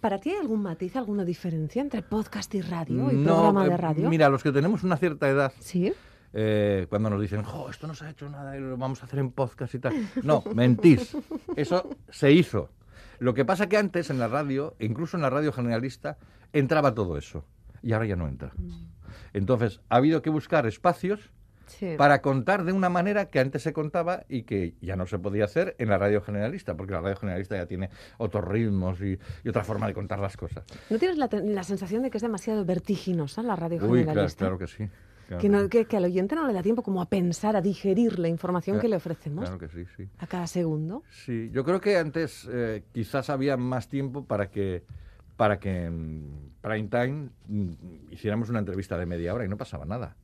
¿Para 0.00 0.18
ti 0.18 0.30
hay 0.30 0.36
algún 0.38 0.62
matiz, 0.62 0.96
alguna 0.96 1.24
diferencia 1.24 1.80
entre 1.80 2.02
podcast 2.02 2.54
y 2.54 2.60
radio 2.60 3.10
y 3.12 3.16
No, 3.16 3.34
programa 3.36 3.64
de 3.66 3.70
eh, 3.72 3.76
radio? 3.76 4.08
Mira, 4.10 4.28
los 4.28 4.42
que 4.42 4.50
tenemos 4.52 4.82
una 4.84 4.96
cierta 4.96 5.28
edad, 5.28 5.52
Sí. 5.60 5.92
Eh, 6.32 6.86
cuando 6.88 7.10
nos 7.10 7.20
dicen, 7.20 7.42
jo, 7.42 7.68
esto 7.70 7.86
no 7.86 7.94
se 7.94 8.04
ha 8.06 8.10
hecho 8.10 8.28
nada 8.28 8.56
y 8.56 8.60
lo 8.60 8.76
vamos 8.76 9.02
a 9.02 9.06
hacer 9.06 9.18
en 9.18 9.30
podcast 9.30 9.74
y 9.74 9.78
tal. 9.78 9.94
No, 10.22 10.42
mentís. 10.54 11.16
Eso 11.56 11.88
se 12.10 12.32
hizo. 12.32 12.70
Lo 13.18 13.34
que 13.34 13.44
pasa 13.44 13.68
que 13.68 13.76
antes 13.76 14.10
en 14.10 14.18
la 14.18 14.28
radio, 14.28 14.74
incluso 14.80 15.16
en 15.16 15.22
la 15.22 15.30
radio 15.30 15.52
generalista, 15.52 16.16
entraba 16.52 16.94
todo 16.94 17.16
eso. 17.18 17.44
Y 17.82 17.92
ahora 17.92 18.06
ya 18.06 18.16
no 18.16 18.26
entra. 18.28 18.52
Entonces, 19.32 19.80
ha 19.88 19.96
habido 19.96 20.22
que 20.22 20.30
buscar 20.30 20.66
espacios 20.66 21.30
Sí. 21.66 21.94
para 21.96 22.20
contar 22.20 22.64
de 22.64 22.72
una 22.72 22.90
manera 22.90 23.26
que 23.30 23.38
antes 23.38 23.62
se 23.62 23.72
contaba 23.72 24.24
y 24.28 24.42
que 24.42 24.74
ya 24.82 24.94
no 24.96 25.06
se 25.06 25.18
podía 25.18 25.44
hacer 25.46 25.74
en 25.78 25.88
la 25.88 25.96
radio 25.96 26.20
generalista, 26.20 26.76
porque 26.76 26.92
la 26.92 27.00
radio 27.00 27.16
generalista 27.16 27.56
ya 27.56 27.66
tiene 27.66 27.88
otros 28.18 28.44
ritmos 28.44 29.00
y, 29.00 29.18
y 29.44 29.48
otra 29.48 29.64
forma 29.64 29.86
de 29.86 29.94
contar 29.94 30.18
las 30.18 30.36
cosas. 30.36 30.64
¿No 30.90 30.98
tienes 30.98 31.16
la, 31.16 31.30
la 31.30 31.62
sensación 31.62 32.02
de 32.02 32.10
que 32.10 32.18
es 32.18 32.22
demasiado 32.22 32.64
vertiginosa 32.66 33.42
la 33.42 33.56
radio 33.56 33.76
Uy, 33.76 33.80
claro, 33.80 33.94
generalista? 33.96 34.38
claro 34.40 34.58
que 34.58 34.66
sí. 34.66 34.88
Claro 35.38 35.42
que, 35.42 35.48
no- 35.48 35.68
que- 35.68 35.84
que 35.86 35.96
al 35.96 36.04
oyente 36.04 36.34
no 36.34 36.46
le 36.46 36.52
da 36.52 36.62
tiempo 36.62 36.82
como 36.82 37.00
a 37.02 37.08
pensar, 37.08 37.56
a 37.56 37.60
digerir 37.60 38.18
la 38.18 38.28
información 38.28 38.78
que 38.80 38.88
le 38.88 38.96
ofrecemos 38.96 39.44
Claro 39.44 39.58
que 39.58 39.68
sí, 39.68 39.84
sí. 39.96 40.08
a 40.18 40.26
cada 40.26 40.46
segundo. 40.46 41.02
Sí, 41.10 41.50
yo 41.52 41.64
creo 41.64 41.80
que 41.80 41.96
antes 41.96 42.48
eh, 42.50 42.82
quizás 42.92 43.30
había 43.30 43.56
más 43.56 43.88
tiempo 43.88 44.24
para 44.24 44.50
que 44.50 44.84
para 45.36 45.58
que 45.58 45.86
en 45.86 46.52
prime 46.60 46.88
time 46.88 47.30
mm, 47.48 48.12
hiciéramos 48.12 48.48
una 48.50 48.58
entrevista 48.60 48.96
de 48.98 49.06
media 49.06 49.34
hora 49.34 49.44
y 49.44 49.48
no 49.48 49.56
pasaba 49.56 49.84
nada. 49.84 50.14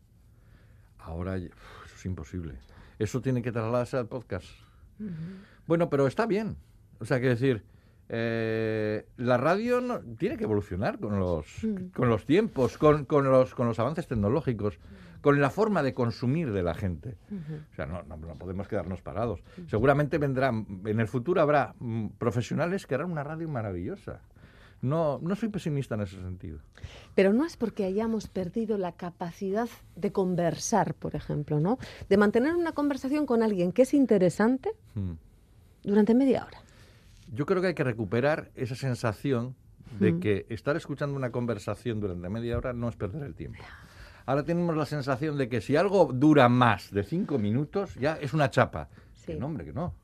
Ahora 0.98 1.36
uf, 1.36 1.84
eso 1.86 1.94
es 1.96 2.06
imposible. 2.06 2.54
Eso 2.98 3.20
tiene 3.20 3.42
que 3.42 3.50
trasladarse 3.50 3.96
al 3.96 4.06
podcast. 4.06 4.46
Bueno, 5.66 5.88
pero 5.90 6.06
está 6.06 6.26
bien. 6.26 6.56
O 7.00 7.04
sea, 7.04 7.20
que 7.20 7.28
decir, 7.28 7.62
eh, 8.08 9.06
la 9.16 9.36
radio 9.36 9.80
no- 9.80 10.00
tiene 10.16 10.36
que 10.36 10.44
evolucionar 10.44 10.98
con 10.98 11.18
los, 11.18 11.46
con 11.94 12.08
los 12.08 12.24
tiempos, 12.26 12.78
con, 12.78 13.04
con 13.04 13.24
los, 13.30 13.54
con 13.54 13.66
los 13.66 13.78
avances 13.78 14.06
tecnológicos, 14.06 14.78
con 15.20 15.40
la 15.40 15.50
forma 15.50 15.82
de 15.82 15.94
consumir 15.94 16.52
de 16.52 16.62
la 16.62 16.74
gente. 16.74 17.16
O 17.72 17.74
sea, 17.74 17.86
no, 17.86 18.02
no, 18.04 18.16
no 18.16 18.34
podemos 18.36 18.68
quedarnos 18.68 19.02
parados. 19.02 19.40
Seguramente 19.68 20.18
vendrán, 20.18 20.66
en 20.84 21.00
el 21.00 21.08
futuro 21.08 21.40
habrá 21.42 21.74
mm, 21.78 22.08
profesionales 22.18 22.86
que 22.86 22.94
harán 22.94 23.10
una 23.10 23.24
radio 23.24 23.48
maravillosa. 23.48 24.20
No, 24.80 25.18
no 25.20 25.34
soy 25.34 25.48
pesimista 25.48 25.96
en 25.96 26.02
ese 26.02 26.20
sentido. 26.22 26.60
Pero 27.16 27.32
no 27.32 27.44
es 27.44 27.56
porque 27.56 27.84
hayamos 27.84 28.28
perdido 28.28 28.78
la 28.78 28.92
capacidad 28.92 29.68
de 29.96 30.12
conversar, 30.12 30.94
por 30.94 31.16
ejemplo, 31.16 31.58
¿no? 31.58 31.78
De 32.08 32.16
mantener 32.16 32.54
una 32.54 32.70
conversación 32.70 33.26
con 33.26 33.42
alguien 33.42 33.72
que 33.72 33.82
es 33.82 33.92
interesante 33.92 34.70
Mm. 34.94 35.14
durante 35.82 36.14
media 36.14 36.44
hora. 36.46 36.58
Yo 37.32 37.46
creo 37.46 37.60
que 37.60 37.68
hay 37.68 37.74
que 37.74 37.84
recuperar 37.84 38.50
esa 38.54 38.74
sensación 38.74 39.54
de 40.00 40.12
Mm. 40.12 40.20
que 40.20 40.46
estar 40.50 40.76
escuchando 40.76 41.16
una 41.16 41.30
conversación 41.30 42.00
durante 42.00 42.28
media 42.28 42.56
hora 42.58 42.72
no 42.72 42.88
es 42.88 42.96
perder 42.96 43.22
el 43.22 43.34
tiempo. 43.34 43.62
Ahora 44.26 44.42
tenemos 44.42 44.76
la 44.76 44.84
sensación 44.84 45.38
de 45.38 45.48
que 45.48 45.60
si 45.62 45.76
algo 45.76 46.10
dura 46.12 46.48
más 46.50 46.90
de 46.90 47.02
cinco 47.02 47.38
minutos, 47.38 47.94
ya 47.94 48.14
es 48.20 48.34
una 48.34 48.50
chapa. 48.50 48.88
Sí. 49.14 49.32
Que 49.32 49.34
no, 49.36 49.46
hombre, 49.46 49.64
que 49.64 49.72
no. 49.72 49.94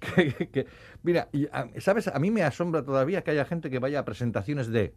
Que- 0.14 0.32
que- 0.34 0.48
que- 0.50 0.66
mira, 1.02 1.28
y, 1.32 1.46
a- 1.46 1.68
¿sabes? 1.78 2.06
A 2.08 2.18
mí 2.18 2.30
me 2.30 2.42
asombra 2.42 2.84
todavía 2.84 3.22
que 3.24 3.30
haya 3.32 3.44
gente 3.46 3.70
que 3.70 3.78
vaya 3.78 4.00
a 4.00 4.04
presentaciones 4.04 4.68
de... 4.68 4.94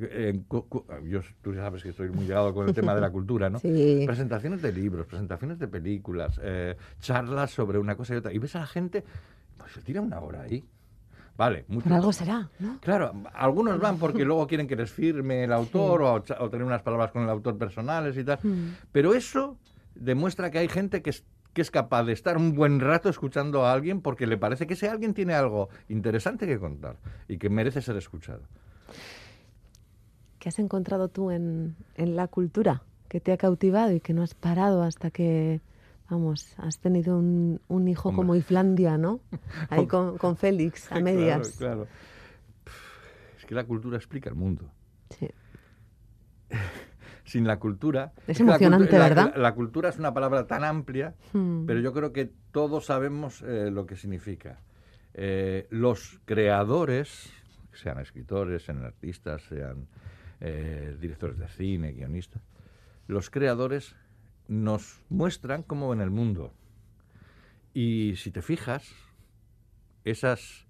eh, 0.00 0.40
cu- 0.46 0.68
cu- 0.68 0.84
yo, 1.08 1.22
tú 1.42 1.54
sabes 1.54 1.82
que 1.82 1.88
estoy 1.88 2.10
muy 2.10 2.24
ligado 2.26 2.52
con 2.54 2.68
el 2.68 2.74
tema 2.74 2.94
de 2.94 3.00
la 3.00 3.10
cultura, 3.18 3.48
¿no? 3.50 3.58
Sí. 3.58 4.04
Presentaciones 4.06 4.62
de 4.62 4.70
libros, 4.72 5.06
presentaciones 5.06 5.58
de 5.58 5.66
películas, 5.66 6.38
eh, 6.42 6.76
charlas 7.00 7.50
sobre 7.50 7.78
una 7.78 7.96
cosa 7.96 8.14
y 8.14 8.18
otra. 8.18 8.32
Y 8.32 8.38
ves 8.38 8.54
a 8.54 8.60
la 8.60 8.66
gente, 8.66 9.02
pues 9.56 9.72
se 9.72 9.80
tira 9.82 10.00
una 10.02 10.20
hora 10.20 10.42
ahí. 10.42 10.62
Vale. 11.38 11.64
Por 11.84 11.92
algo 11.92 12.12
será, 12.12 12.50
¿no? 12.58 12.80
Claro, 12.80 13.12
algunos 13.32 13.78
van 13.78 13.96
porque 13.96 14.24
luego 14.24 14.48
quieren 14.48 14.66
que 14.66 14.74
les 14.74 14.90
firme 14.90 15.44
el 15.44 15.52
autor 15.52 16.02
o, 16.02 16.14
o 16.14 16.50
tener 16.50 16.66
unas 16.66 16.82
palabras 16.82 17.12
con 17.12 17.22
el 17.22 17.30
autor 17.30 17.56
personales 17.56 18.16
y 18.16 18.24
tal. 18.24 18.40
Mm. 18.42 18.74
Pero 18.90 19.14
eso 19.14 19.56
demuestra 19.94 20.50
que 20.50 20.58
hay 20.58 20.68
gente 20.68 21.00
que 21.00 21.10
es, 21.10 21.24
que 21.52 21.62
es 21.62 21.70
capaz 21.70 22.02
de 22.02 22.12
estar 22.12 22.36
un 22.36 22.56
buen 22.56 22.80
rato 22.80 23.08
escuchando 23.08 23.64
a 23.64 23.72
alguien 23.72 24.00
porque 24.00 24.26
le 24.26 24.36
parece 24.36 24.66
que 24.66 24.74
ese 24.74 24.88
alguien 24.88 25.14
tiene 25.14 25.34
algo 25.34 25.68
interesante 25.88 26.44
que 26.44 26.58
contar 26.58 26.96
y 27.28 27.38
que 27.38 27.48
merece 27.48 27.82
ser 27.82 27.96
escuchado. 27.96 28.42
¿Qué 30.40 30.48
has 30.48 30.58
encontrado 30.58 31.06
tú 31.06 31.30
en, 31.30 31.76
en 31.94 32.16
la 32.16 32.26
cultura 32.26 32.82
que 33.08 33.20
te 33.20 33.30
ha 33.30 33.36
cautivado 33.36 33.92
y 33.92 34.00
que 34.00 34.12
no 34.12 34.24
has 34.24 34.34
parado 34.34 34.82
hasta 34.82 35.12
que, 35.12 35.60
vamos, 36.10 36.54
has 36.58 36.78
tenido 36.78 37.18
un, 37.18 37.60
un 37.68 37.88
hijo 37.88 38.12
como 38.14 38.34
Islandia, 38.34 38.96
¿no? 38.98 39.20
Ahí 39.70 39.86
con, 39.88 40.18
con 40.18 40.36
Félix, 40.36 40.90
a 40.92 41.00
medias. 41.00 41.56
Claro, 41.58 41.84
claro. 41.84 42.74
Es 43.38 43.44
que 43.46 43.54
la 43.54 43.64
cultura 43.64 43.96
explica 43.96 44.28
el 44.30 44.36
mundo. 44.36 44.70
Sí. 45.18 45.28
Sin 47.24 47.46
la 47.46 47.58
cultura... 47.58 48.12
Es 48.26 48.40
emocionante, 48.40 48.98
la- 48.98 49.04
¿verdad? 49.08 49.32
La, 49.36 49.42
la 49.42 49.54
cultura 49.54 49.90
es 49.90 49.98
una 49.98 50.14
palabra 50.14 50.46
tan 50.46 50.64
amplia, 50.64 51.14
Hmm. 51.34 51.66
pero 51.66 51.80
yo 51.80 51.92
creo 51.92 52.12
que 52.12 52.30
todos 52.52 52.86
sabemos 52.86 53.42
eh, 53.42 53.70
lo 53.70 53.84
que 53.86 53.96
significa. 53.96 54.60
Eh, 55.12 55.66
los 55.70 56.20
creadores, 56.24 57.30
sean 57.74 57.98
escritores, 58.00 58.64
sean 58.64 58.82
artistas, 58.82 59.42
sean 59.42 59.88
eh, 60.40 60.96
directores 60.98 61.38
de 61.38 61.48
cine, 61.48 61.92
guionistas, 61.92 62.40
los 63.08 63.28
creadores 63.28 63.94
nos 64.48 65.00
muestran 65.10 65.62
cómo 65.62 65.90
ven 65.90 66.00
el 66.00 66.10
mundo. 66.10 66.52
Y 67.74 68.14
si 68.16 68.30
te 68.30 68.42
fijas, 68.42 68.90
esas 70.04 70.66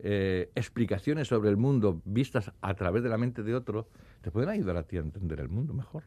eh, 0.00 0.50
explicaciones 0.54 1.28
sobre 1.28 1.50
el 1.50 1.56
mundo 1.56 2.00
vistas 2.04 2.52
a 2.60 2.74
través 2.74 3.02
de 3.02 3.08
la 3.08 3.18
mente 3.18 3.42
de 3.42 3.54
otro 3.54 3.88
te 4.22 4.30
pueden 4.30 4.48
ayudar 4.48 4.76
a 4.76 4.82
ti 4.82 4.96
a 4.96 5.00
entender 5.00 5.40
el 5.40 5.48
mundo 5.48 5.74
mejor. 5.74 6.04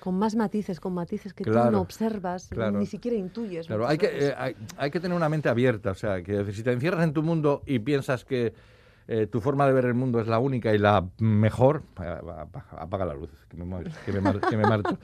Con 0.00 0.18
más 0.18 0.36
matices, 0.36 0.78
con 0.78 0.94
matices 0.94 1.32
que 1.32 1.44
tú 1.44 1.50
no 1.50 1.80
observas, 1.80 2.48
claro. 2.48 2.78
ni 2.78 2.86
siquiera 2.86 3.16
intuyes. 3.16 3.66
Claro, 3.66 3.88
hay 3.88 3.98
que, 3.98 4.06
eh, 4.06 4.34
hay, 4.36 4.54
hay 4.76 4.90
que 4.90 5.00
tener 5.00 5.16
una 5.16 5.28
mente 5.28 5.48
abierta. 5.48 5.90
O 5.90 5.94
sea, 5.94 6.22
que 6.22 6.52
si 6.52 6.62
te 6.62 6.72
encierras 6.72 7.02
en 7.02 7.12
tu 7.12 7.22
mundo 7.22 7.62
y 7.66 7.78
piensas 7.78 8.24
que 8.24 8.52
eh, 9.08 9.26
tu 9.26 9.40
forma 9.40 9.66
de 9.66 9.72
ver 9.72 9.84
el 9.84 9.94
mundo 9.94 10.20
es 10.20 10.26
la 10.26 10.38
única 10.38 10.74
y 10.74 10.78
la 10.78 11.08
mejor, 11.18 11.82
apaga 11.96 13.04
la 13.04 13.14
luz, 13.14 13.30
que 13.48 13.56
me, 13.56 13.84
que 14.04 14.12
me, 14.12 14.20
mar- 14.20 14.40
que 14.40 14.56
me 14.56 14.62
marcho. 14.64 14.98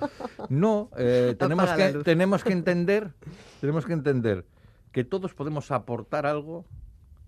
No, 0.48 0.90
eh, 0.96 1.36
tenemos, 1.38 1.70
que, 1.70 1.92
tenemos 2.04 2.44
que 2.44 2.52
entender, 2.52 3.12
tenemos 3.60 3.86
que 3.86 3.92
entender 3.92 4.44
que 4.90 5.04
todos 5.04 5.34
podemos 5.34 5.70
aportar 5.70 6.26
algo 6.26 6.64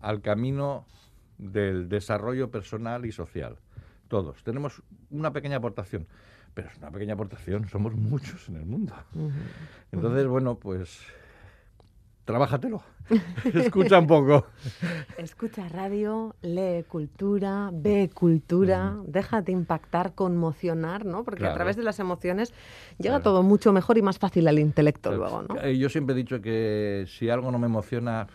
al 0.00 0.20
camino 0.20 0.84
del 1.38 1.88
desarrollo 1.88 2.50
personal 2.50 3.06
y 3.06 3.12
social. 3.12 3.56
Todos. 4.08 4.42
Tenemos 4.44 4.82
una 5.10 5.32
pequeña 5.32 5.56
aportación. 5.56 6.06
Pero 6.52 6.68
es 6.68 6.76
una 6.78 6.92
pequeña 6.92 7.14
aportación, 7.14 7.68
somos 7.68 7.94
muchos 7.96 8.48
en 8.48 8.54
el 8.56 8.64
mundo. 8.64 8.94
Entonces, 9.90 10.24
bueno, 10.28 10.54
pues 10.56 11.00
trabájatelo. 12.24 12.82
Escucha 13.54 13.98
un 13.98 14.06
poco. 14.06 14.46
Escucha 15.18 15.68
radio, 15.68 16.34
lee 16.42 16.84
cultura, 16.88 17.70
ve 17.72 18.10
cultura, 18.12 18.96
déjate 19.06 19.52
impactar, 19.52 20.14
conmocionar, 20.14 21.04
¿no? 21.04 21.22
Porque 21.24 21.46
a 21.46 21.52
través 21.54 21.76
de 21.76 21.82
las 21.82 21.98
emociones 22.00 22.52
llega 22.98 23.16
Claro. 23.16 23.22
todo 23.22 23.42
mucho 23.42 23.72
mejor 23.72 23.98
y 23.98 24.02
más 24.02 24.18
fácil 24.18 24.48
al 24.48 24.58
intelecto 24.58 25.12
luego, 25.14 25.42
¿no? 25.42 25.60
Eh, 25.62 25.76
Yo 25.78 25.88
siempre 25.88 26.14
he 26.14 26.16
dicho 26.16 26.40
que 26.40 27.04
si 27.08 27.28
algo 27.28 27.50
no 27.50 27.58
me 27.58 27.66
emociona, 27.66 28.26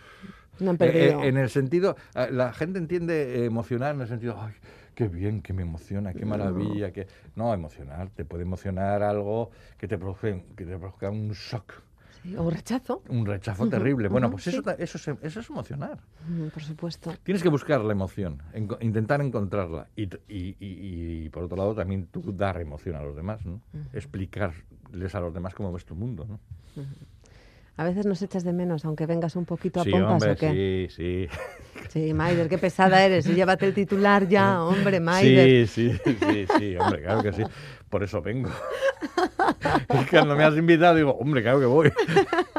No 0.59 0.69
han 0.71 0.75
eh, 0.75 0.79
perdido. 0.79 1.23
eh, 1.23 1.27
en 1.27 1.37
el 1.37 1.49
sentido, 1.49 1.95
eh, 2.15 2.27
la 2.31 2.53
gente 2.53 2.77
entiende 2.79 3.45
emocionar 3.45 3.95
en 3.95 4.01
el 4.01 4.07
sentido, 4.07 4.35
ay, 4.39 4.53
qué 4.93 5.07
bien, 5.07 5.41
que 5.41 5.53
me 5.53 5.63
emociona, 5.63 6.13
qué 6.13 6.25
maravilla, 6.25 6.91
que 6.91 7.07
no 7.35 7.53
emocionar, 7.53 8.09
te 8.09 8.23
puede 8.25 8.43
emocionar 8.43 9.01
algo 9.01 9.49
que 9.77 9.87
te 9.87 9.97
produce, 9.97 10.43
que 10.55 10.65
te 10.65 10.77
produzca 10.77 11.09
un 11.09 11.31
shock, 11.31 11.73
Sí, 12.23 12.35
O 12.35 12.49
rechazo, 12.49 13.01
un 13.09 13.25
rechazo 13.25 13.67
terrible. 13.69 14.09
Bueno, 14.09 14.29
pues 14.29 14.47
eso, 14.47 14.61
sí. 14.61 14.69
eso, 14.77 14.97
es, 14.97 15.07
eso 15.21 15.39
es 15.39 15.49
emocionar. 15.49 15.99
Mm, 16.27 16.47
por 16.49 16.61
supuesto. 16.63 17.13
Tienes 17.23 17.41
que 17.41 17.49
buscar 17.49 17.81
la 17.81 17.93
emoción, 17.93 18.41
intentar 18.81 19.21
encontrarla. 19.21 19.87
Y, 19.95 20.07
t- 20.07 20.19
y- 20.27 20.55
y- 20.59 21.25
y, 21.25 21.29
por 21.29 21.43
otro 21.43 21.55
lado, 21.57 21.73
también 21.75 22.07
tú 22.07 22.21
dar 22.33 22.59
emoción 22.59 22.95
a 22.97 23.01
los 23.01 23.15
demás, 23.15 23.45
¿no? 23.45 23.61
Explicarles 23.93 25.15
a 25.15 25.19
los 25.21 25.33
demás 25.33 25.53
cómo 25.55 25.71
ves 25.71 25.85
tu 25.85 25.95
mundo, 25.95 26.25
¿no? 26.27 26.39
A 27.77 27.83
veces 27.85 28.05
nos 28.05 28.21
echas 28.21 28.43
de 28.43 28.51
menos, 28.51 28.83
aunque 28.83 29.05
vengas 29.05 29.37
un 29.37 29.45
poquito 29.45 29.79
a 29.79 29.83
Sí, 29.85 29.91
pompas 29.91 30.11
hombre, 30.13 30.31
o 30.31 30.35
qué. 30.35 30.87
sí, 30.89 30.95
sí. 30.95 31.27
Sí, 31.89 32.13
Maider, 32.13 32.49
qué 32.49 32.59
pesada 32.59 33.03
eres. 33.03 33.25
Y 33.25 33.33
llévate 33.33 33.65
el 33.65 33.73
titular 33.73 34.27
ya, 34.27 34.61
hombre, 34.65 34.99
Maider. 34.99 35.67
Sí, 35.67 35.89
sí, 36.03 36.15
sí, 36.19 36.45
sí, 36.57 36.75
hombre, 36.75 37.01
claro 37.01 37.23
que 37.23 37.33
sí. 37.33 37.43
Por 37.89 38.03
eso 38.03 38.21
vengo. 38.21 38.49
Y 40.01 40.05
cuando 40.05 40.35
me 40.35 40.43
has 40.43 40.55
invitado 40.55 40.95
digo, 40.95 41.11
hombre, 41.11 41.41
claro 41.41 41.59
que 41.59 41.65
voy. 41.65 41.91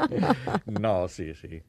No, 0.67 1.09
sí, 1.09 1.35
sí. 1.35 1.63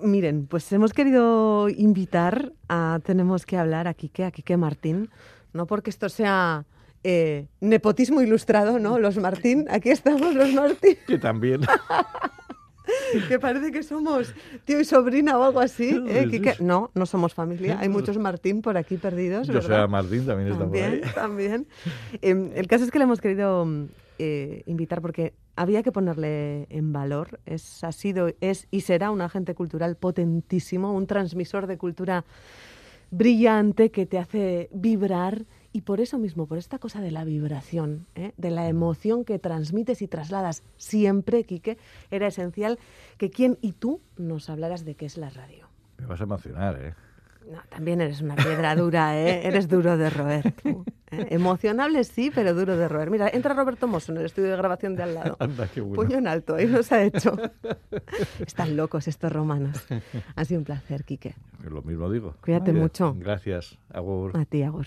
Miren, 0.00 0.46
pues 0.46 0.70
hemos 0.72 0.92
querido 0.92 1.68
invitar 1.68 2.52
a 2.68 3.00
Tenemos 3.04 3.46
que 3.46 3.56
hablar 3.56 3.86
a 3.86 3.94
Quique, 3.94 4.24
a 4.24 4.30
Quique 4.30 4.56
Martín, 4.56 5.10
no 5.52 5.66
porque 5.66 5.90
esto 5.90 6.08
sea 6.08 6.64
eh, 7.04 7.46
nepotismo 7.60 8.20
ilustrado, 8.20 8.78
¿no? 8.78 8.98
Los 8.98 9.16
Martín, 9.16 9.66
aquí 9.70 9.90
estamos 9.90 10.34
los 10.34 10.52
Martín, 10.52 10.96
Que 11.06 11.18
también. 11.18 11.62
que 13.28 13.38
parece 13.38 13.70
que 13.72 13.82
somos 13.82 14.34
tío 14.64 14.80
y 14.80 14.84
sobrina 14.84 15.38
o 15.38 15.44
algo 15.44 15.60
así. 15.60 16.02
¿eh, 16.08 16.26
Quique? 16.30 16.54
No, 16.60 16.90
no 16.94 17.06
somos 17.06 17.34
familia, 17.34 17.78
hay 17.80 17.88
muchos 17.88 18.18
Martín 18.18 18.62
por 18.62 18.76
aquí 18.76 18.96
perdidos, 18.96 19.46
Yo 19.46 19.54
¿verdad? 19.54 19.68
soy 19.68 19.76
a 19.76 19.86
Martín, 19.86 20.26
también 20.26 20.48
está 20.52 20.64
por 20.64 20.72
También, 20.72 21.04
ahí. 21.04 21.10
también. 21.14 21.66
Em, 22.20 22.50
el 22.54 22.66
caso 22.66 22.84
es 22.84 22.90
que 22.90 22.98
le 22.98 23.04
hemos 23.04 23.20
querido 23.20 23.64
mm, 23.64 23.84
eh, 24.18 24.62
invitar 24.66 25.00
porque 25.00 25.34
había 25.56 25.82
que 25.82 25.92
ponerle 25.92 26.66
en 26.70 26.92
valor. 26.92 27.40
Es, 27.46 27.84
ha 27.84 27.92
sido, 27.92 28.30
es 28.40 28.66
y 28.70 28.82
será 28.82 29.10
un 29.10 29.20
agente 29.20 29.54
cultural 29.54 29.96
potentísimo, 29.96 30.92
un 30.92 31.06
transmisor 31.06 31.66
de 31.66 31.78
cultura 31.78 32.24
brillante 33.10 33.90
que 33.90 34.06
te 34.06 34.18
hace 34.18 34.70
vibrar 34.72 35.44
Y 35.72 35.82
por 35.82 36.00
eso 36.00 36.18
mismo, 36.18 36.46
por 36.46 36.58
esta 36.58 36.78
cosa 36.78 37.00
de 37.00 37.10
la 37.10 37.24
vibración, 37.24 38.06
¿eh? 38.14 38.32
de 38.36 38.50
la 38.50 38.68
emoción 38.68 39.24
que 39.24 39.38
transmites 39.38 40.02
y 40.02 40.08
trasladas 40.08 40.62
siempre, 40.76 41.44
Quique, 41.44 41.78
era 42.10 42.26
esencial 42.26 42.78
que 43.16 43.30
quien 43.30 43.58
y 43.62 43.72
tú 43.72 44.00
nos 44.18 44.50
hablaras 44.50 44.84
de 44.84 44.94
qué 44.94 45.06
es 45.06 45.16
la 45.16 45.30
radio. 45.30 45.68
Me 45.98 46.06
vas 46.06 46.20
a 46.20 46.24
emocionar, 46.24 46.78
¿eh? 46.80 46.94
No, 47.50 47.60
también 47.68 48.00
eres 48.00 48.20
una 48.20 48.36
piedra 48.36 48.76
dura, 48.76 49.18
¿eh? 49.18 49.46
Eres 49.46 49.68
duro 49.68 49.96
de 49.96 50.10
roer. 50.10 50.52
tú, 50.62 50.84
¿eh? 51.10 51.26
Emocionable 51.30 52.04
sí, 52.04 52.30
pero 52.32 52.54
duro 52.54 52.76
de 52.76 52.88
roer. 52.88 53.10
Mira, 53.10 53.28
entra 53.32 53.54
Roberto 53.54 53.88
Mosso 53.88 54.12
en 54.12 54.18
el 54.18 54.26
estudio 54.26 54.50
de 54.50 54.56
grabación 54.56 54.94
de 54.94 55.02
al 55.02 55.14
lado. 55.14 55.36
Anda, 55.40 55.66
qué 55.68 55.80
bueno. 55.80 55.96
Puño 55.96 56.18
en 56.18 56.28
alto, 56.28 56.54
ahí 56.54 56.66
nos 56.66 56.92
ha 56.92 57.02
hecho. 57.02 57.36
Están 58.46 58.76
locos 58.76 59.08
estos 59.08 59.32
romanos. 59.32 59.84
Ha 60.36 60.44
sido 60.44 60.60
un 60.60 60.64
placer, 60.64 61.04
Quique. 61.04 61.34
Lo 61.68 61.82
mismo 61.82 62.10
digo. 62.10 62.36
Cuídate 62.42 62.72
mucho. 62.72 63.14
Gracias, 63.18 63.78
Agur. 63.90 64.36
A 64.36 64.44
ti, 64.44 64.62
Agur. 64.62 64.86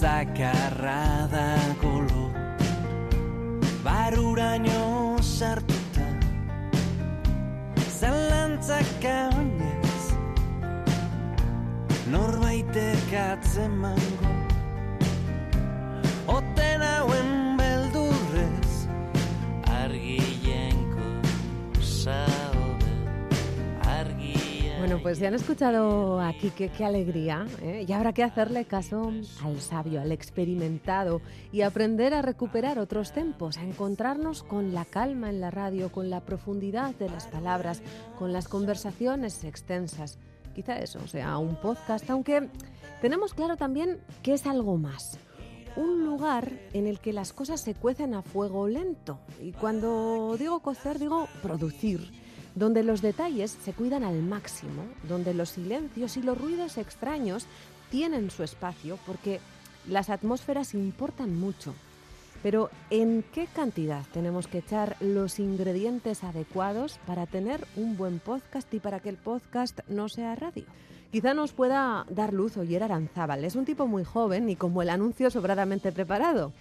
zakarra 0.00 1.28
da 1.32 1.56
golo. 1.80 2.24
Baruraino 3.84 5.16
sartuta 5.22 6.06
Zalantzak 7.98 9.04
oinez 9.04 10.04
Norbaitek 12.12 13.12
atzemango. 13.22 14.34
Oten 16.36 16.82
hauen 16.82 17.35
Bueno, 24.96 25.10
pues 25.10 25.18
ya 25.18 25.28
han 25.28 25.34
escuchado 25.34 26.22
aquí 26.22 26.50
qué, 26.56 26.82
alegría. 26.82 27.46
¿eh? 27.60 27.84
Y 27.86 27.92
habrá 27.92 28.14
que 28.14 28.22
hacerle 28.22 28.64
caso 28.64 29.12
al 29.44 29.60
sabio, 29.60 30.00
al 30.00 30.10
experimentado 30.10 31.20
y 31.52 31.60
aprender 31.60 32.14
a 32.14 32.22
recuperar 32.22 32.78
otros 32.78 33.12
tempos, 33.12 33.58
a 33.58 33.62
encontrarnos 33.62 34.42
con 34.42 34.72
la 34.72 34.86
calma 34.86 35.28
en 35.28 35.42
la 35.42 35.50
radio, 35.50 35.92
con 35.92 36.08
la 36.08 36.22
profundidad 36.22 36.94
de 36.94 37.10
las 37.10 37.26
palabras, 37.26 37.82
con 38.18 38.32
las 38.32 38.48
conversaciones 38.48 39.44
extensas. 39.44 40.18
Quizá 40.54 40.78
eso 40.78 41.06
sea 41.06 41.36
un 41.36 41.56
podcast, 41.56 42.08
aunque 42.08 42.48
tenemos 43.02 43.34
claro 43.34 43.58
también 43.58 44.00
que 44.22 44.32
es 44.32 44.46
algo 44.46 44.78
más. 44.78 45.18
Un 45.76 46.06
lugar 46.06 46.50
en 46.72 46.86
el 46.86 47.00
que 47.00 47.12
las 47.12 47.34
cosas 47.34 47.60
se 47.60 47.74
cuecen 47.74 48.14
a 48.14 48.22
fuego 48.22 48.66
lento. 48.66 49.18
Y 49.42 49.52
cuando 49.52 50.36
digo 50.38 50.60
cocer, 50.60 50.98
digo 50.98 51.28
producir 51.42 52.24
donde 52.56 52.82
los 52.82 53.02
detalles 53.02 53.56
se 53.62 53.72
cuidan 53.72 54.02
al 54.02 54.22
máximo, 54.22 54.82
donde 55.06 55.34
los 55.34 55.50
silencios 55.50 56.16
y 56.16 56.22
los 56.22 56.36
ruidos 56.36 56.78
extraños 56.78 57.46
tienen 57.90 58.30
su 58.30 58.42
espacio, 58.42 58.98
porque 59.06 59.40
las 59.86 60.10
atmósferas 60.10 60.74
importan 60.74 61.38
mucho. 61.38 61.74
Pero 62.42 62.70
¿en 62.90 63.24
qué 63.32 63.46
cantidad 63.46 64.04
tenemos 64.12 64.48
que 64.48 64.58
echar 64.58 64.96
los 65.00 65.38
ingredientes 65.38 66.24
adecuados 66.24 66.98
para 67.06 67.26
tener 67.26 67.66
un 67.76 67.96
buen 67.96 68.18
podcast 68.18 68.72
y 68.72 68.80
para 68.80 69.00
que 69.00 69.10
el 69.10 69.16
podcast 69.16 69.80
no 69.88 70.08
sea 70.08 70.34
radio? 70.34 70.64
Quizá 71.12 71.34
nos 71.34 71.52
pueda 71.52 72.06
dar 72.08 72.32
luz 72.32 72.56
Oyer 72.56 72.82
Aranzábal. 72.82 73.44
Es 73.44 73.54
un 73.54 73.64
tipo 73.64 73.86
muy 73.86 74.04
joven 74.04 74.48
y 74.48 74.56
como 74.56 74.82
el 74.82 74.90
anuncio 74.90 75.30
sobradamente 75.30 75.92
preparado. 75.92 76.52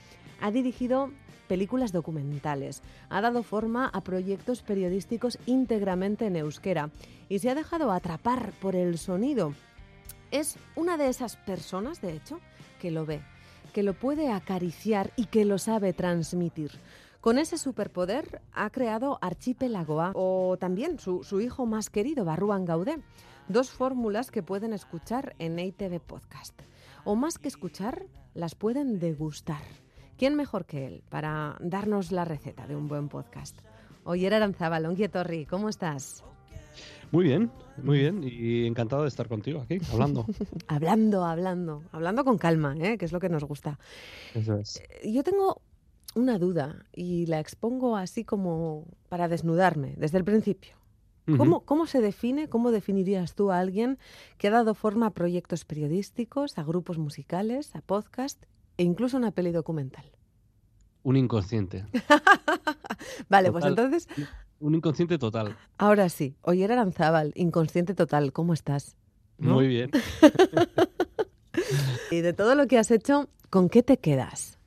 Ha 0.41 0.51
dirigido 0.51 1.09
películas 1.45 1.91
documentales, 1.91 2.81
ha 3.09 3.21
dado 3.21 3.43
forma 3.43 3.87
a 3.87 4.01
proyectos 4.01 4.61
periodísticos 4.61 5.37
íntegramente 5.45 6.25
en 6.25 6.35
euskera 6.35 6.89
y 7.29 7.39
se 7.39 7.49
ha 7.49 7.55
dejado 7.55 7.91
atrapar 7.91 8.51
por 8.61 8.75
el 8.75 8.97
sonido. 8.97 9.53
Es 10.31 10.57
una 10.75 10.97
de 10.97 11.07
esas 11.07 11.37
personas, 11.37 12.01
de 12.01 12.13
hecho, 12.13 12.39
que 12.79 12.91
lo 12.91 13.05
ve, 13.05 13.21
que 13.73 13.83
lo 13.83 13.93
puede 13.93 14.31
acariciar 14.31 15.11
y 15.15 15.25
que 15.27 15.45
lo 15.45 15.57
sabe 15.57 15.93
transmitir. 15.93 16.71
Con 17.21 17.39
ese 17.39 17.57
superpoder 17.57 18.41
ha 18.53 18.69
creado 18.69 19.17
Archipelagoa 19.21 20.11
o 20.13 20.57
también 20.59 20.99
su, 20.99 21.23
su 21.23 21.41
hijo 21.41 21.65
más 21.65 21.89
querido, 21.89 22.23
Barruan 22.23 22.65
Gaudé. 22.65 22.99
Dos 23.47 23.69
fórmulas 23.69 24.29
que 24.29 24.43
pueden 24.43 24.73
escuchar 24.73 25.35
en 25.39 25.57
EITV 25.57 25.99
Podcast. 25.99 26.59
O 27.03 27.15
más 27.15 27.37
que 27.37 27.47
escuchar, 27.47 28.05
las 28.33 28.55
pueden 28.55 28.99
degustar. 28.99 29.84
¿Quién 30.17 30.35
mejor 30.35 30.65
que 30.65 30.87
él 30.87 31.03
para 31.09 31.57
darnos 31.59 32.13
la 32.13 32.23
receta 32.23 32.65
de 32.67 32.75
un 32.75 32.87
buen 32.87 33.09
podcast? 33.09 33.57
Oyer 34.05 34.33
Aranzábal, 34.33 34.85
Ongi 34.85 35.09
Torri, 35.09 35.45
¿cómo 35.45 35.67
estás? 35.67 36.23
Muy 37.11 37.25
bien, 37.25 37.51
muy 37.83 37.99
bien. 37.99 38.21
Y 38.23 38.65
encantado 38.65 39.01
de 39.01 39.09
estar 39.09 39.27
contigo 39.27 39.59
aquí, 39.59 39.77
hablando. 39.91 40.25
hablando, 40.67 41.25
hablando, 41.25 41.83
hablando 41.91 42.23
con 42.23 42.37
calma, 42.37 42.77
¿eh? 42.79 42.97
que 42.97 43.03
es 43.03 43.11
lo 43.11 43.19
que 43.19 43.27
nos 43.27 43.43
gusta. 43.43 43.77
Eso 44.33 44.57
es. 44.57 44.81
Eh, 45.01 45.11
Yo 45.11 45.21
tengo 45.23 45.61
una 46.15 46.39
duda 46.39 46.85
y 46.93 47.25
la 47.25 47.41
expongo 47.41 47.97
así 47.97 48.23
como 48.23 48.87
para 49.09 49.27
desnudarme 49.27 49.95
desde 49.97 50.17
el 50.17 50.23
principio. 50.23 50.77
¿Cómo, 51.37 51.61
¿Cómo, 51.61 51.87
se 51.87 52.01
define, 52.01 52.49
cómo 52.49 52.71
definirías 52.71 53.33
tú 53.33 53.51
a 53.51 53.57
alguien 53.57 53.97
que 54.37 54.47
ha 54.47 54.51
dado 54.51 54.75
forma 54.75 55.07
a 55.07 55.09
proyectos 55.09 55.65
periodísticos, 55.65 56.59
a 56.59 56.63
grupos 56.63 56.99
musicales, 56.99 57.75
a 57.75 57.81
podcast 57.81 58.45
e 58.77 58.83
incluso 58.83 59.17
una 59.17 59.31
peli 59.31 59.51
documental? 59.51 60.05
Un 61.03 61.17
inconsciente. 61.17 61.85
vale, 63.29 63.49
total, 63.49 63.51
pues 63.51 63.65
entonces... 63.65 64.07
Un 64.59 64.75
inconsciente 64.75 65.17
total. 65.17 65.55
Ahora 65.77 66.09
sí, 66.09 66.35
Oyer 66.41 66.71
Aranzábal, 66.71 67.33
inconsciente 67.35 67.93
total, 67.93 68.31
¿cómo 68.31 68.53
estás? 68.53 68.95
¿No? 69.37 69.55
Muy 69.55 69.67
bien. 69.67 69.91
y 72.11 72.21
de 72.21 72.33
todo 72.33 72.55
lo 72.55 72.67
que 72.67 72.77
has 72.77 72.89
hecho, 72.89 73.29
¿con 73.49 73.69
qué 73.69 73.83
te 73.83 73.97
quedas? 73.97 74.57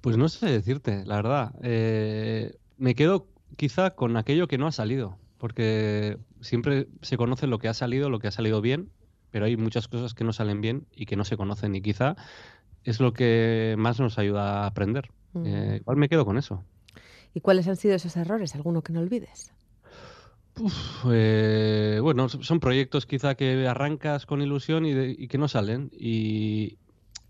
Pues 0.00 0.16
no 0.16 0.28
sé 0.28 0.46
decirte, 0.46 1.04
la 1.04 1.16
verdad. 1.16 1.54
Eh, 1.62 2.56
me 2.76 2.94
quedo 2.94 3.26
quizá 3.56 3.90
con 3.90 4.16
aquello 4.16 4.46
que 4.46 4.58
no 4.58 4.68
ha 4.68 4.72
salido 4.72 5.18
porque 5.38 6.18
siempre 6.40 6.88
se 7.00 7.16
conoce 7.16 7.46
lo 7.46 7.58
que 7.58 7.68
ha 7.68 7.74
salido, 7.74 8.10
lo 8.10 8.18
que 8.18 8.28
ha 8.28 8.32
salido 8.32 8.60
bien, 8.60 8.90
pero 9.30 9.46
hay 9.46 9.56
muchas 9.56 9.88
cosas 9.88 10.14
que 10.14 10.24
no 10.24 10.32
salen 10.32 10.60
bien 10.60 10.86
y 10.92 11.06
que 11.06 11.16
no 11.16 11.24
se 11.24 11.36
conocen 11.36 11.74
y 11.74 11.80
quizá 11.80 12.16
es 12.88 13.00
lo 13.00 13.12
que 13.12 13.74
más 13.78 14.00
nos 14.00 14.18
ayuda 14.18 14.62
a 14.62 14.66
aprender. 14.66 15.10
Mm. 15.32 15.46
Eh, 15.46 15.76
igual 15.80 15.96
me 15.96 16.08
quedo 16.08 16.24
con 16.24 16.38
eso. 16.38 16.64
¿Y 17.34 17.40
cuáles 17.40 17.68
han 17.68 17.76
sido 17.76 17.94
esos 17.94 18.16
errores? 18.16 18.54
¿Alguno 18.54 18.82
que 18.82 18.92
no 18.92 19.00
olvides? 19.00 19.52
Uf, 20.60 21.04
eh, 21.12 22.00
bueno, 22.02 22.28
son 22.28 22.58
proyectos 22.58 23.06
quizá 23.06 23.36
que 23.36 23.66
arrancas 23.68 24.26
con 24.26 24.42
ilusión 24.42 24.86
y, 24.86 24.92
de, 24.92 25.14
y 25.16 25.28
que 25.28 25.38
no 25.38 25.46
salen 25.46 25.90
y, 25.92 26.78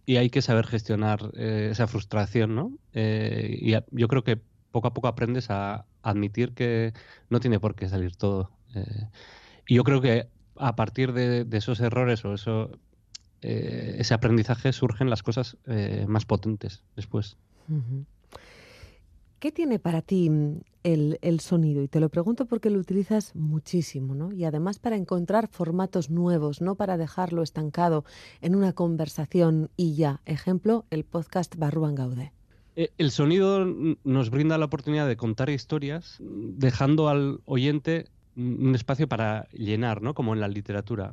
y, 0.06 0.16
hay 0.16 0.30
que 0.30 0.40
saber 0.40 0.66
gestionar 0.66 1.30
eh, 1.34 1.68
esa 1.70 1.86
frustración, 1.86 2.54
¿no? 2.54 2.72
Eh, 2.94 3.58
y 3.60 3.74
a, 3.74 3.84
yo 3.90 4.08
creo 4.08 4.24
que 4.24 4.40
poco 4.70 4.88
a 4.88 4.94
poco 4.94 5.08
aprendes 5.08 5.50
a 5.50 5.84
admitir 6.02 6.54
que 6.54 6.94
no 7.28 7.40
tiene 7.40 7.60
por 7.60 7.74
qué 7.74 7.88
salir 7.88 8.16
todo. 8.16 8.50
Y 9.66 9.74
yo 9.74 9.84
creo 9.84 10.00
que 10.00 10.28
a 10.56 10.76
partir 10.76 11.12
de, 11.12 11.44
de 11.44 11.58
esos 11.58 11.80
errores 11.80 12.24
o 12.24 12.34
eso, 12.34 12.70
eh, 13.42 13.96
ese 13.98 14.14
aprendizaje 14.14 14.72
surgen 14.72 15.10
las 15.10 15.22
cosas 15.22 15.56
eh, 15.66 16.04
más 16.08 16.24
potentes 16.24 16.82
después. 16.96 17.36
¿Qué 19.38 19.52
tiene 19.52 19.78
para 19.78 20.02
ti 20.02 20.30
el, 20.82 21.18
el, 21.22 21.40
sonido? 21.40 21.82
Y 21.82 21.88
te 21.88 22.00
lo 22.00 22.08
pregunto 22.08 22.46
porque 22.46 22.70
lo 22.70 22.80
utilizas 22.80 23.36
muchísimo, 23.36 24.14
¿no? 24.14 24.32
Y 24.32 24.44
además 24.44 24.78
para 24.78 24.96
encontrar 24.96 25.48
formatos 25.48 26.10
nuevos, 26.10 26.60
no 26.60 26.74
para 26.74 26.96
dejarlo 26.96 27.42
estancado 27.42 28.04
en 28.40 28.56
una 28.56 28.72
conversación 28.72 29.70
y 29.76 29.94
ya. 29.94 30.20
Ejemplo, 30.24 30.86
el 30.90 31.04
podcast 31.04 31.54
Barruan 31.56 31.94
Gaude. 31.94 32.32
El 32.74 33.10
sonido 33.10 33.66
nos 34.04 34.30
brinda 34.30 34.56
la 34.56 34.66
oportunidad 34.66 35.08
de 35.08 35.16
contar 35.16 35.50
historias, 35.50 36.18
dejando 36.20 37.08
al 37.08 37.40
oyente 37.44 38.06
un 38.36 38.74
espacio 38.74 39.08
para 39.08 39.48
llenar, 39.50 40.00
¿no? 40.00 40.14
Como 40.14 40.32
en 40.32 40.40
la 40.40 40.46
literatura. 40.46 41.12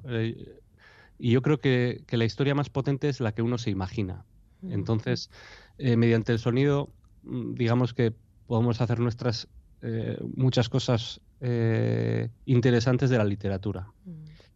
Y 1.17 1.31
yo 1.31 1.41
creo 1.41 1.59
que, 1.59 2.03
que 2.07 2.17
la 2.17 2.25
historia 2.25 2.55
más 2.55 2.69
potente 2.69 3.09
es 3.09 3.19
la 3.19 3.33
que 3.33 3.41
uno 3.41 3.57
se 3.57 3.69
imagina. 3.69 4.25
Entonces, 4.61 5.29
eh, 5.77 5.97
mediante 5.97 6.31
el 6.31 6.39
sonido, 6.39 6.91
digamos 7.23 7.93
que 7.93 8.13
podemos 8.47 8.81
hacer 8.81 8.99
nuestras 8.99 9.47
eh, 9.81 10.17
muchas 10.35 10.69
cosas 10.69 11.21
eh, 11.41 12.29
interesantes 12.45 13.09
de 13.09 13.17
la 13.17 13.25
literatura. 13.25 13.91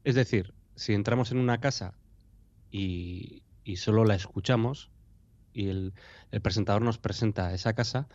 Es 0.04 0.16
decir, 0.16 0.54
si 0.76 0.94
entramos 0.94 1.32
en 1.32 1.38
una 1.38 1.60
casa 1.60 1.94
y, 2.72 3.44
y 3.64 3.78
solo 3.78 4.06
la 4.06 4.16
escuchamos 4.16 4.90
y 5.54 5.68
el, 5.68 5.94
el 6.32 6.42
presentador 6.42 6.82
nos 6.82 6.98
presenta 6.98 7.54
esa 7.54 7.74
casa, 7.74 8.08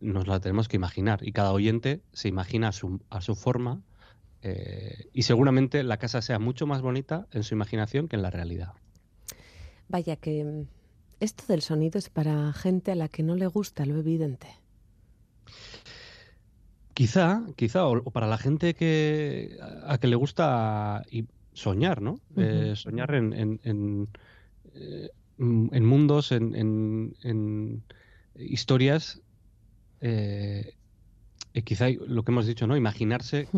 nos 0.00 0.28
la 0.28 0.40
tenemos 0.40 0.68
que 0.68 0.76
imaginar 0.76 1.26
y 1.26 1.32
cada 1.32 1.52
oyente 1.52 2.02
se 2.12 2.28
imagina 2.28 2.68
a 2.68 2.72
su, 2.72 3.00
a 3.10 3.20
su 3.20 3.34
forma 3.34 3.82
eh, 4.42 5.08
y 5.12 5.22
seguramente 5.22 5.82
la 5.82 5.96
casa 5.96 6.22
sea 6.22 6.38
mucho 6.38 6.66
más 6.66 6.80
bonita 6.80 7.26
en 7.32 7.42
su 7.42 7.54
imaginación 7.54 8.08
que 8.08 8.16
en 8.16 8.22
la 8.22 8.30
realidad. 8.30 8.72
Vaya 9.88 10.16
que 10.16 10.44
mm, 10.44 10.66
esto 11.20 11.44
del 11.48 11.62
sonido 11.62 11.98
es 11.98 12.08
para 12.08 12.52
gente 12.52 12.92
a 12.92 12.94
la 12.94 13.08
que 13.08 13.22
no 13.22 13.34
le 13.34 13.46
gusta 13.46 13.84
lo 13.84 13.98
evidente. 13.98 14.46
Quizá, 16.94 17.42
quizá, 17.56 17.86
o, 17.86 17.98
o 17.98 18.10
para 18.10 18.26
la 18.26 18.38
gente 18.38 18.74
que 18.74 19.56
a, 19.60 19.94
a 19.94 19.98
que 19.98 20.08
le 20.08 20.16
gusta 20.16 21.02
y 21.10 21.26
soñar, 21.52 22.00
¿no? 22.00 22.20
Eh, 22.36 22.74
soñar 22.76 23.14
en, 23.14 23.32
en, 23.32 23.60
en, 23.64 24.08
eh, 24.74 25.10
en 25.38 25.84
mundos, 25.84 26.30
en, 26.32 27.84
historias, 28.36 29.20
quizá 31.64 31.88
lo 31.90 32.22
que 32.22 32.30
hemos 32.30 32.46
dicho, 32.46 32.66
¿no? 32.68 32.76
Imaginarse 32.76 33.48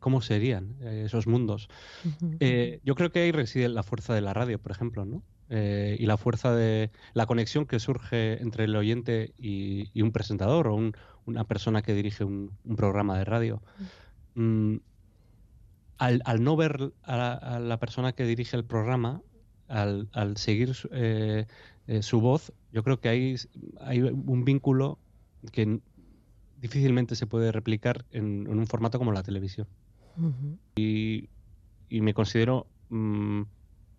cómo 0.00 0.20
serían 0.20 0.76
eh, 0.80 1.04
esos 1.06 1.26
mundos. 1.26 1.68
Eh, 2.40 2.80
yo 2.84 2.94
creo 2.94 3.10
que 3.12 3.20
ahí 3.20 3.32
reside 3.32 3.68
la 3.68 3.82
fuerza 3.82 4.14
de 4.14 4.20
la 4.20 4.34
radio, 4.34 4.58
por 4.60 4.72
ejemplo, 4.72 5.04
¿no? 5.04 5.22
Eh, 5.48 5.96
y 5.98 6.06
la 6.06 6.16
fuerza 6.16 6.54
de 6.54 6.90
la 7.12 7.26
conexión 7.26 7.66
que 7.66 7.78
surge 7.78 8.40
entre 8.40 8.64
el 8.64 8.74
oyente 8.74 9.34
y, 9.38 9.90
y 9.92 10.02
un 10.02 10.10
presentador 10.12 10.68
o 10.68 10.74
un- 10.74 10.92
una 11.26 11.44
persona 11.44 11.82
que 11.82 11.94
dirige 11.94 12.24
un, 12.24 12.50
un 12.64 12.76
programa 12.76 13.18
de 13.18 13.24
radio. 13.24 13.62
Mm, 14.34 14.76
al, 15.98 16.22
al 16.24 16.42
no 16.42 16.56
ver 16.56 16.92
a 17.02 17.16
la, 17.16 17.32
a 17.34 17.60
la 17.60 17.78
persona 17.78 18.12
que 18.12 18.24
dirige 18.24 18.56
el 18.56 18.64
programa, 18.64 19.22
al, 19.68 20.08
al 20.12 20.36
seguir 20.36 20.74
su, 20.74 20.88
eh, 20.92 21.46
eh, 21.86 22.02
su 22.02 22.20
voz, 22.20 22.52
yo 22.72 22.82
creo 22.82 23.00
que 23.00 23.08
hay, 23.08 23.36
hay 23.80 24.00
un 24.00 24.44
vínculo 24.44 24.98
que 25.52 25.80
difícilmente 26.62 27.14
se 27.16 27.26
puede 27.26 27.52
replicar 27.52 28.06
en- 28.10 28.46
en 28.46 28.58
un 28.58 28.66
formato 28.66 28.98
como 28.98 29.12
la 29.12 29.22
televisión. 29.22 29.66
Y, 30.76 31.28
y 31.88 32.00
me 32.00 32.14
considero 32.14 32.66
mm, 32.88 33.42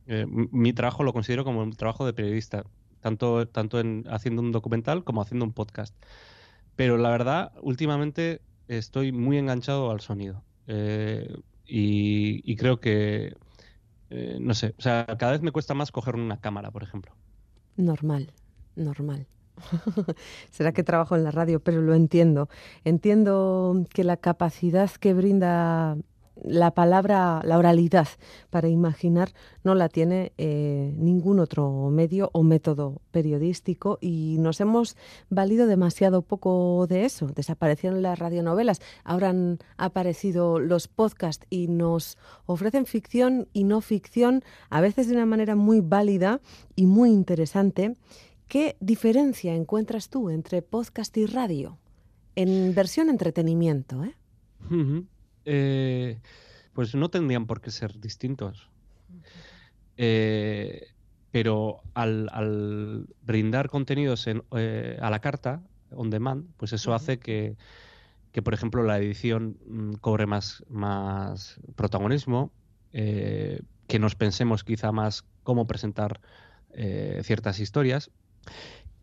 eh, 0.08 0.26
mi 0.28 0.74
trabajo 0.74 1.04
lo 1.04 1.14
considero 1.14 1.44
como 1.44 1.62
un 1.62 1.74
trabajo 1.74 2.06
de 2.06 2.14
periodista 2.14 2.64
tanto 3.02 3.48
tanto 3.48 3.80
en 3.80 4.06
haciendo 4.10 4.42
un 4.42 4.52
documental 4.52 5.04
como 5.04 5.22
haciendo 5.22 5.46
un 5.46 5.54
podcast. 5.54 5.94
Pero 6.76 6.98
la 6.98 7.10
verdad 7.10 7.52
últimamente 7.62 8.42
estoy 8.68 9.12
muy 9.12 9.38
enganchado 9.38 9.92
al 9.92 10.00
sonido 10.00 10.44
eh, 10.68 11.36
y, 11.66 12.42
y 12.50 12.56
creo 12.56 12.80
que 12.80 13.36
eh, 14.10 14.38
no 14.40 14.54
sé 14.54 14.74
o 14.78 14.82
sea 14.82 15.06
cada 15.20 15.34
vez 15.34 15.42
me 15.42 15.52
cuesta 15.52 15.74
más 15.74 15.92
coger 15.92 16.16
una 16.16 16.40
cámara 16.40 16.72
por 16.72 16.84
ejemplo. 16.84 17.14
Normal, 17.76 18.32
normal. 18.76 19.28
Será 20.52 20.72
que 20.72 20.84
trabajo 20.84 21.16
en 21.16 21.24
la 21.24 21.32
radio, 21.32 21.60
pero 21.60 21.82
lo 21.82 21.94
entiendo. 21.94 22.50
Entiendo 22.84 23.86
que 23.94 24.04
la 24.04 24.18
capacidad 24.18 24.90
que 24.92 25.14
brinda 25.14 25.98
la 26.42 26.72
palabra, 26.72 27.42
la 27.44 27.58
oralidad 27.58 28.08
para 28.50 28.68
imaginar, 28.68 29.30
no 29.64 29.76
la 29.76 29.88
tiene 29.90 30.34
eh, 30.38 30.94
ningún 30.98 31.40
otro 31.40 31.90
medio 31.90 32.30
o 32.34 32.44
método 32.44 33.02
periodístico 33.12 33.98
y 34.02 34.38
nos 34.40 34.60
hemos 34.60 34.98
valido 35.30 35.68
demasiado 35.68 36.22
poco 36.22 36.88
de 36.88 37.06
eso. 37.06 37.28
Desaparecieron 37.28 38.02
las 38.02 38.20
radionovelas, 38.20 38.82
ahora 39.04 39.30
han 39.30 39.60
aparecido 39.78 40.60
los 40.60 40.88
podcasts 40.88 41.46
y 41.50 41.68
nos 41.68 42.18
ofrecen 42.46 42.86
ficción 42.86 43.48
y 43.54 43.64
no 43.64 43.82
ficción, 43.82 44.44
a 44.70 44.82
veces 44.82 45.08
de 45.08 45.14
una 45.14 45.26
manera 45.26 45.56
muy 45.56 45.82
válida 45.82 46.42
y 46.76 46.88
muy 46.88 47.12
interesante. 47.12 47.96
¿Qué 48.54 48.78
diferencia 48.80 49.56
encuentras 49.56 50.12
tú 50.12 50.30
entre 50.30 50.62
podcast 50.62 51.18
y 51.18 51.26
radio? 51.26 51.80
En 52.36 52.76
versión 52.76 53.10
entretenimiento, 53.10 54.04
¿eh? 54.04 54.16
Eh, 55.46 56.22
pues 56.74 56.94
no 56.94 57.10
tendrían 57.10 57.48
por 57.48 57.62
qué 57.62 57.72
ser 57.72 58.00
distintos. 58.00 58.70
Eh, 59.98 60.86
pero 61.32 61.82
al, 61.96 62.30
al 62.32 63.08
brindar 63.24 63.70
contenidos 63.70 64.28
en, 64.28 64.44
eh, 64.56 65.00
a 65.02 65.10
la 65.10 65.18
carta, 65.18 65.64
on 65.90 66.12
demand, 66.12 66.46
pues 66.58 66.74
eso 66.74 66.94
hace 66.94 67.18
que, 67.18 67.58
que, 68.32 68.44
por 68.44 68.54
ejemplo, 68.54 68.84
la 68.84 69.00
edición 69.00 69.58
mm, 69.66 69.94
cobre 69.94 70.28
más, 70.28 70.64
más 70.70 71.60
protagonismo, 71.76 72.52
eh, 72.92 73.64
que 73.88 73.98
nos 73.98 74.14
pensemos 74.14 74.64
quizá 74.64 74.92
más 74.92 75.26
cómo 75.42 75.66
presentar 75.66 76.22
eh, 76.76 77.22
ciertas 77.24 77.60
historias, 77.60 78.12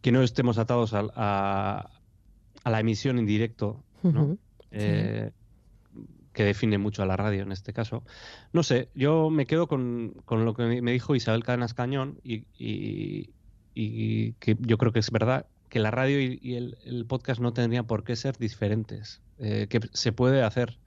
que 0.01 0.13
no 0.13 0.23
estemos 0.23 0.59
atados 0.59 0.93
al- 0.95 1.13
a, 1.15 1.91
a 2.65 2.71
la 2.71 2.81
emisión 2.81 3.19
en 3.19 3.27
directo, 3.27 3.83
¿no? 4.03 4.39
Eh, 4.73 5.31
que 6.33 6.45
define 6.45 6.79
mucho 6.79 7.03
a 7.03 7.07
la 7.07 7.17
radio 7.17 7.43
en 7.43 7.53
este 7.53 7.73
caso. 7.73 8.05
No 8.53 8.63
sé, 8.63 8.89
yo 8.95 9.31
me 9.31 9.47
quedo 9.47 9.67
con, 9.67 10.15
con 10.25 10.45
lo 10.45 10.55
que 10.55 10.81
me- 10.81 10.93
dijo 10.93 11.15
Isabel 11.17 11.43
Cadenas 11.43 11.75
Cañón 11.75 12.19
y, 12.23 12.45
y- 12.59 13.31
y 13.75 14.33
que 14.35 14.57
yo 14.61 14.79
creo 14.79 14.93
que 14.93 15.01
es 15.01 15.11
verdad 15.11 15.47
que 15.69 15.79
la 15.81 15.91
radio 15.91 16.21
y, 16.21 16.39
y 16.43 16.55
el, 16.55 16.79
el 16.85 17.05
podcast 17.07 17.41
no 17.41 17.53
tendrían 17.53 17.87
por 17.87 18.05
qué 18.05 18.17
ser 18.17 18.37
diferentes, 18.39 19.21
eh, 19.39 19.67
que 19.69 19.81
se 19.93 20.13
puede 20.13 20.43
hacer 20.43 20.79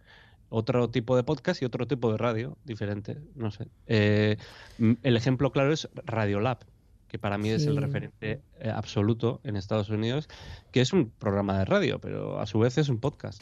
otro 0.49 0.89
tipo 0.89 1.15
de 1.15 1.23
podcast 1.23 1.61
y 1.61 1.65
otro 1.65 1.87
tipo 1.87 2.11
de 2.11 2.17
radio 2.17 2.57
diferente, 2.63 3.17
no 3.35 3.49
sé. 3.51 3.67
Eh, 3.87 4.37
el 5.01 5.17
ejemplo 5.17 5.51
claro 5.51 5.73
es 5.73 5.89
Radiolab, 6.05 6.59
que 7.13 7.19
para 7.19 7.37
mí 7.37 7.49
es 7.49 7.67
el 7.67 7.77
referente 7.77 8.41
eh, 8.59 8.69
absoluto 8.71 9.39
en 9.43 9.55
Estados 9.55 9.91
Unidos, 9.91 10.27
que 10.71 10.81
es 10.81 10.93
un 10.93 11.11
programa 11.11 11.59
de 11.59 11.65
radio, 11.65 11.99
pero 11.99 12.39
a 12.39 12.47
su 12.47 12.57
vez 12.57 12.79
es 12.79 12.89
un 12.89 12.97
podcast. 12.97 13.39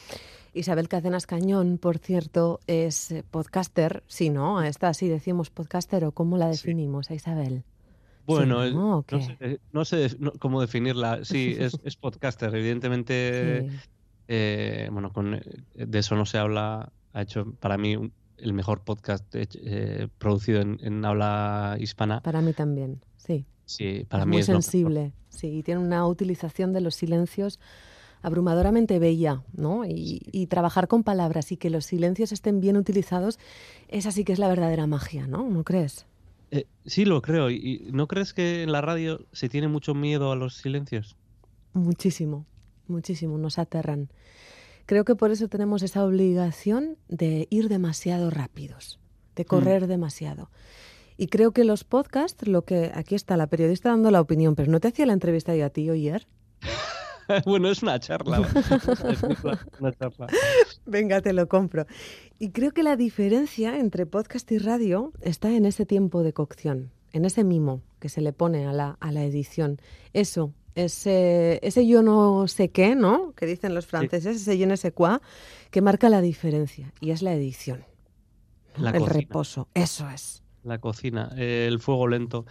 Isabel 0.52 0.88
Cadenas 0.90 1.26
Cañón, 1.26 1.78
por 1.78 1.96
cierto, 1.96 2.60
es 2.66 3.14
podcaster, 3.30 4.02
sí, 4.08 4.28
¿no? 4.28 4.62
Esta 4.62 4.92
sí 4.92 5.08
decimos 5.08 5.48
podcaster 5.48 6.04
o 6.04 6.12
cómo 6.12 6.36
la 6.36 6.48
definimos 6.48 7.10
a 7.10 7.14
Isabel. 7.14 7.64
Bueno, 8.26 8.62
Sí, 8.66 8.74
¿no? 8.74 9.04
Sé, 9.08 9.60
no 9.72 9.84
sé 9.86 9.96
des- 9.96 10.20
no- 10.20 10.32
cómo 10.38 10.60
definirla. 10.60 11.24
Sí, 11.24 11.56
es, 11.58 11.78
es 11.82 11.96
podcaster. 11.96 12.54
Evidentemente, 12.54 13.70
Sí. 13.70 13.76
eh, 14.28 14.88
bueno, 14.92 15.14
con, 15.14 15.32
eh, 15.36 15.40
de 15.74 15.98
eso 15.98 16.14
no 16.14 16.26
se 16.26 16.36
habla. 16.36 16.92
Ha 17.14 17.22
hecho 17.22 17.54
para 17.58 17.78
mí 17.78 17.96
un- 17.96 18.12
el 18.36 18.52
mejor 18.52 18.82
podcast 18.82 19.24
eh, 19.34 20.08
producido 20.18 20.60
en, 20.60 20.78
en 20.82 21.04
habla 21.06 21.76
hispana. 21.80 22.20
Para 22.22 22.42
mí 22.42 22.52
también, 22.52 23.00
sí. 23.16 23.46
Sí, 23.64 24.04
para 24.08 24.24
es 24.24 24.26
mí 24.26 24.32
muy 24.32 24.40
es 24.40 24.48
lo 24.48 24.60
sensible, 24.60 25.12
sí, 25.28 25.58
y 25.58 25.62
tiene 25.62 25.80
una 25.80 26.06
utilización 26.06 26.72
de 26.72 26.80
los 26.80 26.94
silencios 26.94 27.58
abrumadoramente 28.22 28.98
bella, 28.98 29.42
¿no? 29.52 29.84
Y, 29.84 30.22
y 30.30 30.46
trabajar 30.46 30.88
con 30.88 31.02
palabras 31.02 31.50
y 31.52 31.56
que 31.56 31.70
los 31.70 31.86
silencios 31.86 32.32
estén 32.32 32.60
bien 32.60 32.76
utilizados, 32.76 33.38
esa 33.88 34.12
sí 34.12 34.24
que 34.24 34.32
es 34.32 34.38
la 34.38 34.48
verdadera 34.48 34.86
magia, 34.86 35.26
¿no? 35.26 35.48
¿No 35.48 35.64
crees? 35.64 36.06
Eh, 36.52 36.66
sí, 36.84 37.06
lo 37.06 37.22
creo. 37.22 37.50
¿Y 37.50 37.88
no 37.92 38.06
crees 38.06 38.34
que 38.34 38.62
en 38.62 38.72
la 38.72 38.82
radio 38.82 39.26
se 39.32 39.48
tiene 39.48 39.68
mucho 39.68 39.94
miedo 39.94 40.30
a 40.30 40.36
los 40.36 40.56
silencios? 40.56 41.16
Muchísimo, 41.72 42.46
muchísimo, 42.86 43.38
nos 43.38 43.58
aterran. 43.58 44.10
Creo 44.84 45.06
que 45.06 45.14
por 45.14 45.30
eso 45.30 45.48
tenemos 45.48 45.82
esa 45.82 46.04
obligación 46.04 46.98
de 47.08 47.48
ir 47.50 47.70
demasiado 47.70 48.28
rápidos, 48.28 49.00
de 49.34 49.46
correr 49.46 49.86
demasiado. 49.86 50.50
Y 51.22 51.28
creo 51.28 51.52
que 51.52 51.62
los 51.62 51.84
podcasts, 51.84 52.48
lo 52.48 52.64
que 52.64 52.90
aquí 52.96 53.14
está 53.14 53.36
la 53.36 53.46
periodista 53.46 53.90
dando 53.90 54.10
la 54.10 54.20
opinión, 54.20 54.56
pero 54.56 54.72
no 54.72 54.80
te 54.80 54.88
hacía 54.88 55.06
la 55.06 55.12
entrevista 55.12 55.54
yo 55.54 55.64
a 55.64 55.70
ti 55.70 55.88
ayer. 55.88 56.26
bueno, 57.46 57.70
es 57.70 57.80
una 57.80 58.00
charla. 58.00 58.38
Es 59.08 59.22
una 59.78 59.92
charla. 59.92 60.26
Venga, 60.84 61.20
te 61.20 61.32
lo 61.32 61.46
compro. 61.46 61.86
Y 62.40 62.50
creo 62.50 62.72
que 62.72 62.82
la 62.82 62.96
diferencia 62.96 63.78
entre 63.78 64.04
podcast 64.04 64.50
y 64.50 64.58
radio 64.58 65.12
está 65.20 65.52
en 65.52 65.64
ese 65.64 65.86
tiempo 65.86 66.24
de 66.24 66.32
cocción, 66.32 66.90
en 67.12 67.24
ese 67.24 67.44
mimo 67.44 67.82
que 68.00 68.08
se 68.08 68.20
le 68.20 68.32
pone 68.32 68.66
a 68.66 68.72
la, 68.72 68.96
a 68.98 69.12
la 69.12 69.22
edición. 69.22 69.80
Eso, 70.14 70.52
ese, 70.74 71.60
ese 71.62 71.86
yo 71.86 72.02
no 72.02 72.48
sé 72.48 72.70
qué, 72.70 72.96
¿no? 72.96 73.32
Que 73.36 73.46
dicen 73.46 73.76
los 73.76 73.86
franceses, 73.86 74.38
ese 74.42 74.58
je 74.58 74.66
ne 74.66 74.76
sais 74.76 74.92
quoi, 74.92 75.18
que 75.70 75.82
marca 75.82 76.08
la 76.08 76.20
diferencia. 76.20 76.92
Y 77.00 77.12
es 77.12 77.22
la 77.22 77.32
edición. 77.32 77.84
¿no? 78.76 78.82
La 78.82 78.90
El 78.90 79.02
cocina. 79.02 79.20
reposo. 79.20 79.68
Eso 79.72 80.08
es. 80.10 80.41
La 80.64 80.78
cocina, 80.78 81.30
eh, 81.36 81.66
el 81.68 81.80
fuego 81.80 82.06
lento. 82.08 82.46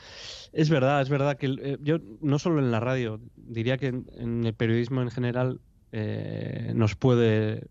Es 0.52 0.70
verdad, 0.70 1.02
es 1.02 1.10
verdad 1.10 1.38
que 1.38 1.48
eh, 1.62 1.78
yo 1.82 1.98
no 2.22 2.40
solo 2.40 2.60
en 2.60 2.72
la 2.72 2.80
radio, 2.80 3.22
diría 3.36 3.78
que 3.78 3.88
en, 3.88 4.06
en 4.18 4.44
el 4.46 4.54
periodismo 4.54 5.02
en 5.02 5.12
general 5.12 5.60
eh, 5.92 6.72
nos 6.76 6.96
puede 6.96 7.68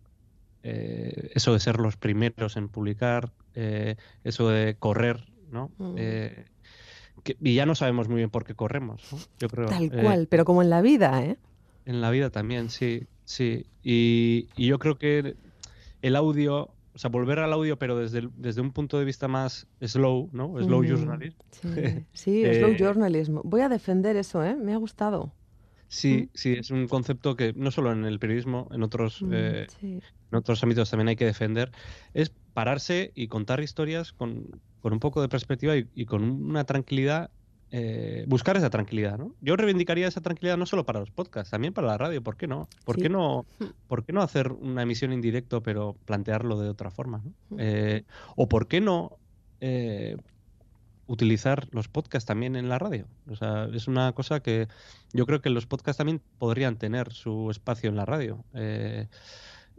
eso 0.63 1.55
de 1.55 1.61
ser 1.61 1.79
los 1.81 1.97
primeros 1.97 2.57
en 2.59 2.69
publicar, 2.69 3.33
eso 3.55 4.51
de 4.51 4.77
correr, 4.79 5.25
¿no? 5.51 5.71
Mm. 5.79 5.95
Que- 5.97 7.37
y 7.41 7.55
ya 7.55 7.65
no 7.65 7.75
sabemos 7.75 8.09
muy 8.09 8.19
bien 8.19 8.29
por 8.31 8.45
qué 8.45 8.55
corremos, 8.55 9.03
¿no? 9.11 9.19
Yo 9.39 9.49
creo. 9.49 9.69
Tal 9.69 9.91
cual, 9.91 10.27
pero 10.29 10.45
como 10.45 10.63
en 10.63 10.69
la 10.69 10.83
vida, 10.83 11.25
¿eh? 11.25 11.39
en 11.87 12.01
la 12.03 12.11
vida 12.11 12.31
también, 12.31 12.69
sí, 12.71 13.07
sí. 13.25 13.67
Y, 13.83 14.49
y 14.57 14.67
yo 14.67 14.79
creo 14.79 14.99
que 14.99 15.35
el 16.03 16.17
audio, 16.17 16.71
sea, 17.01 17.11
volver 17.11 17.39
al 17.41 17.53
audio, 17.53 17.79
pero 17.79 17.97
desde, 17.99 18.21
el- 18.21 18.31
desde 18.35 18.61
un 18.61 18.73
punto 18.73 18.99
de 18.99 19.05
vista 19.05 19.29
más 19.29 19.69
slow, 19.81 20.31
¿no? 20.33 20.63
Slow 20.63 20.85
Mm, 20.85 20.85
journalism. 20.85 21.39
Sí, 21.53 21.61
sí, 22.13 22.47
Eh, 22.47 22.55
slow 22.55 22.75
journalism. 22.77 23.39
Voy 23.45 23.63
a 23.63 23.69
defender 23.69 24.17
eso, 24.17 24.45
¿eh? 24.45 24.57
Me 24.57 24.75
ha 24.75 24.77
gustado. 24.77 25.37
Sí, 25.89 26.31
sí, 26.35 26.53
es 26.55 26.71
un 26.71 26.87
concepto 26.89 27.35
que 27.37 27.53
no 27.55 27.71
solo 27.73 27.91
en 27.93 28.05
el 28.05 28.19
periodismo, 28.21 28.69
en 28.71 28.83
otros, 28.85 29.23
Mm, 29.23 29.27
eh, 29.31 29.69
sí. 29.69 30.03
en 30.31 30.39
otros 30.39 30.63
ámbitos 30.63 30.91
también 30.91 31.09
hay 31.09 31.17
que 31.17 31.25
defender, 31.27 31.73
es 32.15 32.35
pararse 32.53 33.13
y 33.15 33.29
contar 33.29 33.61
historias 33.61 34.13
con, 34.13 34.63
con 34.81 34.93
un 34.93 35.01
poco 35.01 35.21
de 35.23 35.29
perspectiva 35.29 35.77
y, 35.77 35.91
y 35.95 36.07
con 36.07 36.23
una 36.25 36.65
tranquilidad, 36.65 37.33
eh, 37.73 38.25
buscar 38.27 38.57
esa 38.57 38.69
tranquilidad, 38.71 39.17
¿no? 39.19 39.35
Yo 39.41 39.57
reivindicaría 39.57 40.09
esa 40.09 40.21
tranquilidad 40.21 40.57
no 40.57 40.67
solo 40.67 40.85
para 40.85 41.01
los 41.01 41.11
podcasts, 41.11 41.51
también 41.51 41.73
para 41.73 41.87
la 41.87 41.99
radio, 41.99 42.23
¿por 42.23 42.37
qué 42.37 42.47
no? 42.47 42.69
¿Por 42.85 42.97
Sí. 42.97 43.03
qué 43.03 43.09
no, 43.09 43.47
por 43.87 44.05
qué 44.05 44.13
no 44.13 44.23
hacer 44.23 44.51
una 44.53 44.83
emisión 44.83 45.13
en 45.13 45.21
directo 45.21 45.63
pero 45.63 45.97
plantearlo 46.05 46.59
de 46.59 46.69
otra 46.69 46.91
forma, 46.91 47.23
¿no? 47.25 47.31
Mm. 47.51 47.57
Eh, 47.61 48.05
o 48.37 48.49
por 48.49 48.67
qué 48.67 48.81
no 48.81 49.19
eh, 49.61 50.17
utilizar 51.07 51.69
los 51.73 51.89
podcasts 51.89 52.27
también 52.27 52.57
en 52.57 52.69
la 52.69 52.79
radio. 52.79 53.07
O 53.29 53.37
sea, 53.37 53.69
es 53.73 53.89
una 53.89 54.13
cosa 54.13 54.41
que 54.41 54.69
yo 55.13 55.27
creo 55.27 55.41
que 55.41 55.51
los 55.51 55.67
podcasts 55.67 55.99
también 55.99 56.23
podrían 56.39 56.77
tener 56.77 57.13
su 57.13 57.51
espacio 57.51 57.91
en 57.91 57.97
la 57.97 58.05
radio 58.07 58.45
eh, 58.55 59.09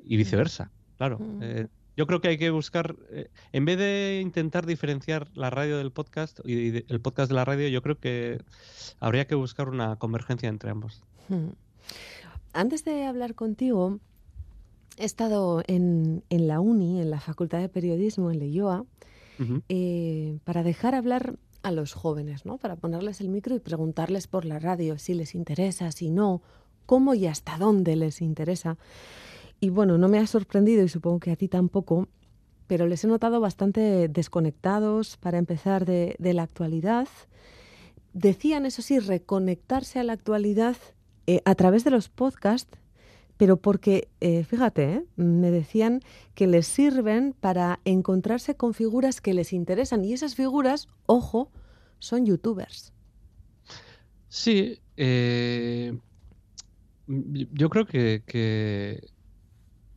y 0.03 0.17
viceversa, 0.17 0.71
claro. 0.97 1.19
Yo 1.97 2.07
creo 2.07 2.21
que 2.21 2.29
hay 2.29 2.37
que 2.37 2.49
buscar, 2.49 2.95
eh, 3.11 3.29
en 3.51 3.65
vez 3.65 3.77
de 3.77 4.19
intentar 4.21 4.65
diferenciar 4.65 5.27
la 5.35 5.49
radio 5.49 5.77
del 5.77 5.91
podcast 5.91 6.39
y, 6.45 6.53
y 6.53 6.71
de- 6.71 6.85
el 6.87 7.01
podcast 7.01 7.29
de 7.29 7.35
la 7.35 7.45
radio, 7.45 7.67
yo 7.67 7.81
creo 7.81 7.99
que 7.99 8.41
habría 8.99 9.27
que 9.27 9.35
buscar 9.35 9.67
una 9.69 9.97
convergencia 9.97 10.47
entre 10.49 10.69
ambos. 10.71 11.03
Hmm. 11.29 11.49
Antes 12.53 12.83
de 12.85 13.05
hablar 13.05 13.35
contigo, 13.35 13.99
he 14.97 15.05
estado 15.05 15.63
en, 15.67 16.23
en 16.29 16.47
la 16.47 16.59
uni, 16.59 17.01
en 17.01 17.09
la 17.09 17.19
Facultad 17.19 17.59
de 17.59 17.69
Periodismo, 17.69 18.31
en 18.31 18.39
Leyoa, 18.39 18.85
eh, 19.69 20.37
para 20.43 20.61
dejar 20.61 20.93
hablar 20.93 21.35
a 21.63 21.71
los 21.71 21.93
jóvenes, 21.93 22.45
¿no? 22.45 22.57
Para 22.57 22.75
ponerles 22.75 23.21
el 23.21 23.29
micro 23.29 23.55
y 23.55 23.59
preguntarles 23.59 24.27
por 24.27 24.45
la 24.45 24.59
radio 24.59 24.97
si 24.99 25.13
les 25.15 25.33
interesa, 25.33 25.91
si 25.91 26.09
no, 26.11 26.41
cómo 26.85 27.15
y 27.15 27.25
hasta 27.25 27.57
dónde 27.57 27.95
les 27.95 28.21
interesa. 28.21 28.77
Y 29.63 29.69
bueno, 29.69 29.99
no 29.99 30.09
me 30.09 30.17
ha 30.17 30.25
sorprendido 30.25 30.83
y 30.83 30.89
supongo 30.89 31.19
que 31.19 31.29
a 31.29 31.35
ti 31.35 31.47
tampoco, 31.47 32.07
pero 32.65 32.87
les 32.87 33.03
he 33.03 33.07
notado 33.07 33.39
bastante 33.39 34.07
desconectados 34.07 35.17
para 35.17 35.37
empezar 35.37 35.85
de, 35.85 36.15
la 36.19 36.41
actualidad. 36.41 37.07
Decían, 38.13 38.65
eso 38.65 38.81
sí, 38.81 38.97
reconectarse 38.97 39.99
a 39.99 40.03
la 40.03 40.13
actualidad 40.13 40.77
eh, 41.27 41.41
a 41.45 41.53
través 41.53 41.83
de 41.83 41.91
los 41.91 42.09
podcasts, 42.09 42.75
pero 43.37 43.57
porque, 43.57 44.09
eh, 44.19 44.43
fíjate, 44.43 44.93
¿eh? 44.93 45.05
me 45.15 45.51
decían 45.51 46.01
que 46.33 46.47
les 46.47 46.65
sirven 46.65 47.35
para 47.39 47.81
encontrarse 47.85 48.55
con 48.55 48.73
figuras 48.73 49.21
que 49.21 49.35
les 49.35 49.53
interesan 49.53 50.03
y 50.03 50.13
esas 50.13 50.33
figuras, 50.33 50.87
ojo, 51.05 51.51
son 51.99 52.25
youtubers. 52.25 52.93
Sí, 54.27 54.79
yo 57.05 57.69
creo 57.69 57.85
que 57.85 59.03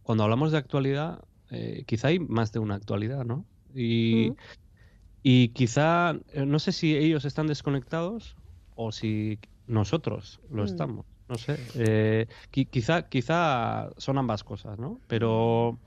cuando 0.05 0.23
hablamos 0.25 0.53
de 0.53 0.59
actualidad, 0.59 1.25
eh, 1.51 1.83
quizá 1.87 2.09
hay 2.09 2.21
más 2.21 2.53
de 2.53 2.61
una 2.61 2.77
actualidad, 2.77 3.25
¿no? 3.25 3.47
Y, 3.75 4.31
Mm. 4.31 4.37
y 5.23 5.49
quizá, 5.49 6.13
eh, 6.33 6.47
no 6.47 6.59
sé 6.59 6.71
si 6.73 6.97
ellos 6.97 7.25
están 7.25 7.47
desconectados 7.49 8.37
o 8.77 8.93
si 8.93 9.41
nosotros 9.67 10.41
lo 10.51 10.63
Mm. 10.63 10.67
estamos, 10.67 11.07
no 11.29 11.37
sé. 11.39 11.57
Eh, 11.75 12.27
qui- 12.53 12.69
quizá, 12.69 13.09
quizá 13.09 13.91
son 13.97 14.19
ambas 14.19 14.45
cosas, 14.45 14.79
¿no? 14.79 15.01
Pero, 15.09 15.81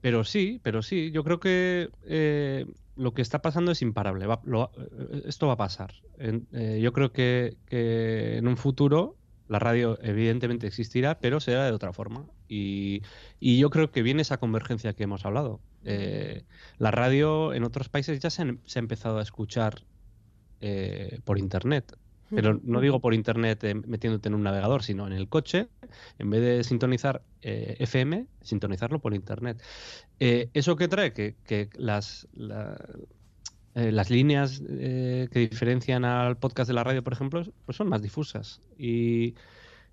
pero 0.00 0.24
sí, 0.24 0.60
pero 0.62 0.82
sí, 0.82 1.10
yo 1.12 1.22
creo 1.24 1.38
que 1.40 1.90
eh, 2.02 2.66
lo 2.96 3.14
que 3.14 3.22
está 3.22 3.40
pasando 3.40 3.70
es 3.70 3.80
imparable. 3.82 4.26
va- 4.26 4.40
lo- 4.44 4.72
esto 5.24 5.46
va 5.46 5.52
a 5.52 5.56
pasar. 5.56 5.94
En- 6.18 6.48
eh, 6.52 6.80
yo 6.82 6.92
creo 6.92 7.12
que, 7.12 7.58
que 7.66 8.38
en 8.38 8.48
un 8.48 8.56
futuro 8.56 9.17
la 9.48 9.58
radio 9.58 9.98
evidentemente 10.02 10.66
existirá, 10.66 11.18
pero 11.20 11.40
será 11.40 11.64
de 11.66 11.72
otra 11.72 11.92
forma. 11.92 12.26
Y, 12.48 13.02
y 13.40 13.58
yo 13.58 13.70
creo 13.70 13.90
que 13.90 14.02
viene 14.02 14.22
esa 14.22 14.38
convergencia 14.38 14.92
que 14.94 15.04
hemos 15.04 15.24
hablado. 15.26 15.60
Eh, 15.84 16.44
la 16.78 16.90
radio 16.90 17.54
en 17.54 17.64
otros 17.64 17.88
países 17.88 18.20
ya 18.20 18.30
se, 18.30 18.42
han- 18.42 18.60
se 18.66 18.78
ha 18.78 18.82
empezado 18.82 19.18
a 19.18 19.22
escuchar 19.22 19.82
eh, 20.60 21.20
por 21.24 21.38
internet. 21.38 21.96
Pero 22.30 22.60
no 22.62 22.80
digo 22.82 23.00
por 23.00 23.14
internet 23.14 23.64
eh, 23.64 23.74
metiéndote 23.74 24.28
en 24.28 24.34
un 24.34 24.42
navegador, 24.42 24.82
sino 24.82 25.06
en 25.06 25.14
el 25.14 25.30
coche, 25.30 25.68
en 26.18 26.28
vez 26.28 26.42
de 26.42 26.62
sintonizar 26.62 27.22
FM, 27.40 28.26
sintonizarlo 28.42 28.98
por 28.98 29.14
internet. 29.14 29.62
¿Eso 30.18 30.76
qué 30.76 30.88
trae? 30.88 31.12
Que, 31.14 31.36
que 31.46 31.70
las, 31.74 32.28
la- 32.34 32.76
eh, 33.78 33.92
las 33.92 34.10
líneas 34.10 34.62
eh, 34.68 35.28
que 35.30 35.38
diferencian 35.40 36.04
al 36.04 36.36
podcast 36.36 36.68
de 36.68 36.74
la 36.74 36.84
radio, 36.84 37.02
por 37.02 37.12
ejemplo, 37.12 37.42
pues 37.64 37.76
son 37.76 37.88
más 37.88 38.02
difusas. 38.02 38.60
Y, 38.78 39.34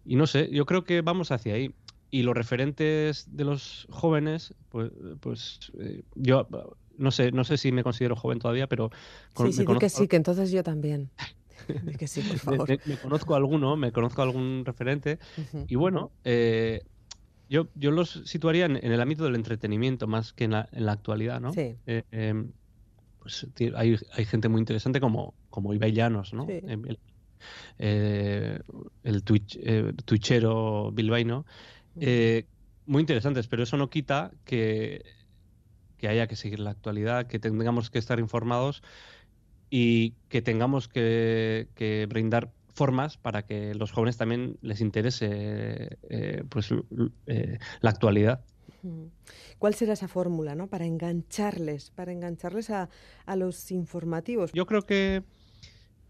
y 0.05 0.15
no 0.15 0.27
sé, 0.27 0.49
yo 0.51 0.65
creo 0.65 0.83
que 0.83 1.01
vamos 1.01 1.31
hacia 1.31 1.53
ahí. 1.55 1.73
Y 2.11 2.23
los 2.23 2.36
referentes 2.36 3.25
de 3.36 3.43
los 3.43 3.88
jóvenes, 3.89 4.53
pues, 4.69 4.91
pues 5.19 5.71
eh, 5.79 6.03
yo 6.15 6.47
no 6.97 7.11
sé, 7.11 7.31
no 7.31 7.43
sé 7.43 7.57
si 7.57 7.71
me 7.71 7.83
considero 7.83 8.15
joven 8.15 8.39
todavía, 8.39 8.67
pero 8.67 8.89
con- 9.33 9.47
Sí, 9.47 9.53
sí, 9.53 9.59
me 9.59 9.63
di 9.63 9.67
que 9.79 9.86
conozco- 9.88 9.97
sí, 10.01 10.07
que 10.07 10.15
entonces 10.15 10.51
yo 10.51 10.63
también. 10.63 11.09
Que 11.99 12.07
sí, 12.07 12.21
por 12.21 12.31
me, 12.33 12.38
favor. 12.39 12.69
me- 12.69 12.79
me 12.86 12.97
conozco 12.97 13.36
alguno, 13.36 13.75
me 13.75 13.91
conozco 13.91 14.21
algún 14.21 14.63
referente. 14.65 15.19
Ujú. 15.38 15.65
Y 15.67 15.75
bueno, 15.75 16.11
eh, 16.23 16.83
yo, 17.49 17.67
yo 17.75 17.91
los 17.91 18.21
situaría 18.25 18.65
en, 18.65 18.77
en 18.77 18.91
el 18.91 19.01
ámbito 19.01 19.23
del 19.25 19.36
entretenimiento 19.36 20.05
más 20.07 20.31
que 20.33 20.43
en 20.45 20.51
la, 20.51 20.69
en 20.71 20.86
la 20.86 20.91
actualidad, 20.93 21.41
¿no? 21.41 21.53
Sí. 21.53 21.75
Pues 23.26 23.47
hay, 23.76 23.95
hay 24.11 24.26
gente 24.26 24.49
muy 24.49 24.59
interesante 24.59 24.99
como, 24.99 25.34
como 25.49 25.73
Ibai 25.73 25.91
Llanos, 25.93 26.32
¿no? 26.32 26.45
Sí. 26.45 26.59
El, 26.61 26.99
eh, 27.80 28.59
el 29.01 29.23
twitch, 29.23 29.57
eh, 29.63 29.93
twitchero 30.05 30.91
bilbaíno. 30.91 31.43
Eh, 31.99 32.45
muy 32.86 33.01
interesantes, 33.01 33.47
pero 33.47 33.63
eso 33.63 33.78
no 33.78 33.89
quita 33.89 34.30
que, 34.43 35.03
que 35.97 36.07
haya 36.07 36.28
que 36.28 36.36
seguir 36.36 36.59
la 36.59 36.69
actualidad, 36.69 37.26
que 37.26 37.39
tengamos 37.39 37.89
que 37.89 37.97
estar 37.97 38.19
informados 38.19 38.84
y 39.71 40.11
que 40.30 40.43
tengamos 40.43 40.88
que, 40.88 41.69
que 41.73 42.05
brindar 42.07 42.51
formas 42.76 43.17
para 43.17 43.41
que 43.41 43.73
los 43.73 43.91
jóvenes 43.91 44.17
también 44.17 44.59
les 44.61 44.82
interese 44.82 45.97
eh, 46.11 46.43
pues 46.47 46.69
eh, 47.26 47.57
la 47.82 47.89
actualidad. 47.89 48.45
¿Cuál 49.59 49.73
será 49.75 49.93
esa 49.93 50.07
fórmula, 50.07 50.55
no? 50.55 50.67
Para 50.67 50.86
engancharles, 50.86 51.91
para 51.91 52.11
engancharles 52.11 52.69
a, 52.69 52.89
a 53.25 53.36
los 53.36 53.71
informativos. 53.71 54.51
Yo 54.53 54.65
creo 54.65 54.81
que 54.83 55.23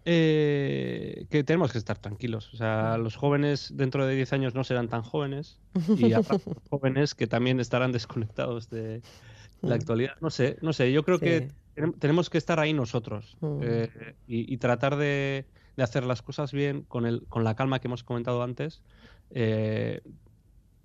eh, 0.07 1.25
que 1.29 1.43
tenemos 1.43 1.71
que 1.71 1.77
estar 1.79 1.97
tranquilos. 1.97 2.53
O 2.53 2.57
sea, 2.57 2.97
los 2.97 3.15
jóvenes 3.15 3.71
dentro 3.75 4.05
de 4.05 4.15
10 4.15 4.33
años 4.33 4.53
no 4.53 4.63
serán 4.63 4.87
tan 4.87 5.01
jóvenes 5.01 5.57
y 5.97 6.13
habrá 6.13 6.37
jóvenes 6.69 7.15
que 7.15 7.27
también 7.27 7.59
estarán 7.59 7.91
desconectados 7.91 8.69
de 8.69 9.01
la 9.61 9.69
Mm. 9.75 9.79
actualidad. 9.79 10.13
No 10.21 10.29
sé, 10.29 10.57
no 10.61 10.73
sé. 10.73 10.91
Yo 10.91 11.03
creo 11.03 11.19
que 11.19 11.49
Sí. 11.75 11.81
tenemos 11.99 12.29
que 12.29 12.37
estar 12.37 12.59
ahí 12.59 12.73
nosotros 12.73 13.35
Mm. 13.41 13.59
eh, 13.63 14.15
y, 14.27 14.53
y 14.53 14.57
tratar 14.57 14.95
de, 14.97 15.45
de 15.75 15.83
hacer 15.83 16.03
las 16.05 16.21
cosas 16.21 16.51
bien 16.51 16.83
con, 16.83 17.05
el, 17.07 17.25
con 17.27 17.43
la 17.43 17.55
calma 17.55 17.79
que 17.79 17.87
hemos 17.87 18.03
comentado 18.03 18.43
antes. 18.43 18.81
eh, 19.31 20.01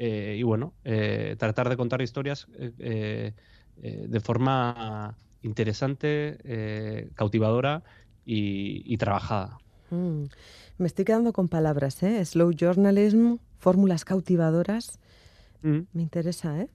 eh, 0.02 0.36
y 0.38 0.42
bueno, 0.44 0.72
eh, 0.82 1.36
tratar 1.38 1.68
de 1.68 1.76
contar 1.76 2.00
historias 2.00 2.46
eh, 2.56 3.34
de 3.76 4.20
forma 4.20 5.14
interesante, 5.42 7.10
cautivadora 7.14 7.82
y, 8.24 8.82
y 8.90 8.96
trabajada. 8.96 9.58
Mm. 9.90 10.24
Me 10.78 10.86
estoy 10.86 11.04
quedando 11.04 11.34
con 11.34 11.48
palabras, 11.48 12.02
¿eh? 12.02 12.24
Slow 12.24 12.52
journalism, 12.58 13.36
fórmulas 13.58 14.06
cautivadoras. 14.06 14.98
Mm. 15.60 15.80
Me 15.92 16.02
interesa, 16.02 16.58
¿eh? 16.58 16.70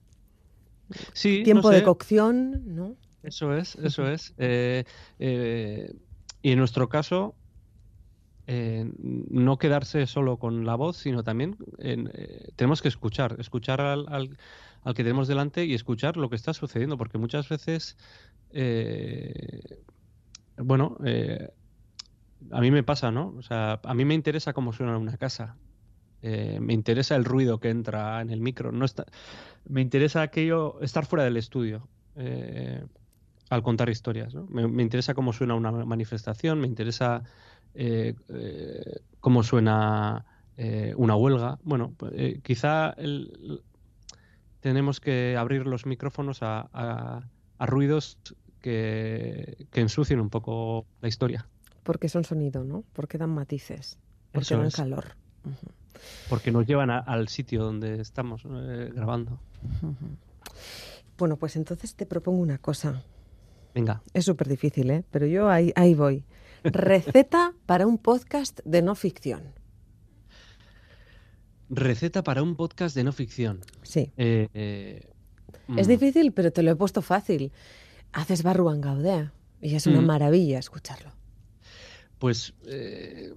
Sí, 1.12 1.42
Tiempo 1.42 1.70
no 1.70 1.74
de 1.74 1.82
cocción, 1.82 2.76
¿no? 2.76 2.94
Eso 3.24 3.56
es, 3.56 3.74
eso 3.74 4.08
es. 4.08 4.34
Y 4.38 6.50
en 6.52 6.58
nuestro 6.58 6.88
caso, 6.88 7.34
eh, 8.46 8.90
no 8.98 9.58
quedarse 9.58 10.06
solo 10.06 10.38
con 10.38 10.64
la 10.64 10.74
voz, 10.76 10.96
sino 10.98 11.24
también 11.24 11.56
eh, 11.78 12.50
tenemos 12.56 12.82
que 12.82 12.88
escuchar, 12.88 13.36
escuchar 13.38 13.80
al, 13.80 14.06
al- 14.08 14.36
al 14.82 14.94
que 14.94 15.02
tenemos 15.02 15.26
delante 15.28 15.64
y 15.64 15.74
escuchar 15.74 16.16
lo 16.16 16.30
que 16.30 16.36
está 16.36 16.52
sucediendo, 16.54 16.96
porque 16.96 17.18
muchas 17.18 17.48
veces, 17.48 17.96
eh, 18.50 19.82
bueno, 20.58 20.96
a 22.52 22.60
mí 22.60 22.70
me 22.70 22.82
pasa, 22.82 23.10
¿no? 23.10 23.34
O 23.36 23.42
sea, 23.42 23.80
a 23.82 23.94
mí 23.94 24.04
me 24.04 24.14
interesa 24.14 24.52
cómo 24.52 24.72
suena 24.72 24.96
una 24.98 25.16
casa. 25.16 25.56
Me 26.22 26.72
interesa 26.72 27.14
el 27.16 27.24
ruido 27.24 27.60
que 27.60 27.70
entra 27.70 28.20
en 28.20 28.30
el 28.30 28.40
micro. 28.40 28.72
No 28.72 28.84
está, 28.84 29.06
me 29.68 29.80
interesa 29.80 30.22
aquello, 30.22 30.80
estar 30.80 31.06
fuera 31.06 31.24
del 31.24 31.36
estudio. 31.36 31.88
al 33.50 33.62
contar 33.62 33.88
historias. 33.88 34.34
¿no? 34.34 34.46
Me, 34.48 34.66
me 34.68 34.82
interesa 34.82 35.14
cómo 35.14 35.32
suena 35.32 35.54
una 35.54 35.70
manifestación, 35.72 36.60
me 36.60 36.66
interesa 36.66 37.22
eh, 37.76 38.14
eh, 38.28 39.00
cómo 39.20 39.42
suena 39.42 40.24
eh, 40.56 40.94
una 40.96 41.14
huelga. 41.16 41.58
Bueno, 41.62 41.92
pues, 41.96 42.40
quizá 42.42 42.90
el- 42.96 43.62
tenemos 44.60 45.00
que 45.00 45.36
abrir 45.36 45.66
los 45.66 45.86
micrófonos 45.86 46.42
a, 46.42 46.68
a- 46.72 47.28
a 47.58 47.66
ruidos 47.66 48.18
que, 48.60 49.66
que 49.70 49.80
ensucien 49.80 50.18
un 50.20 50.30
poco 50.30 50.86
la 51.00 51.08
historia, 51.08 51.46
Porque 51.82 52.08
son 52.08 52.24
sonido, 52.24 52.64
¿no? 52.64 52.82
Porque 52.92 53.16
dan 53.18 53.30
matices, 53.30 53.98
porque 54.32 54.54
Eso 54.54 54.58
dan 54.58 54.66
es. 54.68 54.74
calor. 54.76 55.04
Porque 56.28 56.50
nos 56.50 56.66
llevan 56.66 56.90
a- 56.90 56.98
al 56.98 57.28
sitio 57.28 57.62
donde 57.62 58.00
estamos 58.00 58.42
grabando. 58.44 59.38
Bueno, 61.18 61.36
pues 61.36 61.56
entonces 61.56 61.94
te 61.94 62.06
propongo 62.06 62.40
una 62.42 62.58
cosa. 62.58 63.02
Venga, 63.74 64.02
Es 64.14 64.24
súper 64.24 64.48
difícil, 64.48 64.90
¿eh? 64.90 65.04
Pero 65.10 65.26
yo 65.26 65.48
ahí, 65.48 65.72
ahí 65.76 65.94
voy. 65.94 66.24
Receta 66.72 67.52
para 67.66 67.86
un 67.86 67.98
podcast 67.98 68.60
de 68.64 68.82
no 68.82 68.94
ficción. 68.94 69.54
receta 71.68 72.22
para 72.22 72.42
un 72.42 72.54
podcast 72.54 72.94
de 72.94 73.02
no 73.04 73.12
ficción. 73.12 73.60
Sí. 73.82 74.12
Eh, 74.16 74.48
eh, 74.54 75.08
Es 75.76 75.88
mm, 75.88 75.90
difícil, 75.90 76.32
pero 76.32 76.52
te 76.52 76.62
lo 76.62 76.70
he 76.70 76.76
puesto 76.76 77.02
fácil. 77.02 77.52
Haces 78.12 78.42
Barruan 78.44 78.80
Gaudea 78.80 79.32
y 79.60 79.74
es 79.74 79.86
una 79.88 80.00
Mm. 80.00 80.06
maravilla 80.06 80.58
escucharlo. 80.60 81.10
Pues 82.18 82.54
eh, 82.66 83.34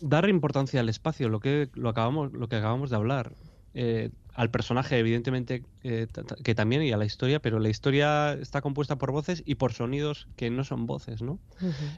dar 0.00 0.28
importancia 0.28 0.80
al 0.80 0.88
espacio, 0.88 1.28
lo 1.28 1.38
que 1.40 1.68
lo 1.74 1.88
acabamos, 1.88 2.32
lo 2.32 2.48
que 2.48 2.56
acabamos 2.56 2.90
de 2.90 2.96
hablar. 2.96 3.32
Eh, 3.74 4.10
al 4.34 4.50
personaje, 4.50 4.98
evidentemente, 4.98 5.64
eh, 5.82 6.06
que 6.42 6.54
también, 6.54 6.82
y 6.82 6.92
a 6.92 6.96
la 6.96 7.04
historia, 7.04 7.40
pero 7.40 7.58
la 7.58 7.68
historia 7.68 8.32
está 8.32 8.60
compuesta 8.62 8.96
por 8.96 9.12
voces 9.12 9.42
y 9.44 9.56
por 9.56 9.72
sonidos 9.72 10.28
que 10.36 10.50
no 10.50 10.64
son 10.64 10.86
voces, 10.86 11.20
¿no? 11.20 11.38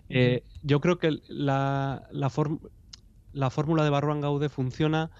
Eh, 0.09 0.43
yo 0.63 0.81
creo 0.81 0.99
que 0.99 1.19
la, 1.29 2.09
la, 2.11 2.31
fórmula 2.31 3.85
de 3.85 3.91
Barruan 3.91 4.21
Gaude 4.21 4.49
funciona 4.49 5.11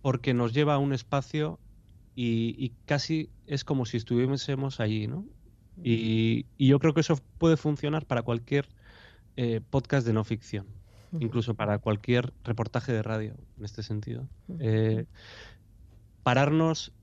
porque 0.00 0.34
nos 0.34 0.52
lleva 0.52 0.74
a 0.74 0.78
un 0.78 0.92
espacio 0.92 1.60
y, 2.16 2.56
y 2.58 2.72
casi 2.86 3.30
es 3.46 3.62
como 3.62 3.86
si 3.86 3.98
estuviésemos 3.98 4.80
allí, 4.80 5.06
¿no? 5.06 5.26
Y, 5.82 6.46
y 6.58 6.68
yo 6.68 6.78
creo 6.78 6.94
que 6.94 7.00
eso 7.00 7.18
puede 7.38 7.56
funcionar 7.56 8.06
para 8.06 8.22
cualquier 8.22 8.68
eh, 9.36 9.62
podcast 9.70 10.06
de 10.06 10.12
no 10.12 10.24
ficción, 10.24 10.66
incluso 11.18 11.54
para 11.54 11.78
cualquier 11.78 12.34
reportaje 12.44 12.92
de 12.92 13.02
radio, 13.02 13.34
en 13.56 13.64
este 13.64 13.82
sentido. 13.82 14.28
Eh, 14.60 15.06
pararnos, 16.22 16.94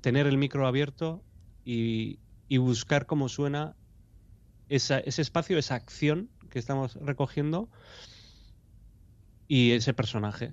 tener 0.00 0.26
el 0.26 0.38
micro 0.38 0.66
abierto 0.66 1.26
y, 1.64 2.20
y 2.48 2.58
buscar 2.58 3.06
cómo 3.06 3.28
suena 3.28 3.76
esa- 4.68 5.00
ese 5.00 5.22
espacio, 5.22 5.58
esa 5.58 5.76
acción 5.76 6.32
que 6.50 6.58
estamos 6.58 6.96
recogiendo 6.96 7.70
y 9.46 9.72
ese 9.72 9.94
personaje. 9.94 10.52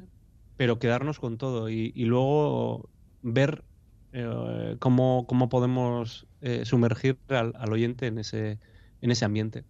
Pero 0.56 0.80
quedarnos 0.80 1.20
con 1.20 1.38
todo 1.38 1.70
y, 1.70 1.92
y 1.96 2.06
luego 2.06 2.92
ver 3.22 3.66
eh, 4.12 4.76
cómo, 4.80 5.26
cómo 5.28 5.50
podemos 5.50 6.28
eh, 6.42 6.66
sumergir 6.66 7.22
al, 7.30 7.54
al 7.56 7.72
oyente 7.74 8.08
en 8.08 8.18
ese, 8.20 8.60
en 9.02 9.12
ese 9.12 9.26
ambiente. 9.26 9.66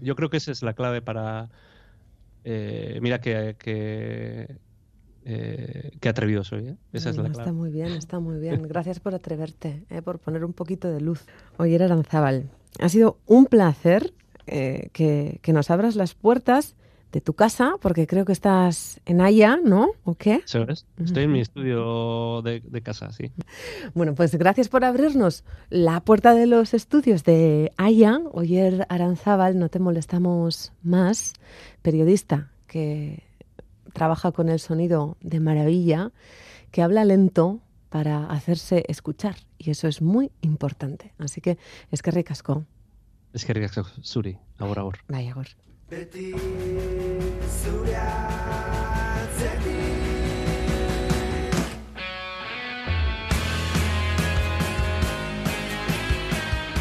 Yo 0.00 0.16
creo 0.16 0.30
que 0.30 0.38
esa 0.38 0.52
es 0.52 0.62
la 0.62 0.74
clave 0.74 1.02
para... 1.02 1.50
eh, 2.44 2.98
mira 3.02 3.20
que, 3.20 3.56
que, 3.58 4.60
eh, 5.24 5.92
qué 6.00 6.08
atrevido 6.08 6.44
soy. 6.44 6.68
¿eh? 6.68 6.76
Esa 6.92 7.10
es 7.10 7.16
la 7.16 7.24
clave. 7.24 7.38
está 7.38 7.52
muy 7.52 7.70
bien, 7.70 7.92
está 7.92 8.20
muy 8.20 8.38
bien. 8.38 8.62
Gracias 8.68 9.00
por 9.00 9.14
atreverte, 9.14 9.84
eh, 9.90 10.02
por 10.02 10.18
poner 10.18 10.44
un 10.44 10.52
poquito 10.52 10.90
de 10.90 11.00
luz. 11.00 11.24
Oyer 11.56 11.82
Aranzábal, 11.82 12.50
ha 12.80 12.88
sido 12.88 13.18
un 13.26 13.46
placer 13.46 14.12
eh, 14.46 14.90
que, 14.92 15.38
que 15.42 15.52
nos 15.52 15.70
abras 15.70 15.96
las 15.96 16.14
puertas 16.14 16.76
de 17.12 17.20
tu 17.20 17.34
casa, 17.34 17.74
porque 17.80 18.08
creo 18.08 18.24
que 18.24 18.32
estás 18.32 19.00
en 19.06 19.20
Haya, 19.20 19.56
¿no? 19.56 19.90
¿O 20.02 20.16
qué? 20.16 20.42
Eso 20.44 20.68
es. 20.68 20.84
Estoy 20.98 21.24
en 21.24 21.32
mi 21.32 21.40
estudio 21.40 22.42
de, 22.42 22.60
de 22.60 22.82
casa, 22.82 23.12
sí. 23.12 23.30
Bueno, 23.94 24.16
pues 24.16 24.34
gracias 24.34 24.68
por 24.68 24.84
abrirnos 24.84 25.44
la 25.70 26.00
puerta 26.00 26.34
de 26.34 26.46
los 26.46 26.74
estudios 26.74 27.22
de 27.22 27.72
Haya. 27.76 28.18
Oyer 28.32 28.84
Aranzábal, 28.88 29.60
no 29.60 29.68
te 29.68 29.78
molestamos 29.78 30.72
más, 30.82 31.34
periodista 31.82 32.50
que 32.66 33.22
trabaja 33.94 34.32
con 34.32 34.50
el 34.50 34.60
sonido 34.60 35.16
de 35.22 35.40
maravilla, 35.40 36.12
que 36.70 36.82
habla 36.82 37.06
lento 37.06 37.60
para 37.88 38.26
hacerse 38.26 38.84
escuchar. 38.88 39.36
Y 39.56 39.70
eso 39.70 39.88
es 39.88 40.02
muy 40.02 40.30
importante. 40.42 41.14
Así 41.18 41.40
que 41.40 41.56
es 41.90 42.02
que 42.02 42.10
ricasco. 42.10 42.66
Es 43.32 43.46
que 43.46 43.54
ricasco, 43.54 43.86
Suri, 44.02 44.36
agur 44.58 44.78
agur. 44.78 44.98
Bai, 45.08 45.28
atzetik 45.28 45.54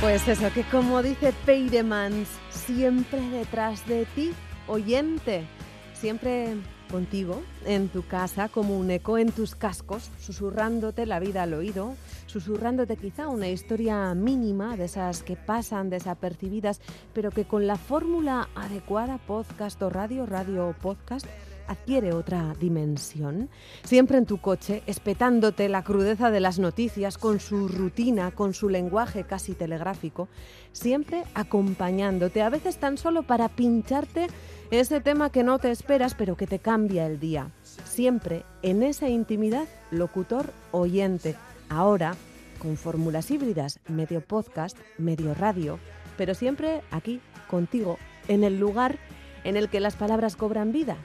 Pues 0.03 0.27
eso, 0.27 0.51
que 0.53 0.63
como 0.63 1.01
dice 1.01 1.33
Peiremans, 1.45 2.27
siempre 2.49 3.21
detrás 3.29 3.87
de 3.87 4.05
ti, 4.13 4.33
oyente, 4.67 5.45
siempre 5.93 6.57
contigo, 6.93 7.41
en 7.65 7.89
tu 7.89 8.05
casa, 8.05 8.49
como 8.49 8.77
un 8.77 8.91
eco 8.91 9.17
en 9.17 9.31
tus 9.31 9.55
cascos, 9.55 10.11
susurrándote 10.19 11.07
la 11.07 11.19
vida 11.19 11.41
al 11.41 11.55
oído, 11.55 11.95
susurrándote 12.27 12.97
quizá 12.97 13.29
una 13.29 13.49
historia 13.49 14.13
mínima 14.13 14.77
de 14.77 14.85
esas 14.85 15.23
que 15.23 15.35
pasan 15.35 15.89
desapercibidas, 15.89 16.81
pero 17.11 17.31
que 17.31 17.45
con 17.45 17.65
la 17.65 17.77
fórmula 17.77 18.47
adecuada, 18.53 19.17
podcast 19.17 19.81
o 19.81 19.89
radio, 19.89 20.27
radio 20.27 20.67
o 20.67 20.73
podcast, 20.73 21.25
adquiere 21.67 22.13
otra 22.13 22.53
dimensión. 22.59 23.49
Siempre 23.83 24.19
en 24.19 24.27
tu 24.27 24.37
coche, 24.37 24.83
espetándote 24.85 25.69
la 25.69 25.83
crudeza 25.83 26.29
de 26.29 26.41
las 26.41 26.59
noticias 26.59 27.17
con 27.17 27.39
su 27.39 27.67
rutina, 27.67 28.29
con 28.31 28.53
su 28.53 28.69
lenguaje 28.69 29.23
casi 29.23 29.53
telegráfico, 29.55 30.27
siempre 30.73 31.23
acompañándote, 31.33 32.43
a 32.43 32.49
veces 32.49 32.77
tan 32.77 32.97
solo 32.97 33.23
para 33.23 33.49
pincharte 33.49 34.27
ese 34.71 35.01
tema 35.01 35.29
que 35.29 35.43
no 35.43 35.59
te 35.59 35.71
esperas 35.71 36.15
pero 36.15 36.35
que 36.35 36.47
te 36.47 36.59
cambia 36.59 37.05
el 37.05 37.19
día. 37.19 37.51
Siempre 37.63 38.43
en 38.61 38.83
esa 38.83 39.07
intimidad, 39.09 39.67
locutor 39.91 40.51
oyente. 40.71 41.35
Ahora, 41.69 42.15
con 42.59 42.77
fórmulas 42.77 43.29
híbridas, 43.29 43.79
medio 43.87 44.21
podcast, 44.21 44.77
medio 44.97 45.33
radio, 45.33 45.79
pero 46.17 46.33
siempre 46.33 46.81
aquí, 46.91 47.19
contigo, 47.49 47.97
en 48.27 48.43
el 48.43 48.59
lugar 48.59 48.97
en 49.43 49.57
el 49.57 49.69
que 49.69 49.79
las 49.79 49.95
palabras 49.95 50.35
cobran 50.35 50.71
vida, 50.71 50.95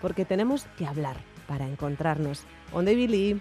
porque 0.00 0.24
tenemos 0.24 0.64
que 0.78 0.86
hablar 0.86 1.16
para 1.46 1.68
encontrarnos. 1.68 2.44
Onde 2.72 2.94
Billy. 2.94 3.40